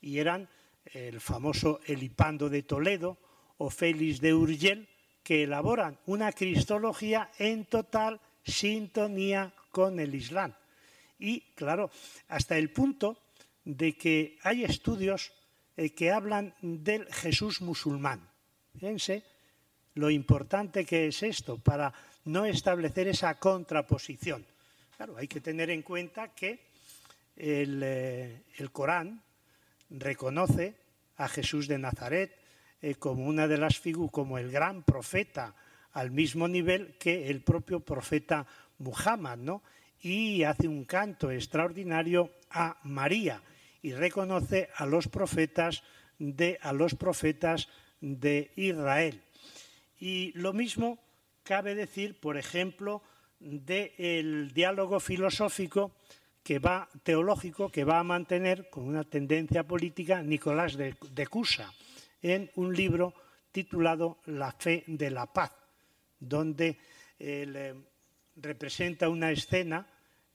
y 0.00 0.18
eran 0.18 0.48
el 0.92 1.20
famoso 1.20 1.80
Elipando 1.86 2.48
de 2.48 2.62
Toledo, 2.62 3.18
o 3.58 3.70
Félix 3.70 4.20
de 4.20 4.34
Urgel, 4.34 4.88
que 5.22 5.42
elaboran 5.42 5.98
una 6.06 6.30
cristología 6.30 7.30
en 7.38 7.64
total 7.64 8.20
sintonía 8.44 9.52
con 9.70 9.98
el 9.98 10.14
Islam. 10.14 10.54
Y 11.18 11.40
claro, 11.54 11.90
hasta 12.28 12.56
el 12.56 12.70
punto 12.70 13.18
de 13.64 13.96
que 13.96 14.38
hay 14.42 14.62
estudios 14.64 15.32
que 15.76 16.10
hablan 16.10 16.54
del 16.62 17.06
Jesús 17.12 17.60
musulmán. 17.60 18.28
Fíjense 18.72 19.24
lo 19.94 20.10
importante 20.10 20.84
que 20.84 21.08
es 21.08 21.22
esto 21.22 21.58
para 21.58 21.92
no 22.24 22.44
establecer 22.44 23.08
esa 23.08 23.38
contraposición. 23.38 24.44
Claro, 24.96 25.16
hay 25.16 25.28
que 25.28 25.40
tener 25.40 25.70
en 25.70 25.82
cuenta 25.82 26.34
que 26.34 26.60
el, 27.36 27.80
eh, 27.82 28.42
Corán 28.72 29.22
reconoce 29.90 30.74
a 31.16 31.28
Jesús 31.28 31.68
de 31.68 31.78
Nazaret, 31.78 32.36
eh, 32.80 32.94
como 32.96 33.26
una 33.26 33.46
de 33.48 33.58
las 33.58 33.78
figuras, 33.78 34.12
como 34.12 34.38
el 34.38 34.50
gran 34.50 34.82
profeta, 34.82 35.54
al 35.92 36.10
mismo 36.10 36.48
nivel 36.48 36.96
que 36.98 37.28
el 37.28 37.42
propio 37.42 37.80
profeta 37.80 38.46
Muhammad, 38.78 39.38
¿no? 39.38 39.62
Y 40.02 40.42
hace 40.42 40.68
un 40.68 40.84
canto 40.84 41.30
extraordinario 41.30 42.32
a 42.50 42.78
María 42.84 43.40
y 43.82 43.92
reconoce 43.92 44.68
a 44.76 44.86
los 44.86 45.08
profetas 45.08 45.82
de, 46.18 46.58
a 46.62 46.72
los 46.72 46.94
profetas 46.94 47.68
de 48.00 48.52
Israel. 48.56 49.22
Y 49.98 50.32
lo 50.34 50.52
mismo 50.52 50.98
cabe 51.42 51.74
decir, 51.74 52.18
por 52.20 52.36
ejemplo, 52.36 53.02
del 53.38 54.52
diálogo 54.52 55.00
filosófico 55.00 55.92
que 56.42 56.58
va, 56.58 56.88
teológico 57.02 57.70
que 57.70 57.84
va 57.84 57.98
a 57.98 58.04
mantener 58.04 58.70
con 58.70 58.84
una 58.84 59.04
tendencia 59.04 59.64
política 59.64 60.22
Nicolás 60.22 60.76
de, 60.76 61.26
Cusa 61.26 61.72
en 62.22 62.50
un 62.54 62.74
libro 62.74 63.14
titulado 63.52 64.18
La 64.26 64.52
fe 64.52 64.84
de 64.86 65.10
la 65.10 65.26
paz, 65.26 65.52
donde 66.18 66.78
eh, 67.18 67.74
representa 68.36 69.08
una 69.08 69.30
escena 69.30 69.86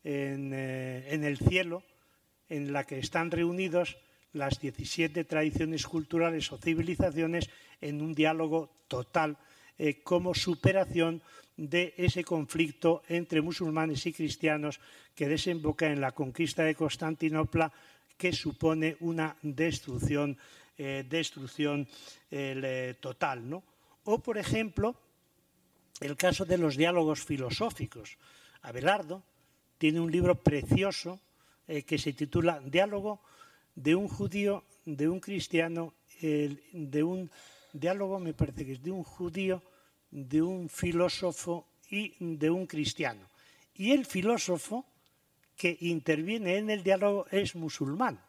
en, 0.03 0.53
eh, 0.53 1.13
en 1.13 1.23
el 1.23 1.37
cielo 1.37 1.83
en 2.52 2.74
la 2.74 2.84
que 2.84 2.99
están 2.99 3.32
reunidos 3.32 3.97
las 4.34 4.60
17 4.60 5.24
tradiciones 5.24 5.88
culturales 5.88 6.52
o 6.52 6.60
civilizaciones 6.60 7.49
en 7.80 8.04
un 8.04 8.14
diálogo 8.14 8.70
total 8.88 9.38
eh, 9.80 10.04
como 10.04 10.36
superación 10.36 11.24
de 11.56 11.95
ese 11.95 12.24
conflicto 12.24 13.04
entre 13.08 13.41
musulmanes 13.41 14.06
y 14.06 14.12
cristianos 14.12 14.80
que 15.16 15.32
desemboca 15.32 15.88
en 15.88 16.02
la 16.02 16.12
conquista 16.12 16.64
de 16.64 16.76
Constantinopla, 16.76 17.72
que 18.18 18.34
supone 18.34 18.97
una 18.99 19.36
destrucción, 19.41 20.38
eh, 20.78 21.06
destrucción 21.08 21.88
eh, 22.30 22.95
total. 22.99 23.49
¿no? 23.49 23.64
O, 24.04 24.20
por 24.20 24.38
ejemplo, 24.38 24.95
el 26.02 26.18
caso 26.18 26.43
de 26.43 26.58
los 26.58 26.76
diálogos 26.76 27.24
filosóficos. 27.24 28.18
Abelardo 28.62 29.24
tiene 29.78 29.99
un 29.99 30.12
libro 30.12 30.36
precioso 30.36 31.20
que 31.86 31.97
se 31.97 32.13
titula 32.13 32.59
Diálogo 32.59 33.22
de 33.76 33.95
un 33.95 34.07
judío, 34.07 34.63
de 34.86 35.07
un 35.07 35.19
cristiano, 35.19 35.93
de 36.22 37.03
un 37.03 37.32
diálogo, 37.74 38.19
me 38.19 38.34
parece 38.34 38.65
que 38.65 38.74
es 38.74 38.84
de 38.84 38.91
un 38.91 39.03
judío, 39.03 39.63
de 40.11 40.41
un 40.41 40.69
filósofo 40.69 41.67
y 41.89 42.15
de 42.19 42.49
un 42.49 42.67
cristiano. 42.67 43.30
Y 43.76 43.91
el 43.91 44.05
filósofo 44.05 44.86
que 45.55 45.78
interviene 45.82 46.57
en 46.57 46.69
el 46.69 46.84
diálogo 46.84 47.26
es 47.32 47.55
musulmán 47.55 48.19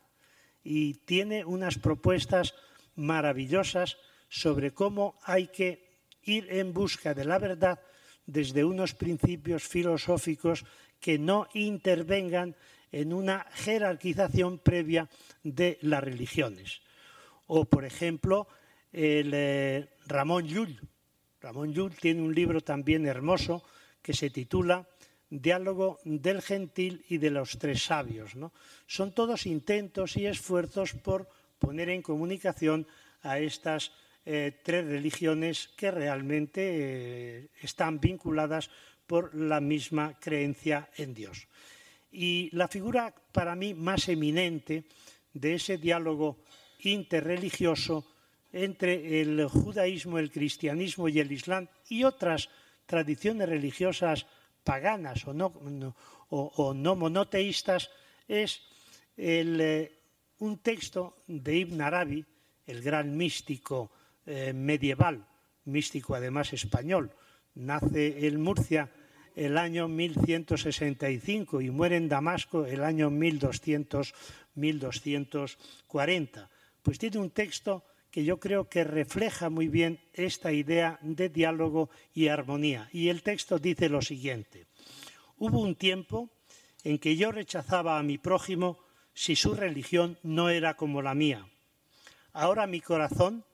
y 0.62 0.94
tiene 0.94 1.44
unas 1.44 1.78
propuestas 1.78 2.54
maravillosas 2.94 3.96
sobre 4.28 4.72
cómo 4.72 5.18
hay 5.24 5.48
que 5.48 5.92
ir 6.22 6.46
en 6.50 6.72
busca 6.72 7.14
de 7.14 7.24
la 7.24 7.38
verdad 7.38 7.80
desde 8.26 8.64
unos 8.64 8.94
principios 8.94 9.64
filosóficos 9.64 10.64
que 11.00 11.18
no 11.18 11.48
intervengan 11.54 12.54
en 12.92 13.12
una 13.12 13.46
jerarquización 13.54 14.58
previa 14.58 15.08
de 15.42 15.78
las 15.80 16.04
religiones. 16.04 16.82
O, 17.46 17.64
por 17.64 17.84
ejemplo, 17.84 18.46
eh, 18.92 19.88
Ramón 20.06 20.46
Llull. 20.46 20.80
Ramón 21.40 21.72
Llull 21.72 21.96
tiene 21.96 22.22
un 22.22 22.34
libro 22.34 22.60
también 22.60 23.06
hermoso 23.06 23.64
que 24.00 24.12
se 24.12 24.30
titula 24.30 24.86
Diálogo 25.28 25.98
del 26.04 26.42
gentil 26.42 27.04
y 27.08 27.16
de 27.16 27.30
los 27.30 27.58
tres 27.58 27.82
sabios. 27.84 28.32
Son 28.86 29.12
todos 29.12 29.46
intentos 29.46 30.16
y 30.16 30.26
esfuerzos 30.26 30.92
por 30.92 31.28
poner 31.58 31.88
en 31.88 32.02
comunicación 32.02 32.86
a 33.22 33.38
estas 33.38 33.92
eh, 34.26 34.60
tres 34.62 34.84
religiones 34.86 35.70
que 35.76 35.90
realmente 35.90 36.60
eh, 36.62 37.48
están 37.62 37.98
vinculadas 37.98 38.70
por 39.06 39.34
la 39.34 39.60
misma 39.60 40.18
creencia 40.20 40.90
en 40.96 41.14
Dios. 41.14 41.48
Y 42.12 42.50
la 42.52 42.68
figura 42.68 43.14
para 43.32 43.56
mí 43.56 43.74
más 43.74 44.08
eminente 44.08 44.84
de 45.32 45.54
ese 45.54 45.78
diálogo 45.78 46.38
interreligioso 46.80 48.04
entre 48.52 49.22
el 49.22 49.46
judaísmo, 49.48 50.18
el 50.18 50.30
cristianismo 50.30 51.08
y 51.08 51.18
el 51.20 51.32
islam 51.32 51.66
y 51.88 52.04
otras 52.04 52.50
tradiciones 52.86 53.48
religiosas 53.48 54.26
paganas 54.62 55.26
o 55.26 55.32
no, 55.32 56.96
monoteístas 56.96 57.90
es 58.28 58.60
eh, 59.16 59.98
un 60.38 60.58
texto 60.58 61.24
de 61.26 61.56
Ibn 61.56 61.80
Arabi, 61.80 62.24
el 62.66 62.82
gran 62.82 63.16
místico 63.16 63.90
eh, 64.26 64.52
medieval, 64.52 65.24
místico 65.64 66.14
además 66.14 66.52
español. 66.52 67.10
Nace 67.54 68.26
en 68.26 68.40
Murcia 68.40 68.90
el 69.36 69.58
año 69.58 69.88
1165 69.88 71.60
y 71.60 71.70
muere 71.70 71.96
en 71.96 72.08
Damasco 72.08 72.66
el 72.66 72.84
año 72.84 73.10
1200, 73.10 74.14
1240. 74.54 76.50
Pues 76.82 76.98
tiene 76.98 77.18
un 77.18 77.30
texto 77.30 77.84
que 78.10 78.24
yo 78.24 78.38
creo 78.38 78.68
que 78.68 78.84
refleja 78.84 79.48
muy 79.48 79.68
bien 79.68 79.98
esta 80.12 80.52
idea 80.52 80.98
de 81.00 81.30
diálogo 81.30 81.88
y 82.12 82.28
armonía. 82.28 82.88
Y 82.92 83.08
el 83.08 83.22
texto 83.22 83.58
dice 83.58 83.88
lo 83.88 84.02
siguiente. 84.02 84.66
Hubo 85.38 85.60
un 85.60 85.76
tiempo 85.76 86.28
en 86.84 86.98
que 86.98 87.16
yo 87.16 87.32
rechazaba 87.32 87.98
a 87.98 88.02
mi 88.02 88.18
prójimo 88.18 88.78
si 89.14 89.34
su 89.34 89.54
religión 89.54 90.18
no 90.22 90.50
era 90.50 90.74
como 90.74 91.00
la 91.00 91.14
mía. 91.14 91.48
Ahora 92.32 92.66
mi 92.66 92.80
corazón 92.80 93.44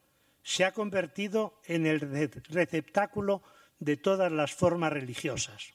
se 0.42 0.64
ha 0.64 0.72
convertido 0.72 1.60
en 1.66 1.86
el 1.86 2.00
receptáculo 2.00 3.42
de 3.80 3.96
todas 3.96 4.32
las 4.32 4.54
formas 4.54 4.92
religiosas. 4.92 5.74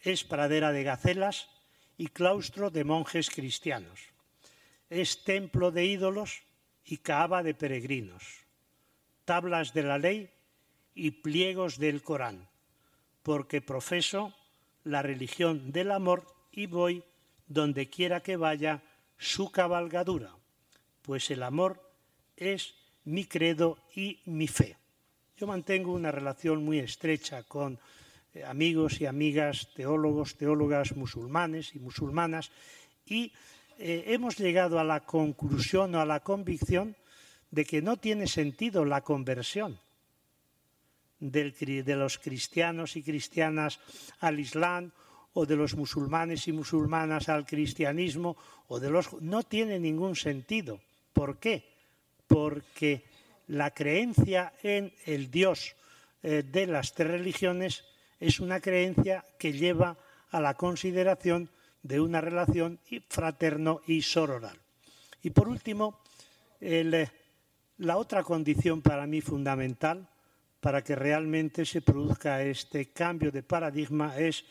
Es 0.00 0.24
pradera 0.24 0.72
de 0.72 0.82
gacelas 0.82 1.48
y 1.96 2.08
claustro 2.08 2.70
de 2.70 2.84
monjes 2.84 3.30
cristianos. 3.30 4.00
Es 4.88 5.24
templo 5.24 5.70
de 5.70 5.84
ídolos 5.84 6.42
y 6.84 6.98
caaba 6.98 7.42
de 7.42 7.54
peregrinos, 7.54 8.24
tablas 9.24 9.72
de 9.74 9.82
la 9.82 9.98
ley 9.98 10.30
y 10.94 11.10
pliegos 11.10 11.78
del 11.78 12.02
Corán, 12.02 12.48
porque 13.22 13.60
profeso 13.60 14.34
la 14.84 15.02
religión 15.02 15.72
del 15.72 15.90
amor 15.90 16.26
y 16.50 16.66
voy 16.66 17.04
donde 17.46 17.88
quiera 17.88 18.22
que 18.22 18.36
vaya 18.36 18.82
su 19.18 19.50
cabalgadura, 19.52 20.34
pues 21.02 21.30
el 21.30 21.42
amor 21.42 21.92
es 22.36 22.74
mi 23.04 23.24
credo 23.24 23.78
y 23.94 24.20
mi 24.24 24.48
fe. 24.48 24.79
Yo 25.40 25.46
mantengo 25.46 25.94
una 25.94 26.12
relación 26.12 26.62
muy 26.62 26.80
estrecha 26.80 27.44
con 27.44 27.78
eh, 28.34 28.44
amigos 28.44 29.00
y 29.00 29.06
amigas, 29.06 29.72
teólogos, 29.74 30.36
teólogas 30.36 30.94
musulmanes 30.94 31.74
y 31.74 31.78
musulmanas, 31.78 32.50
y 33.06 33.32
eh, 33.78 34.04
hemos 34.08 34.36
llegado 34.36 34.78
a 34.78 34.84
la 34.84 35.00
conclusión 35.00 35.94
o 35.94 36.00
a 36.02 36.04
la 36.04 36.20
convicción 36.20 36.94
de 37.50 37.64
que 37.64 37.80
no 37.80 37.96
tiene 37.96 38.26
sentido 38.26 38.84
la 38.84 39.00
conversión 39.00 39.80
de 41.20 41.96
los 41.96 42.18
cristianos 42.18 42.96
y 42.96 43.02
cristianas 43.02 43.80
al 44.20 44.40
Islam 44.40 44.92
o 45.32 45.46
de 45.46 45.56
los 45.56 45.74
musulmanes 45.74 46.48
y 46.48 46.52
musulmanas 46.52 47.30
al 47.30 47.46
cristianismo 47.46 48.36
o 48.68 48.78
de 48.78 48.90
los 48.90 49.10
no 49.22 49.42
tiene 49.42 49.80
ningún 49.80 50.16
sentido. 50.16 50.80
¿Por 51.14 51.38
qué? 51.38 51.64
Porque 52.28 53.08
la 53.50 53.72
creencia 53.72 54.52
en 54.62 54.94
el 55.06 55.28
Dios 55.30 55.74
eh, 56.22 56.44
de 56.46 56.66
las 56.68 56.94
tres 56.94 57.10
religiones 57.10 57.84
es 58.20 58.38
una 58.38 58.60
creencia 58.60 59.26
que 59.38 59.52
lleva 59.52 59.98
a 60.30 60.40
la 60.40 60.54
consideración 60.54 61.50
de 61.82 62.00
una 62.00 62.20
relación 62.20 62.78
fraterno 63.08 63.80
y 63.88 64.02
sororal. 64.02 64.56
Y 65.22 65.30
por 65.30 65.48
último, 65.48 65.98
eh, 66.60 67.08
la 67.78 67.96
otra 67.96 68.22
condición 68.22 68.82
para 68.82 69.06
mí 69.06 69.20
fundamental 69.20 70.06
para 70.60 70.84
que 70.84 70.94
realmente 70.94 71.64
se 71.64 71.82
produzca 71.82 72.42
este 72.44 72.92
cambio 72.92 73.32
de 73.32 73.42
paradigma 73.42 74.16
es 74.16 74.44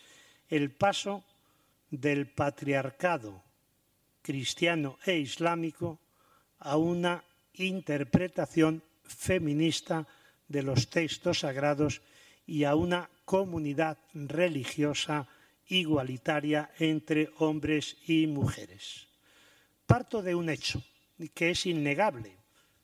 el 0.49 0.71
paso 0.71 1.23
del 1.89 2.27
patriarcado 2.27 3.43
cristiano 4.21 4.97
e 5.05 5.15
islámico 5.19 5.99
a 6.59 6.75
una 6.75 7.23
interpretación 7.53 8.83
feminista 9.09 10.07
de 10.47 10.63
los 10.63 10.89
textos 10.89 11.39
sagrados 11.39 12.01
y 12.45 12.63
a 12.63 12.75
una 12.75 13.09
comunidad 13.25 13.97
religiosa 14.13 15.27
igualitaria 15.67 16.71
entre 16.79 17.29
hombres 17.37 17.97
y 18.07 18.25
mujeres. 18.25 19.07
Parto 19.85 20.21
de 20.21 20.33
un 20.35 20.49
hecho 20.49 20.81
que 21.33 21.51
es 21.51 21.65
innegable, 21.65 22.37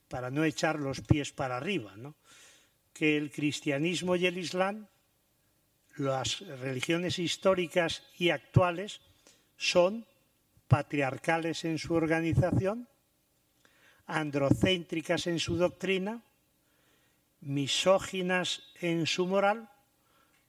para 0.08 0.30
no 0.30 0.44
echar 0.44 0.80
los 0.80 1.02
pies 1.02 1.32
para 1.32 1.58
arriba, 1.58 1.96
que 2.94 3.18
el 3.18 3.32
cristianismo 3.32 4.16
y 4.16 4.28
el 4.28 4.38
islam, 4.38 4.88
las 5.98 6.42
religiones 6.42 7.18
históricas 7.18 8.04
y 8.18 8.30
actuales, 8.30 9.02
son 9.58 10.06
patriarcales 10.68 11.66
en 11.66 11.78
su 11.78 11.94
organización, 11.94 12.88
androcéntricas 14.06 15.28
en 15.28 15.40
su 15.40 15.58
doctrina, 15.58 16.24
misóginas 17.42 18.64
en 18.82 19.06
su 19.08 19.28
moral, 19.28 19.70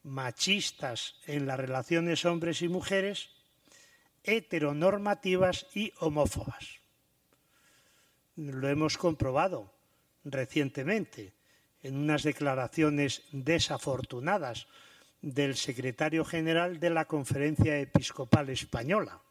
machistas 0.03 1.17
en 1.27 1.47
las 1.47 1.59
relaciones 1.59 2.25
hombres 2.25 2.63
y 2.63 2.69
mujeres, 2.69 3.31
heteronormativas 4.25 5.67
y 5.75 5.93
homófobas. 5.99 6.81
Lo 8.37 8.69
hemos 8.69 8.99
comprobado 8.99 9.73
recientemente 10.25 11.33
en 11.83 11.97
unas 11.97 12.23
declaraciones 12.23 13.23
desafortunadas 13.33 14.67
del 15.23 15.57
secretario 15.57 16.25
general 16.25 16.79
de 16.81 16.91
la 16.91 17.07
Conferencia 17.07 17.79
Episcopal 17.79 18.51
Española, 18.51 19.23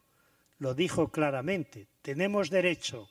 lo 0.58 0.74
dijo 0.74 1.08
claramente. 1.08 1.86
Tenemos 2.02 2.50
derecho 2.50 3.08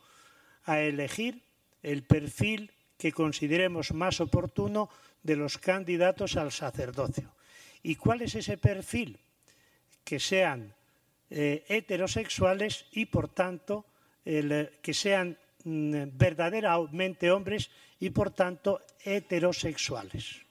a 0.65 0.79
elegir 0.79 1.41
el 1.83 2.03
perfil 2.03 2.71
que 2.97 3.11
consideremos 3.11 3.93
más 3.93 4.19
oportuno 4.21 4.89
de 5.23 5.35
los 5.35 5.57
candidatos 5.57 6.37
al 6.37 6.51
sacerdocio. 6.51 7.31
¿Y 7.83 7.95
cuál 7.95 8.21
es 8.21 8.35
ese 8.35 8.57
perfil? 8.57 9.19
Que 10.03 10.19
sean 10.19 10.73
eh, 11.29 11.63
heterosexuales 11.67 12.85
y, 12.91 13.05
por 13.05 13.29
tanto, 13.29 13.85
que 14.23 14.93
sean 14.93 15.37
mm, 15.63 16.17
verdaderamente 16.17 17.29
hombres 17.29 17.69
y, 17.99 18.09
por 18.09 18.31
tanto, 18.31 18.81
heterosexuales. 19.03 20.41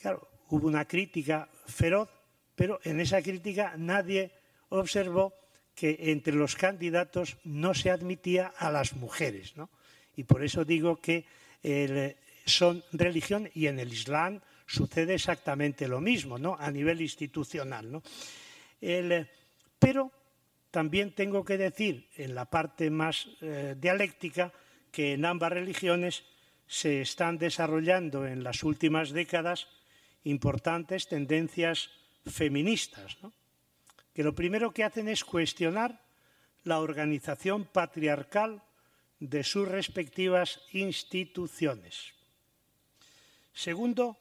Claro, 0.00 0.28
hubo 0.50 0.68
una 0.68 0.84
crítica 0.84 1.48
feroz, 1.66 2.10
pero 2.54 2.80
en 2.84 3.00
esa 3.00 3.22
crítica 3.22 3.74
nadie 3.78 4.30
observó 4.68 5.32
que 5.74 5.96
entre 6.12 6.34
los 6.34 6.56
candidatos 6.56 7.36
no 7.44 7.74
se 7.74 7.90
admitía 7.90 8.52
a 8.56 8.70
las 8.70 8.94
mujeres. 8.94 9.56
¿no? 9.56 9.70
Y 10.16 10.24
por 10.24 10.44
eso 10.44 10.64
digo 10.64 10.96
que 10.96 11.24
son 12.46 12.84
religión 12.92 13.50
y 13.54 13.66
en 13.66 13.78
el 13.78 13.92
Islam 13.92 14.40
sucede 14.66 15.14
exactamente 15.14 15.88
lo 15.88 16.00
mismo, 16.00 16.38
¿no? 16.38 16.56
A 16.58 16.70
nivel 16.70 17.00
institucional, 17.00 17.90
¿no? 17.90 18.02
pero 19.78 20.10
también 20.70 21.12
tengo 21.14 21.44
que 21.44 21.56
decir, 21.56 22.08
en 22.16 22.34
la 22.34 22.46
parte 22.46 22.90
más 22.90 23.28
eh, 23.40 23.76
dialéctica, 23.78 24.52
que 24.90 25.12
en 25.12 25.24
ambas 25.24 25.52
religiones 25.52 26.24
se 26.66 27.00
están 27.00 27.38
desarrollando 27.38 28.26
en 28.26 28.42
las 28.42 28.62
últimas 28.64 29.10
décadas 29.10 29.68
importantes 30.24 31.06
tendencias 31.06 31.90
feministas, 32.26 33.18
¿no? 33.22 33.32
Que 34.14 34.22
lo 34.22 34.34
primero 34.34 34.72
que 34.72 34.84
hacen 34.84 35.08
es 35.08 35.24
cuestionar 35.24 36.00
la 36.62 36.80
organización 36.80 37.64
patriarcal 37.64 38.62
de 39.18 39.42
sus 39.42 39.68
respectivas 39.68 40.60
instituciones. 40.72 42.14
Segundo, 43.52 44.16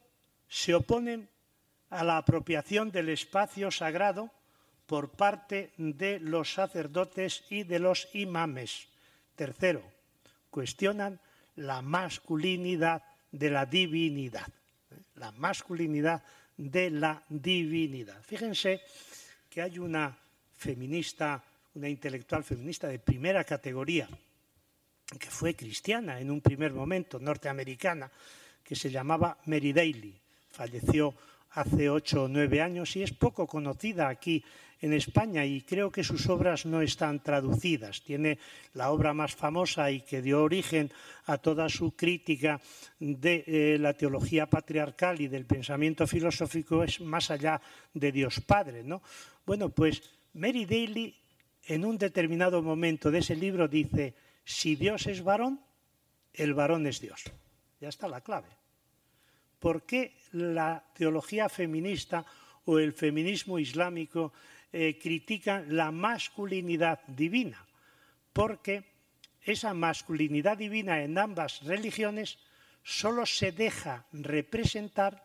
se 0.48 0.74
oponen 0.74 1.30
a 1.90 2.04
la 2.04 2.18
apropiación 2.18 2.92
del 2.92 3.10
espacio 3.10 3.72
sagrado 3.72 4.32
por 4.86 5.12
parte 5.12 5.72
de 5.78 6.20
los 6.20 6.54
sacerdotes 6.54 7.44
y 7.50 7.64
de 7.64 7.80
los 7.80 8.10
imames. 8.14 8.88
Tercero, 9.36 9.84
cuestionan 10.50 11.20
la 11.56 11.82
masculinidad 11.82 13.04
de 13.32 13.50
la 13.50 13.66
divinidad. 13.66 14.48
La 15.16 15.32
masculinidad 15.32 16.24
de 16.58 16.90
la 16.92 17.24
divinidad. 17.30 18.22
Fíjense 18.24 18.82
que 19.54 19.62
hay 19.62 19.78
una 19.78 20.18
feminista, 20.58 21.44
una 21.76 21.88
intelectual 21.88 22.44
feminista 22.44 22.88
de 22.88 22.98
primera 22.98 23.44
categoría, 23.44 24.10
que 25.20 25.30
fue 25.30 25.56
cristiana 25.56 26.20
en 26.20 26.32
un 26.32 26.42
primer 26.42 26.74
momento, 26.74 27.20
norteamericana, 27.20 28.12
que 28.64 28.76
se 28.76 28.90
llamaba 28.90 29.38
Mary 29.46 29.72
Daly. 29.72 30.20
Falleció 30.50 31.14
hace 31.52 31.88
ocho 31.88 32.24
o 32.24 32.28
nueve 32.28 32.64
años 32.64 32.96
y 32.96 33.04
es 33.04 33.14
poco 33.14 33.46
conocida 33.46 34.10
aquí 34.10 34.44
en 34.84 34.92
España 34.92 35.46
y 35.46 35.62
creo 35.62 35.90
que 35.90 36.04
sus 36.04 36.28
obras 36.28 36.66
no 36.66 36.82
están 36.82 37.24
traducidas. 37.24 38.04
Tiene 38.04 38.38
la 38.74 38.92
obra 38.92 39.14
más 39.14 39.34
famosa 39.34 39.90
y 39.90 40.02
que 40.02 40.22
dio 40.22 40.44
origen 40.44 40.92
a 41.26 41.38
toda 41.38 41.70
su 41.70 41.96
crítica 41.96 42.60
de 43.00 43.46
eh, 43.48 43.78
la 43.80 43.94
teología 43.94 44.50
patriarcal 44.50 45.22
y 45.22 45.30
del 45.30 45.46
pensamiento 45.46 46.06
filosófico 46.06 46.84
es 46.84 47.00
Más 47.00 47.32
allá 47.32 47.62
de 47.94 48.12
Dios 48.12 48.42
Padre. 48.42 48.84
¿no? 48.84 49.02
Bueno, 49.46 49.70
pues 49.70 50.04
Mary 50.34 50.66
Daly 50.66 51.16
en 51.68 51.86
un 51.86 51.98
determinado 51.98 52.62
momento 52.62 53.10
de 53.10 53.20
ese 53.20 53.38
libro 53.38 53.70
dice, 53.70 54.14
si 54.44 54.76
Dios 54.76 55.08
es 55.08 55.24
varón, 55.24 55.62
el 56.34 56.54
varón 56.54 56.88
es 56.88 57.00
Dios. 57.00 57.24
Ya 57.80 57.88
está 57.88 58.10
la 58.10 58.20
clave. 58.20 58.50
¿Por 59.60 59.84
qué 59.84 60.18
la 60.34 60.84
teología 60.94 61.48
feminista 61.48 62.26
o 62.66 62.80
el 62.80 62.92
feminismo 62.92 63.60
islámico 63.60 64.34
eh, 64.74 65.00
critican 65.02 65.76
la 65.76 65.92
masculinidad 65.92 67.00
divina? 67.08 67.66
Porque 68.34 68.84
esa 69.42 69.74
masculinidad 69.74 70.58
divina 70.58 71.02
en 71.04 71.18
ambas 71.18 71.64
religiones 71.64 72.40
solo 72.84 73.26
se 73.26 73.52
deja 73.52 74.06
representar 74.12 75.24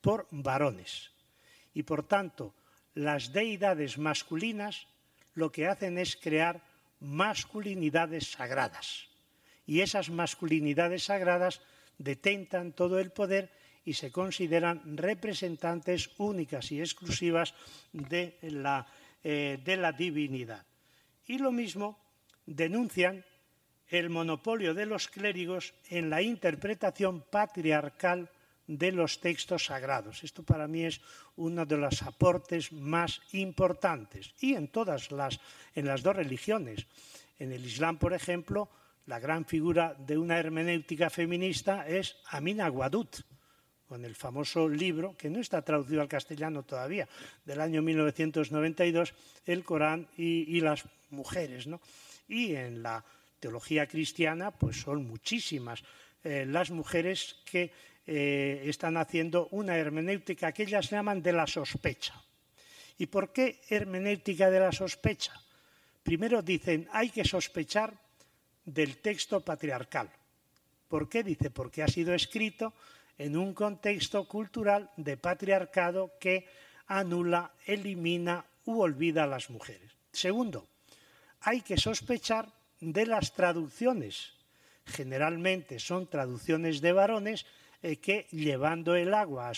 por 0.00 0.28
varones. 0.30 1.10
Y 1.74 1.82
por 1.82 2.06
tanto, 2.06 2.54
las 2.94 3.32
deidades 3.32 3.98
masculinas 3.98 4.86
lo 5.34 5.50
que 5.50 5.66
hacen 5.66 5.98
es 5.98 6.16
crear 6.16 6.62
masculinidades 7.00 8.32
sagradas. 8.32 9.08
Y 9.66 9.80
esas 9.80 10.10
masculinidades 10.10 11.04
sagradas 11.04 11.62
detentan 11.98 12.72
todo 12.72 12.98
el 12.98 13.12
poder 13.12 13.50
y 13.84 13.94
se 13.94 14.10
consideran 14.10 14.96
representantes 14.96 16.10
únicas 16.18 16.70
y 16.72 16.80
exclusivas 16.80 17.54
de 17.92 18.38
la, 18.42 18.86
eh, 19.24 19.58
de 19.64 19.76
la 19.76 19.92
divinidad. 19.92 20.64
Y 21.26 21.38
lo 21.38 21.52
mismo 21.52 21.98
denuncian 22.46 23.24
el 23.88 24.10
monopolio 24.10 24.74
de 24.74 24.86
los 24.86 25.08
clérigos 25.08 25.74
en 25.88 26.10
la 26.10 26.22
interpretación 26.22 27.22
patriarcal 27.30 28.30
de 28.66 28.92
los 28.92 29.20
textos 29.20 29.64
sagrados. 29.64 30.22
Esto 30.22 30.44
para 30.44 30.68
mí 30.68 30.84
es 30.84 31.00
uno 31.36 31.66
de 31.66 31.76
los 31.76 32.02
aportes 32.02 32.72
más 32.72 33.20
importantes. 33.32 34.32
Y 34.40 34.54
en 34.54 34.68
todas 34.68 35.10
las, 35.10 35.40
en 35.74 35.86
las 35.86 36.02
dos 36.02 36.14
religiones. 36.14 36.86
En 37.38 37.50
el 37.50 37.66
Islam, 37.66 37.98
por 37.98 38.12
ejemplo, 38.12 38.68
la 39.06 39.18
gran 39.18 39.44
figura 39.44 39.94
de 39.98 40.16
una 40.16 40.38
hermenéutica 40.38 41.10
feminista 41.10 41.88
es 41.88 42.16
Amina 42.30 42.70
Wadud, 42.70 43.08
con 43.90 44.04
el 44.04 44.14
famoso 44.14 44.68
libro, 44.68 45.16
que 45.18 45.28
no 45.28 45.40
está 45.40 45.62
traducido 45.62 46.00
al 46.00 46.06
castellano 46.06 46.62
todavía, 46.62 47.08
del 47.44 47.60
año 47.60 47.82
1992, 47.82 49.12
El 49.44 49.64
Corán 49.64 50.06
y, 50.16 50.60
las 50.60 50.84
mujeres. 51.10 51.66
¿no? 51.66 51.80
Y 52.28 52.54
en 52.54 52.84
la 52.84 53.04
teología 53.40 53.88
cristiana, 53.88 54.52
pues 54.52 54.80
son 54.80 55.08
muchísimas 55.08 55.82
eh, 56.22 56.46
las 56.46 56.70
mujeres 56.70 57.42
que 57.44 57.72
eh, 58.06 58.62
están 58.66 58.96
haciendo 58.96 59.48
una 59.50 59.76
hermenéutica 59.76 60.52
que 60.52 60.62
ellas 60.62 60.88
llaman 60.88 61.20
de 61.20 61.32
la 61.32 61.48
sospecha. 61.48 62.14
¿Y 62.96 63.06
por 63.06 63.32
qué 63.32 63.58
hermenéutica 63.70 64.50
de 64.50 64.60
la 64.60 64.70
sospecha? 64.70 65.34
Primero 66.04 66.42
dicen, 66.42 66.86
hay 66.92 67.10
que 67.10 67.24
sospechar 67.24 67.92
del 68.64 68.98
texto 68.98 69.40
patriarcal. 69.40 70.08
¿Por 70.86 71.08
qué? 71.08 71.24
Dice, 71.24 71.50
porque 71.50 71.82
ha 71.82 71.88
sido 71.88 72.14
escrito 72.14 72.72
en 73.20 73.36
un 73.36 73.52
contexto 73.52 74.24
cultural 74.24 74.88
de 74.96 75.20
patriarcado 75.20 76.16
que 76.16 76.48
anula, 76.88 77.52
elimina 77.68 78.48
u 78.64 78.80
olvida 78.80 79.24
a 79.24 79.32
las 79.34 79.52
mujeres. 79.52 79.92
Segundo, 80.10 80.64
hay 81.44 81.60
que 81.60 81.76
sospechar 81.76 82.48
de 82.80 83.04
las 83.04 83.34
traducciones. 83.36 84.32
Generalmente 84.86 85.78
son 85.78 86.08
traducciones 86.08 86.80
de 86.80 86.92
varones 86.92 87.44
eh, 87.82 87.96
que 87.96 88.26
llevando 88.32 88.96
el 88.96 89.12
agua 89.12 89.50
a 89.50 89.54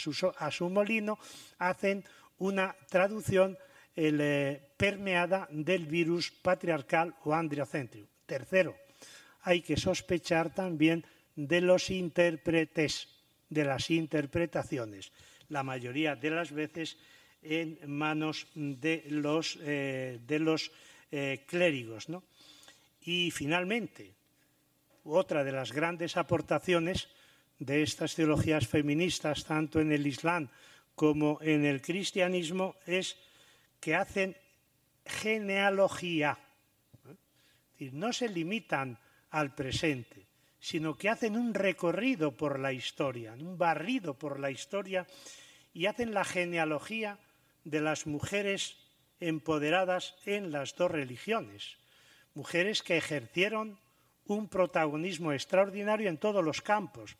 su, 0.50 0.68
molino 0.68 1.20
hacen 1.58 2.02
una 2.38 2.74
traducción 2.90 3.56
eh, 3.94 4.60
permeada 4.76 5.46
del 5.50 5.86
virus 5.86 6.32
patriarcal 6.32 7.14
o 7.22 7.32
andriocéntrico. 7.32 8.10
Tercero, 8.26 8.74
hay 9.42 9.62
que 9.62 9.76
sospechar 9.76 10.52
también 10.52 11.06
de 11.36 11.60
los 11.60 11.90
intérpretes, 11.90 13.21
de 13.52 13.64
las 13.64 13.90
interpretaciones, 13.90 15.12
la 15.48 15.62
mayoría 15.62 16.16
de 16.16 16.30
las 16.30 16.52
veces 16.52 16.96
en 17.42 17.78
manos 17.86 18.46
de 18.54 19.04
los, 19.08 19.58
eh, 19.62 20.20
de 20.26 20.38
los 20.38 20.70
clérigos. 21.46 22.08
¿no? 22.08 22.22
Y 23.02 23.30
finalmente, 23.30 24.14
otra 25.04 25.44
de 25.44 25.52
las 25.52 25.72
grandes 25.72 26.16
aportaciones 26.16 27.08
de 27.58 27.82
estas 27.82 28.14
teologías 28.14 28.66
feministas, 28.66 29.44
tanto 29.44 29.80
en 29.80 29.92
el 29.92 30.06
Islam 30.06 30.48
como 30.94 31.38
en 31.42 31.64
el 31.64 31.80
cristianismo, 31.80 32.76
es 32.86 33.16
que 33.80 33.94
hacen 33.94 34.36
genealogía. 35.04 36.38
no 37.92 38.12
se 38.12 38.28
limitan 38.28 38.98
al 39.30 39.54
presente, 39.54 40.26
sino 40.62 40.96
que 40.96 41.08
hacen 41.08 41.36
un 41.36 41.54
recorrido 41.54 42.36
por 42.36 42.60
la 42.60 42.72
historia, 42.72 43.34
un 43.34 43.58
barrido 43.58 44.14
por 44.14 44.38
la 44.38 44.48
historia 44.48 45.04
y 45.74 45.86
hacen 45.86 46.14
la 46.14 46.24
genealogía 46.24 47.18
de 47.64 47.80
las 47.80 48.06
mujeres 48.06 48.76
empoderadas 49.18 50.14
en 50.24 50.52
las 50.52 50.76
dos 50.76 50.88
religiones, 50.88 51.78
mujeres 52.34 52.82
que 52.82 52.96
ejercieron 52.96 53.76
un 54.26 54.48
protagonismo 54.48 55.32
extraordinario 55.32 56.08
en 56.08 56.18
todos 56.18 56.44
los 56.44 56.62
campos, 56.62 57.16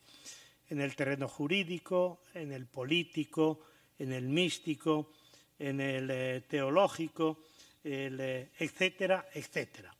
en 0.69 0.79
el 0.79 0.95
terreno 0.95 1.27
jurídico, 1.27 2.23
en 2.33 2.53
el 2.53 2.65
político, 2.65 3.59
en 3.99 4.13
el 4.13 4.23
místico, 4.23 5.11
en 5.59 5.81
el 5.81 6.09
eh, 6.09 6.43
teológico, 6.47 7.43
eh, 7.83 8.49
etcétera, 8.57 9.27
etcétera. 9.33 9.93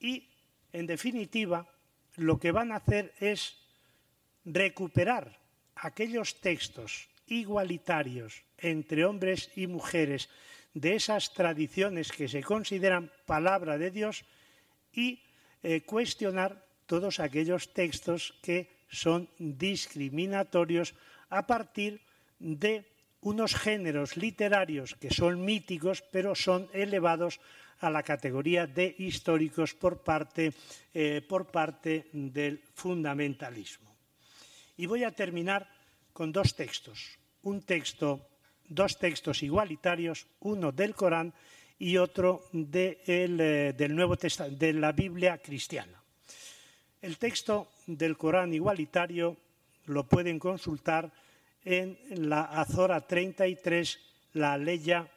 Y, 0.00 0.26
en 0.72 0.86
definitiva, 0.86 1.66
lo 2.20 2.38
que 2.38 2.52
van 2.52 2.70
a 2.70 2.76
hacer 2.76 3.14
es 3.18 3.56
recuperar 4.44 5.40
aquellos 5.74 6.40
textos 6.40 7.08
igualitarios 7.26 8.44
entre 8.58 9.06
hombres 9.06 9.50
y 9.56 9.66
mujeres 9.66 10.28
de 10.74 10.96
esas 10.96 11.32
tradiciones 11.32 12.12
que 12.12 12.28
se 12.28 12.42
consideran 12.42 13.10
palabra 13.24 13.78
de 13.78 13.90
Dios 13.90 14.24
y 14.92 15.22
eh, 15.62 15.80
cuestionar 15.80 16.62
todos 16.84 17.20
aquellos 17.20 17.72
textos 17.72 18.36
que 18.42 18.68
son 18.90 19.30
discriminatorios 19.38 20.94
a 21.30 21.46
partir 21.46 22.00
de 22.38 22.84
unos 23.22 23.54
géneros 23.54 24.16
literarios 24.16 24.94
que 24.96 25.10
son 25.10 25.40
míticos, 25.44 26.04
pero 26.12 26.34
son 26.34 26.68
elevados 26.72 27.40
a 27.80 27.90
la 27.90 28.02
categoría 28.02 28.66
de 28.66 28.94
históricos 28.98 29.74
por 29.74 30.02
parte, 30.02 30.52
eh, 30.92 31.24
por 31.26 31.46
parte 31.46 32.08
del 32.12 32.60
fundamentalismo. 32.74 33.90
Y 34.76 34.86
voy 34.86 35.04
a 35.04 35.12
terminar 35.12 35.68
con 36.12 36.32
dos 36.32 36.54
textos. 36.54 37.18
Un 37.42 37.62
texto, 37.62 38.20
dos 38.68 38.98
textos 38.98 39.42
igualitarios, 39.42 40.26
uno 40.40 40.72
del 40.72 40.94
Corán 40.94 41.32
y 41.78 41.96
otro 41.96 42.44
de 42.52 43.00
eh, 43.06 43.74
del 43.76 43.96
Nuevo 43.96 44.16
de 44.16 44.72
la 44.74 44.92
Biblia 44.92 45.38
cristiana. 45.38 46.02
El 47.00 47.16
texto 47.16 47.72
del 47.86 48.18
Corán 48.18 48.52
igualitario 48.52 49.36
lo 49.86 50.04
pueden 50.04 50.38
consultar 50.38 51.10
en 51.64 51.98
la 52.28 52.42
Azora 52.44 53.00
33, 53.00 53.98
la 54.34 54.58
Leya 54.58 55.08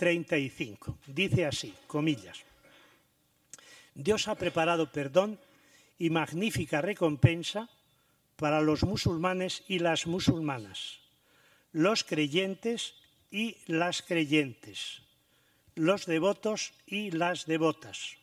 35. 0.00 0.96
Dice 1.08 1.44
así, 1.44 1.74
comillas, 1.86 2.38
Dios 3.94 4.28
ha 4.28 4.34
preparado 4.34 4.90
perdón 4.90 5.38
y 5.98 6.08
magnífica 6.08 6.80
recompensa 6.80 7.68
para 8.36 8.62
los 8.62 8.82
musulmanes 8.82 9.62
y 9.68 9.78
las 9.78 10.06
musulmanas, 10.06 11.00
los 11.72 12.02
creyentes 12.02 12.94
y 13.30 13.58
las 13.66 14.00
creyentes, 14.00 15.02
los 15.74 16.06
devotos 16.06 16.72
y 16.86 17.10
las 17.10 17.44
devotas, 17.44 18.16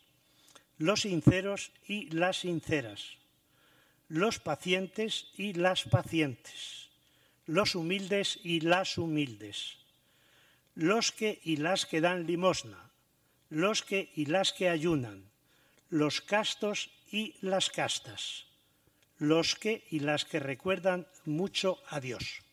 los 0.79 1.01
sinceros 1.01 1.69
y 1.87 2.09
las 2.09 2.37
sinceras, 2.37 3.17
los 4.09 4.39
pacientes 4.39 5.27
y 5.37 5.53
las 5.53 5.83
pacientes, 5.83 6.89
los 7.45 7.75
humildes 7.75 8.39
y 8.43 8.61
las 8.61 8.97
humildes, 8.97 9.77
los 10.77 11.11
que 11.11 11.41
y 11.43 11.57
las 11.57 11.87
que 11.87 12.01
dan 12.01 12.27
limosna, 12.27 12.77
los 13.49 13.81
que 13.81 14.11
y 14.13 14.27
las 14.27 14.53
que 14.53 14.69
ayunan, 14.69 15.25
los 15.89 16.21
castos 16.21 16.91
y 17.11 17.33
las 17.41 17.71
castas, 17.71 18.45
los 19.17 19.55
que 19.55 19.85
y 19.89 20.01
las 20.01 20.23
que 20.23 20.39
recuerdan 20.39 21.07
mucho 21.25 21.81
a 21.89 21.99
Dios. 21.99 22.43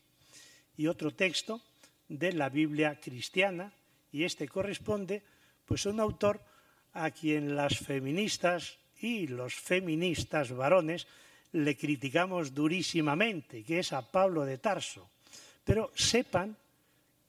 Y 0.78 0.86
otro 0.86 1.12
texto 1.12 1.60
de 2.08 2.32
la 2.32 2.48
Biblia 2.48 2.98
cristiana, 2.98 3.74
y 4.10 4.24
este 4.24 4.48
corresponde 4.48 5.22
pues 5.66 5.84
a 5.84 5.90
un 5.90 6.00
autor 6.00 6.40
a 6.94 7.10
quien 7.10 7.54
las 7.54 7.76
feministas 7.76 8.78
y 9.00 9.26
los 9.26 9.54
feministas 9.54 10.50
varones 10.50 11.06
le 11.52 11.76
criticamos 11.76 12.54
durísimamente, 12.54 13.62
que 13.64 13.80
es 13.80 13.92
a 13.92 14.00
Pablo 14.10 14.46
de 14.46 14.56
Tarso. 14.56 15.10
Pero 15.62 15.92
sepan, 15.94 16.56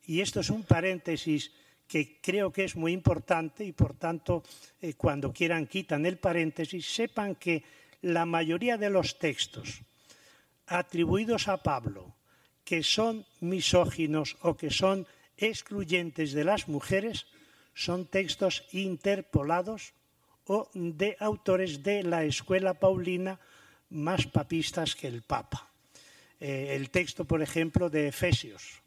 y 0.08 0.22
esto 0.22 0.40
es 0.40 0.50
un 0.50 0.64
paréntesis 0.64 1.52
que 1.88 2.20
creo 2.22 2.52
que 2.52 2.64
es 2.64 2.76
muy 2.76 2.92
importante 2.92 3.64
y 3.64 3.72
por 3.72 3.96
tanto 3.96 4.44
eh, 4.82 4.94
cuando 4.94 5.32
quieran 5.32 5.68
quitan 5.68 6.06
el 6.06 6.18
paréntesis, 6.18 6.86
sepan 6.86 7.36
que 7.36 7.64
la 8.02 8.26
mayoría 8.26 8.78
de 8.78 8.90
los 8.90 9.20
textos 9.20 9.82
atribuidos 10.68 11.48
a 11.48 11.62
Pablo, 11.62 12.16
que 12.64 12.82
son 12.82 13.26
misóginos 13.40 14.38
o 14.42 14.58
que 14.58 14.72
son 14.72 15.06
excluyentes 15.38 16.34
de 16.34 16.44
las 16.44 16.68
mujeres, 16.68 17.28
son 17.74 18.08
textos 18.08 18.66
interpolados 18.72 19.94
o 20.46 20.70
de 20.74 21.18
autores 21.20 21.84
de 21.84 22.04
la 22.04 22.24
escuela 22.24 22.74
paulina 22.74 23.40
más 23.90 24.26
papistas 24.26 24.96
que 24.96 25.08
el 25.08 25.22
Papa. 25.22 25.70
Eh, 26.40 26.74
el 26.76 26.90
texto, 26.90 27.26
por 27.26 27.42
ejemplo, 27.42 27.90
de 27.90 28.08
Efesios, 28.08 28.82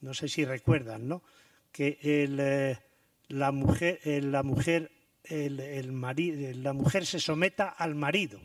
no 0.00 0.14
sé 0.14 0.28
si 0.28 0.44
recuerdan, 0.44 1.08
¿no? 1.08 1.22
que 1.72 1.98
eh, 2.02 2.76
la 3.28 3.52
mujer, 3.52 4.00
eh, 4.04 4.20
la, 4.22 4.42
mujer, 4.42 4.90
la 5.28 6.72
mujer 6.72 7.06
se 7.06 7.20
someta 7.20 7.68
al 7.68 7.94
marido. 7.94 8.40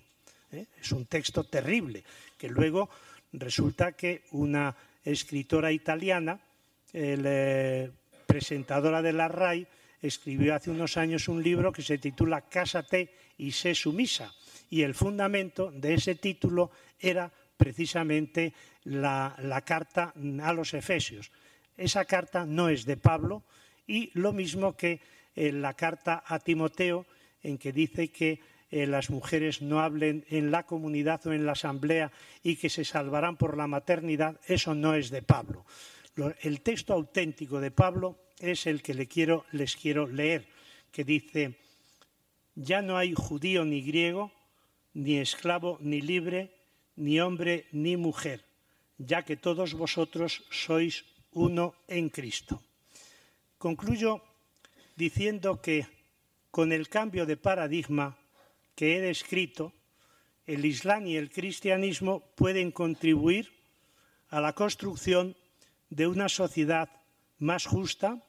Es 0.51 0.91
un 0.91 1.05
texto 1.05 1.45
terrible, 1.45 2.03
que 2.37 2.49
luego 2.49 2.89
resulta 3.31 3.93
que 3.93 4.23
una 4.31 4.75
escritora 5.05 5.71
italiana, 5.71 6.41
presentadora 8.27 9.01
de 9.01 9.13
la 9.13 9.29
RAI, 9.29 9.65
escribió 10.01 10.55
hace 10.55 10.71
unos 10.71 10.97
años 10.97 11.27
un 11.27 11.41
libro 11.41 11.71
que 11.71 11.83
se 11.83 11.97
titula 11.97 12.41
Cásate 12.41 13.13
y 13.37 13.51
sé 13.51 13.75
sumisa. 13.75 14.33
Y 14.69 14.81
el 14.81 14.95
fundamento 14.95 15.71
de 15.71 15.93
ese 15.93 16.15
título 16.15 16.71
era 16.99 17.31
precisamente 17.55 18.53
la, 18.85 19.61
carta 19.65 20.13
a 20.43 20.53
los 20.53 20.73
Efesios. 20.73 21.31
Esa 21.81 22.05
carta 22.05 22.45
no 22.45 22.69
es 22.69 22.85
de 22.85 22.95
Pablo 22.95 23.41
y 23.87 24.11
lo 24.13 24.33
mismo 24.33 24.77
que 24.77 25.01
eh, 25.35 25.51
la 25.51 25.73
carta 25.73 26.23
a 26.27 26.37
Timoteo, 26.37 27.05
en 27.41 27.57
que 27.57 27.73
dice 27.73 28.09
que 28.09 28.39
eh, 28.69 28.85
las 28.85 29.09
mujeres 29.09 29.63
no 29.63 29.81
hablen 29.81 30.23
en 30.29 30.51
la 30.51 30.63
comunidad 30.63 31.25
o 31.25 31.33
en 31.33 31.45
la 31.45 31.53
asamblea 31.53 32.11
y 32.43 32.55
que 32.55 32.69
se 32.69 32.85
salvarán 32.85 33.35
por 33.35 33.57
la 33.57 33.65
maternidad, 33.65 34.39
eso 34.45 34.75
no 34.75 34.93
es 34.93 35.09
de 35.09 35.23
Pablo. 35.23 35.65
El 36.41 36.61
texto 36.61 36.93
auténtico 36.93 37.59
de 37.59 37.71
Pablo 37.71 38.19
es 38.37 38.67
el 38.67 38.83
que 38.83 38.93
les 38.93 39.75
quiero 39.75 40.07
leer, 40.07 40.45
que 40.91 41.03
dice, 41.03 41.57
ya 42.53 42.81
no 42.81 42.97
hay 42.97 43.13
judío 43.15 43.65
ni 43.65 43.81
griego, 43.81 44.31
ni 44.93 45.17
esclavo 45.17 45.79
ni 45.81 46.01
libre, 46.01 46.53
ni 46.95 47.19
hombre 47.19 47.65
ni 47.71 47.97
mujer, 47.97 48.45
ya 48.99 49.23
que 49.23 49.35
todos 49.35 49.73
vosotros 49.73 50.43
sois 50.51 51.10
uno 51.33 51.75
en 51.87 52.09
Cristo. 52.09 52.61
Concluyo 53.57 54.21
diciendo 54.95 55.61
que 55.61 55.87
con 56.49 56.71
el 56.71 56.89
cambio 56.89 57.25
de 57.25 57.37
paradigma 57.37 58.17
que 58.75 58.97
he 58.97 59.01
descrito, 59.01 59.73
el 60.45 60.65
Islam 60.65 61.07
y 61.07 61.15
el 61.15 61.31
cristianismo 61.31 62.21
pueden 62.35 62.71
contribuir 62.71 63.51
a 64.29 64.41
la 64.41 64.53
construcción 64.53 65.35
de 65.89 66.07
una 66.07 66.29
sociedad 66.29 66.89
más 67.37 67.65
justa, 67.65 68.21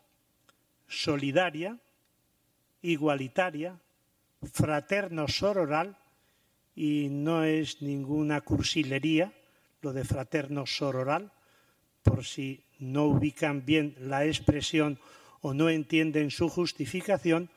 solidaria, 0.89 1.79
igualitaria, 2.83 3.79
fraterno-sororal, 4.43 5.97
y 6.75 7.09
no 7.11 7.45
es 7.45 7.83
ninguna 7.83 8.41
cursilería 8.41 9.33
lo 9.83 9.93
de 9.93 10.05
fraterno-sororal, 10.05 11.31
por 12.03 12.25
si 12.25 12.65
no 12.79 13.05
ubican 13.05 13.65
bien 13.65 13.95
la 13.99 14.27
expresión 14.27 14.99
o 15.41 15.55
no 15.55 15.69
entienden 15.69 16.31
su 16.31 16.49
justificación, 16.49 17.51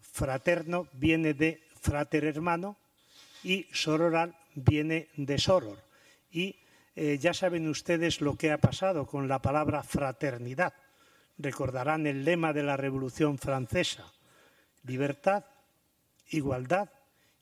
fraterno 0.00 0.88
viene 0.92 1.34
de 1.34 1.62
frater 1.80 2.24
hermano 2.24 2.76
y 3.42 3.66
sororal 3.72 4.36
viene 4.54 5.08
de 5.16 5.38
soror. 5.38 5.78
Y 6.30 6.56
eh, 6.94 7.18
ya 7.18 7.34
saben 7.34 7.68
ustedes 7.68 8.20
lo 8.20 8.36
que 8.36 8.50
ha 8.50 8.58
pasado 8.58 9.06
con 9.06 9.28
la 9.28 9.40
palabra 9.40 9.82
fraternidad. 9.82 10.74
Recordarán 11.38 12.06
el 12.06 12.24
lema 12.24 12.52
de 12.52 12.62
la 12.62 12.76
Revolución 12.76 13.38
Francesa, 13.38 14.12
libertad, 14.84 15.44
igualdad 16.28 16.90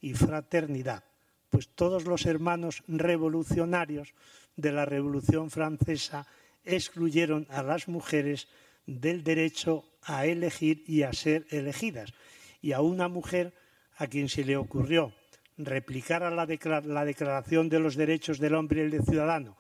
y 0.01 0.15
fraternidad. 0.15 1.05
Pues 1.51 1.69
todos 1.69 2.05
los 2.05 2.27
hermanos 2.27 2.85
revolucionarios 2.87 4.15
de 4.57 4.73
la 4.73 4.85
Revolución 4.85 5.51
Francesa 5.51 6.27
excluyeron 6.65 7.47
a 7.51 7.63
las 7.63 7.89
mujeres 7.89 8.49
del 8.87 9.23
derecho 9.25 9.85
a 10.03 10.27
elegir 10.27 10.85
y 10.87 11.03
a 11.03 11.13
ser 11.13 11.47
elegidas. 11.51 12.13
Y 12.61 12.73
a 12.73 12.81
una 12.81 13.09
mujer 13.09 13.55
a 13.97 14.07
quien 14.07 14.29
se 14.29 14.45
le 14.45 14.57
ocurrió 14.57 15.13
replicar 15.57 16.23
a 16.23 16.31
la, 16.31 16.47
Declaración 16.47 17.69
de 17.69 17.81
los 17.81 17.97
Derechos 17.97 18.39
del 18.39 18.55
Hombre 18.55 18.85
y 18.85 18.91
del 18.91 19.05
Ciudadano 19.05 19.57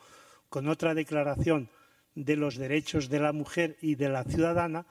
con 0.50 0.68
otra 0.68 0.94
declaración 0.94 1.70
de 2.14 2.36
los 2.36 2.56
derechos 2.56 3.08
de 3.08 3.20
la 3.20 3.32
mujer 3.32 3.78
y 3.80 3.94
de 3.94 4.08
la 4.08 4.24
ciudadana, 4.24 4.84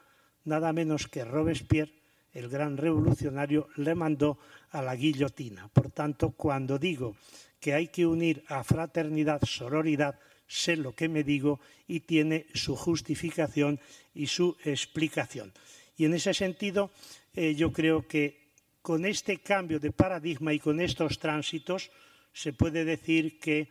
nada 0.45 0.72
menos 0.74 1.08
que 1.08 1.26
Robespierre, 1.26 1.91
el 2.32 2.47
gran 2.47 2.78
revolucionario, 2.78 3.68
le 3.76 3.93
mandó 3.93 4.39
a 4.72 4.82
la 4.82 4.95
guillotina. 4.95 5.68
Por 5.68 5.91
tanto, 5.91 6.32
cuando 6.32 6.80
digo 6.80 7.16
que 7.60 7.74
hay 7.74 7.88
que 7.88 8.05
unir 8.05 8.43
a 8.47 8.64
fraternidad, 8.64 9.41
sororidad, 9.43 10.20
sé 10.47 10.76
lo 10.76 10.95
que 10.95 11.10
me 11.10 11.24
digo 11.24 11.60
y 11.88 12.01
tiene 12.01 12.47
su 12.53 12.76
justificación 12.76 13.80
y 14.14 14.28
su 14.28 14.57
explicación. 14.64 15.53
Y 15.97 16.05
en 16.05 16.14
ese 16.14 16.34
sentido, 16.34 16.91
eh, 17.36 17.55
yo 17.55 17.72
creo 17.72 18.07
que 18.07 18.49
con 18.82 19.05
este 19.05 19.39
cambio 19.39 19.80
de 19.80 19.91
paradigma 19.91 20.53
y 20.53 20.60
con 20.60 20.80
estos 20.80 21.20
tránsitos 21.20 21.91
se 22.34 22.53
puede 22.53 22.86
decir 22.86 23.39
que 23.39 23.68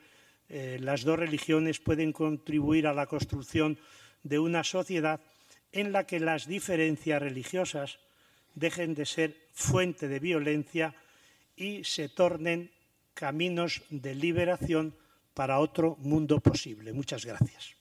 eh, 0.48 0.78
las 0.80 1.02
dos 1.02 1.18
religiones 1.18 1.80
pueden 1.80 2.12
contribuir 2.12 2.86
a 2.86 2.94
la 2.94 3.06
construcción 3.06 3.78
de 4.22 4.38
una 4.38 4.64
sociedad 4.64 5.20
en 5.72 5.92
la 5.92 6.06
que 6.06 6.20
las 6.20 6.46
diferencias 6.46 7.20
religiosas 7.20 7.98
dejen 8.54 8.94
de 8.94 9.06
ser 9.06 9.36
fuente 9.52 10.08
de 10.08 10.18
violencia 10.18 10.94
y 11.56 11.84
se 11.84 12.08
tornen 12.08 12.70
caminos 13.18 13.82
de 13.90 14.14
liberación 14.14 14.94
para 15.34 15.58
otro 15.58 15.96
mundo 15.98 16.38
posible. 16.38 16.92
Muchas 16.92 17.24
gracias. 17.26 17.77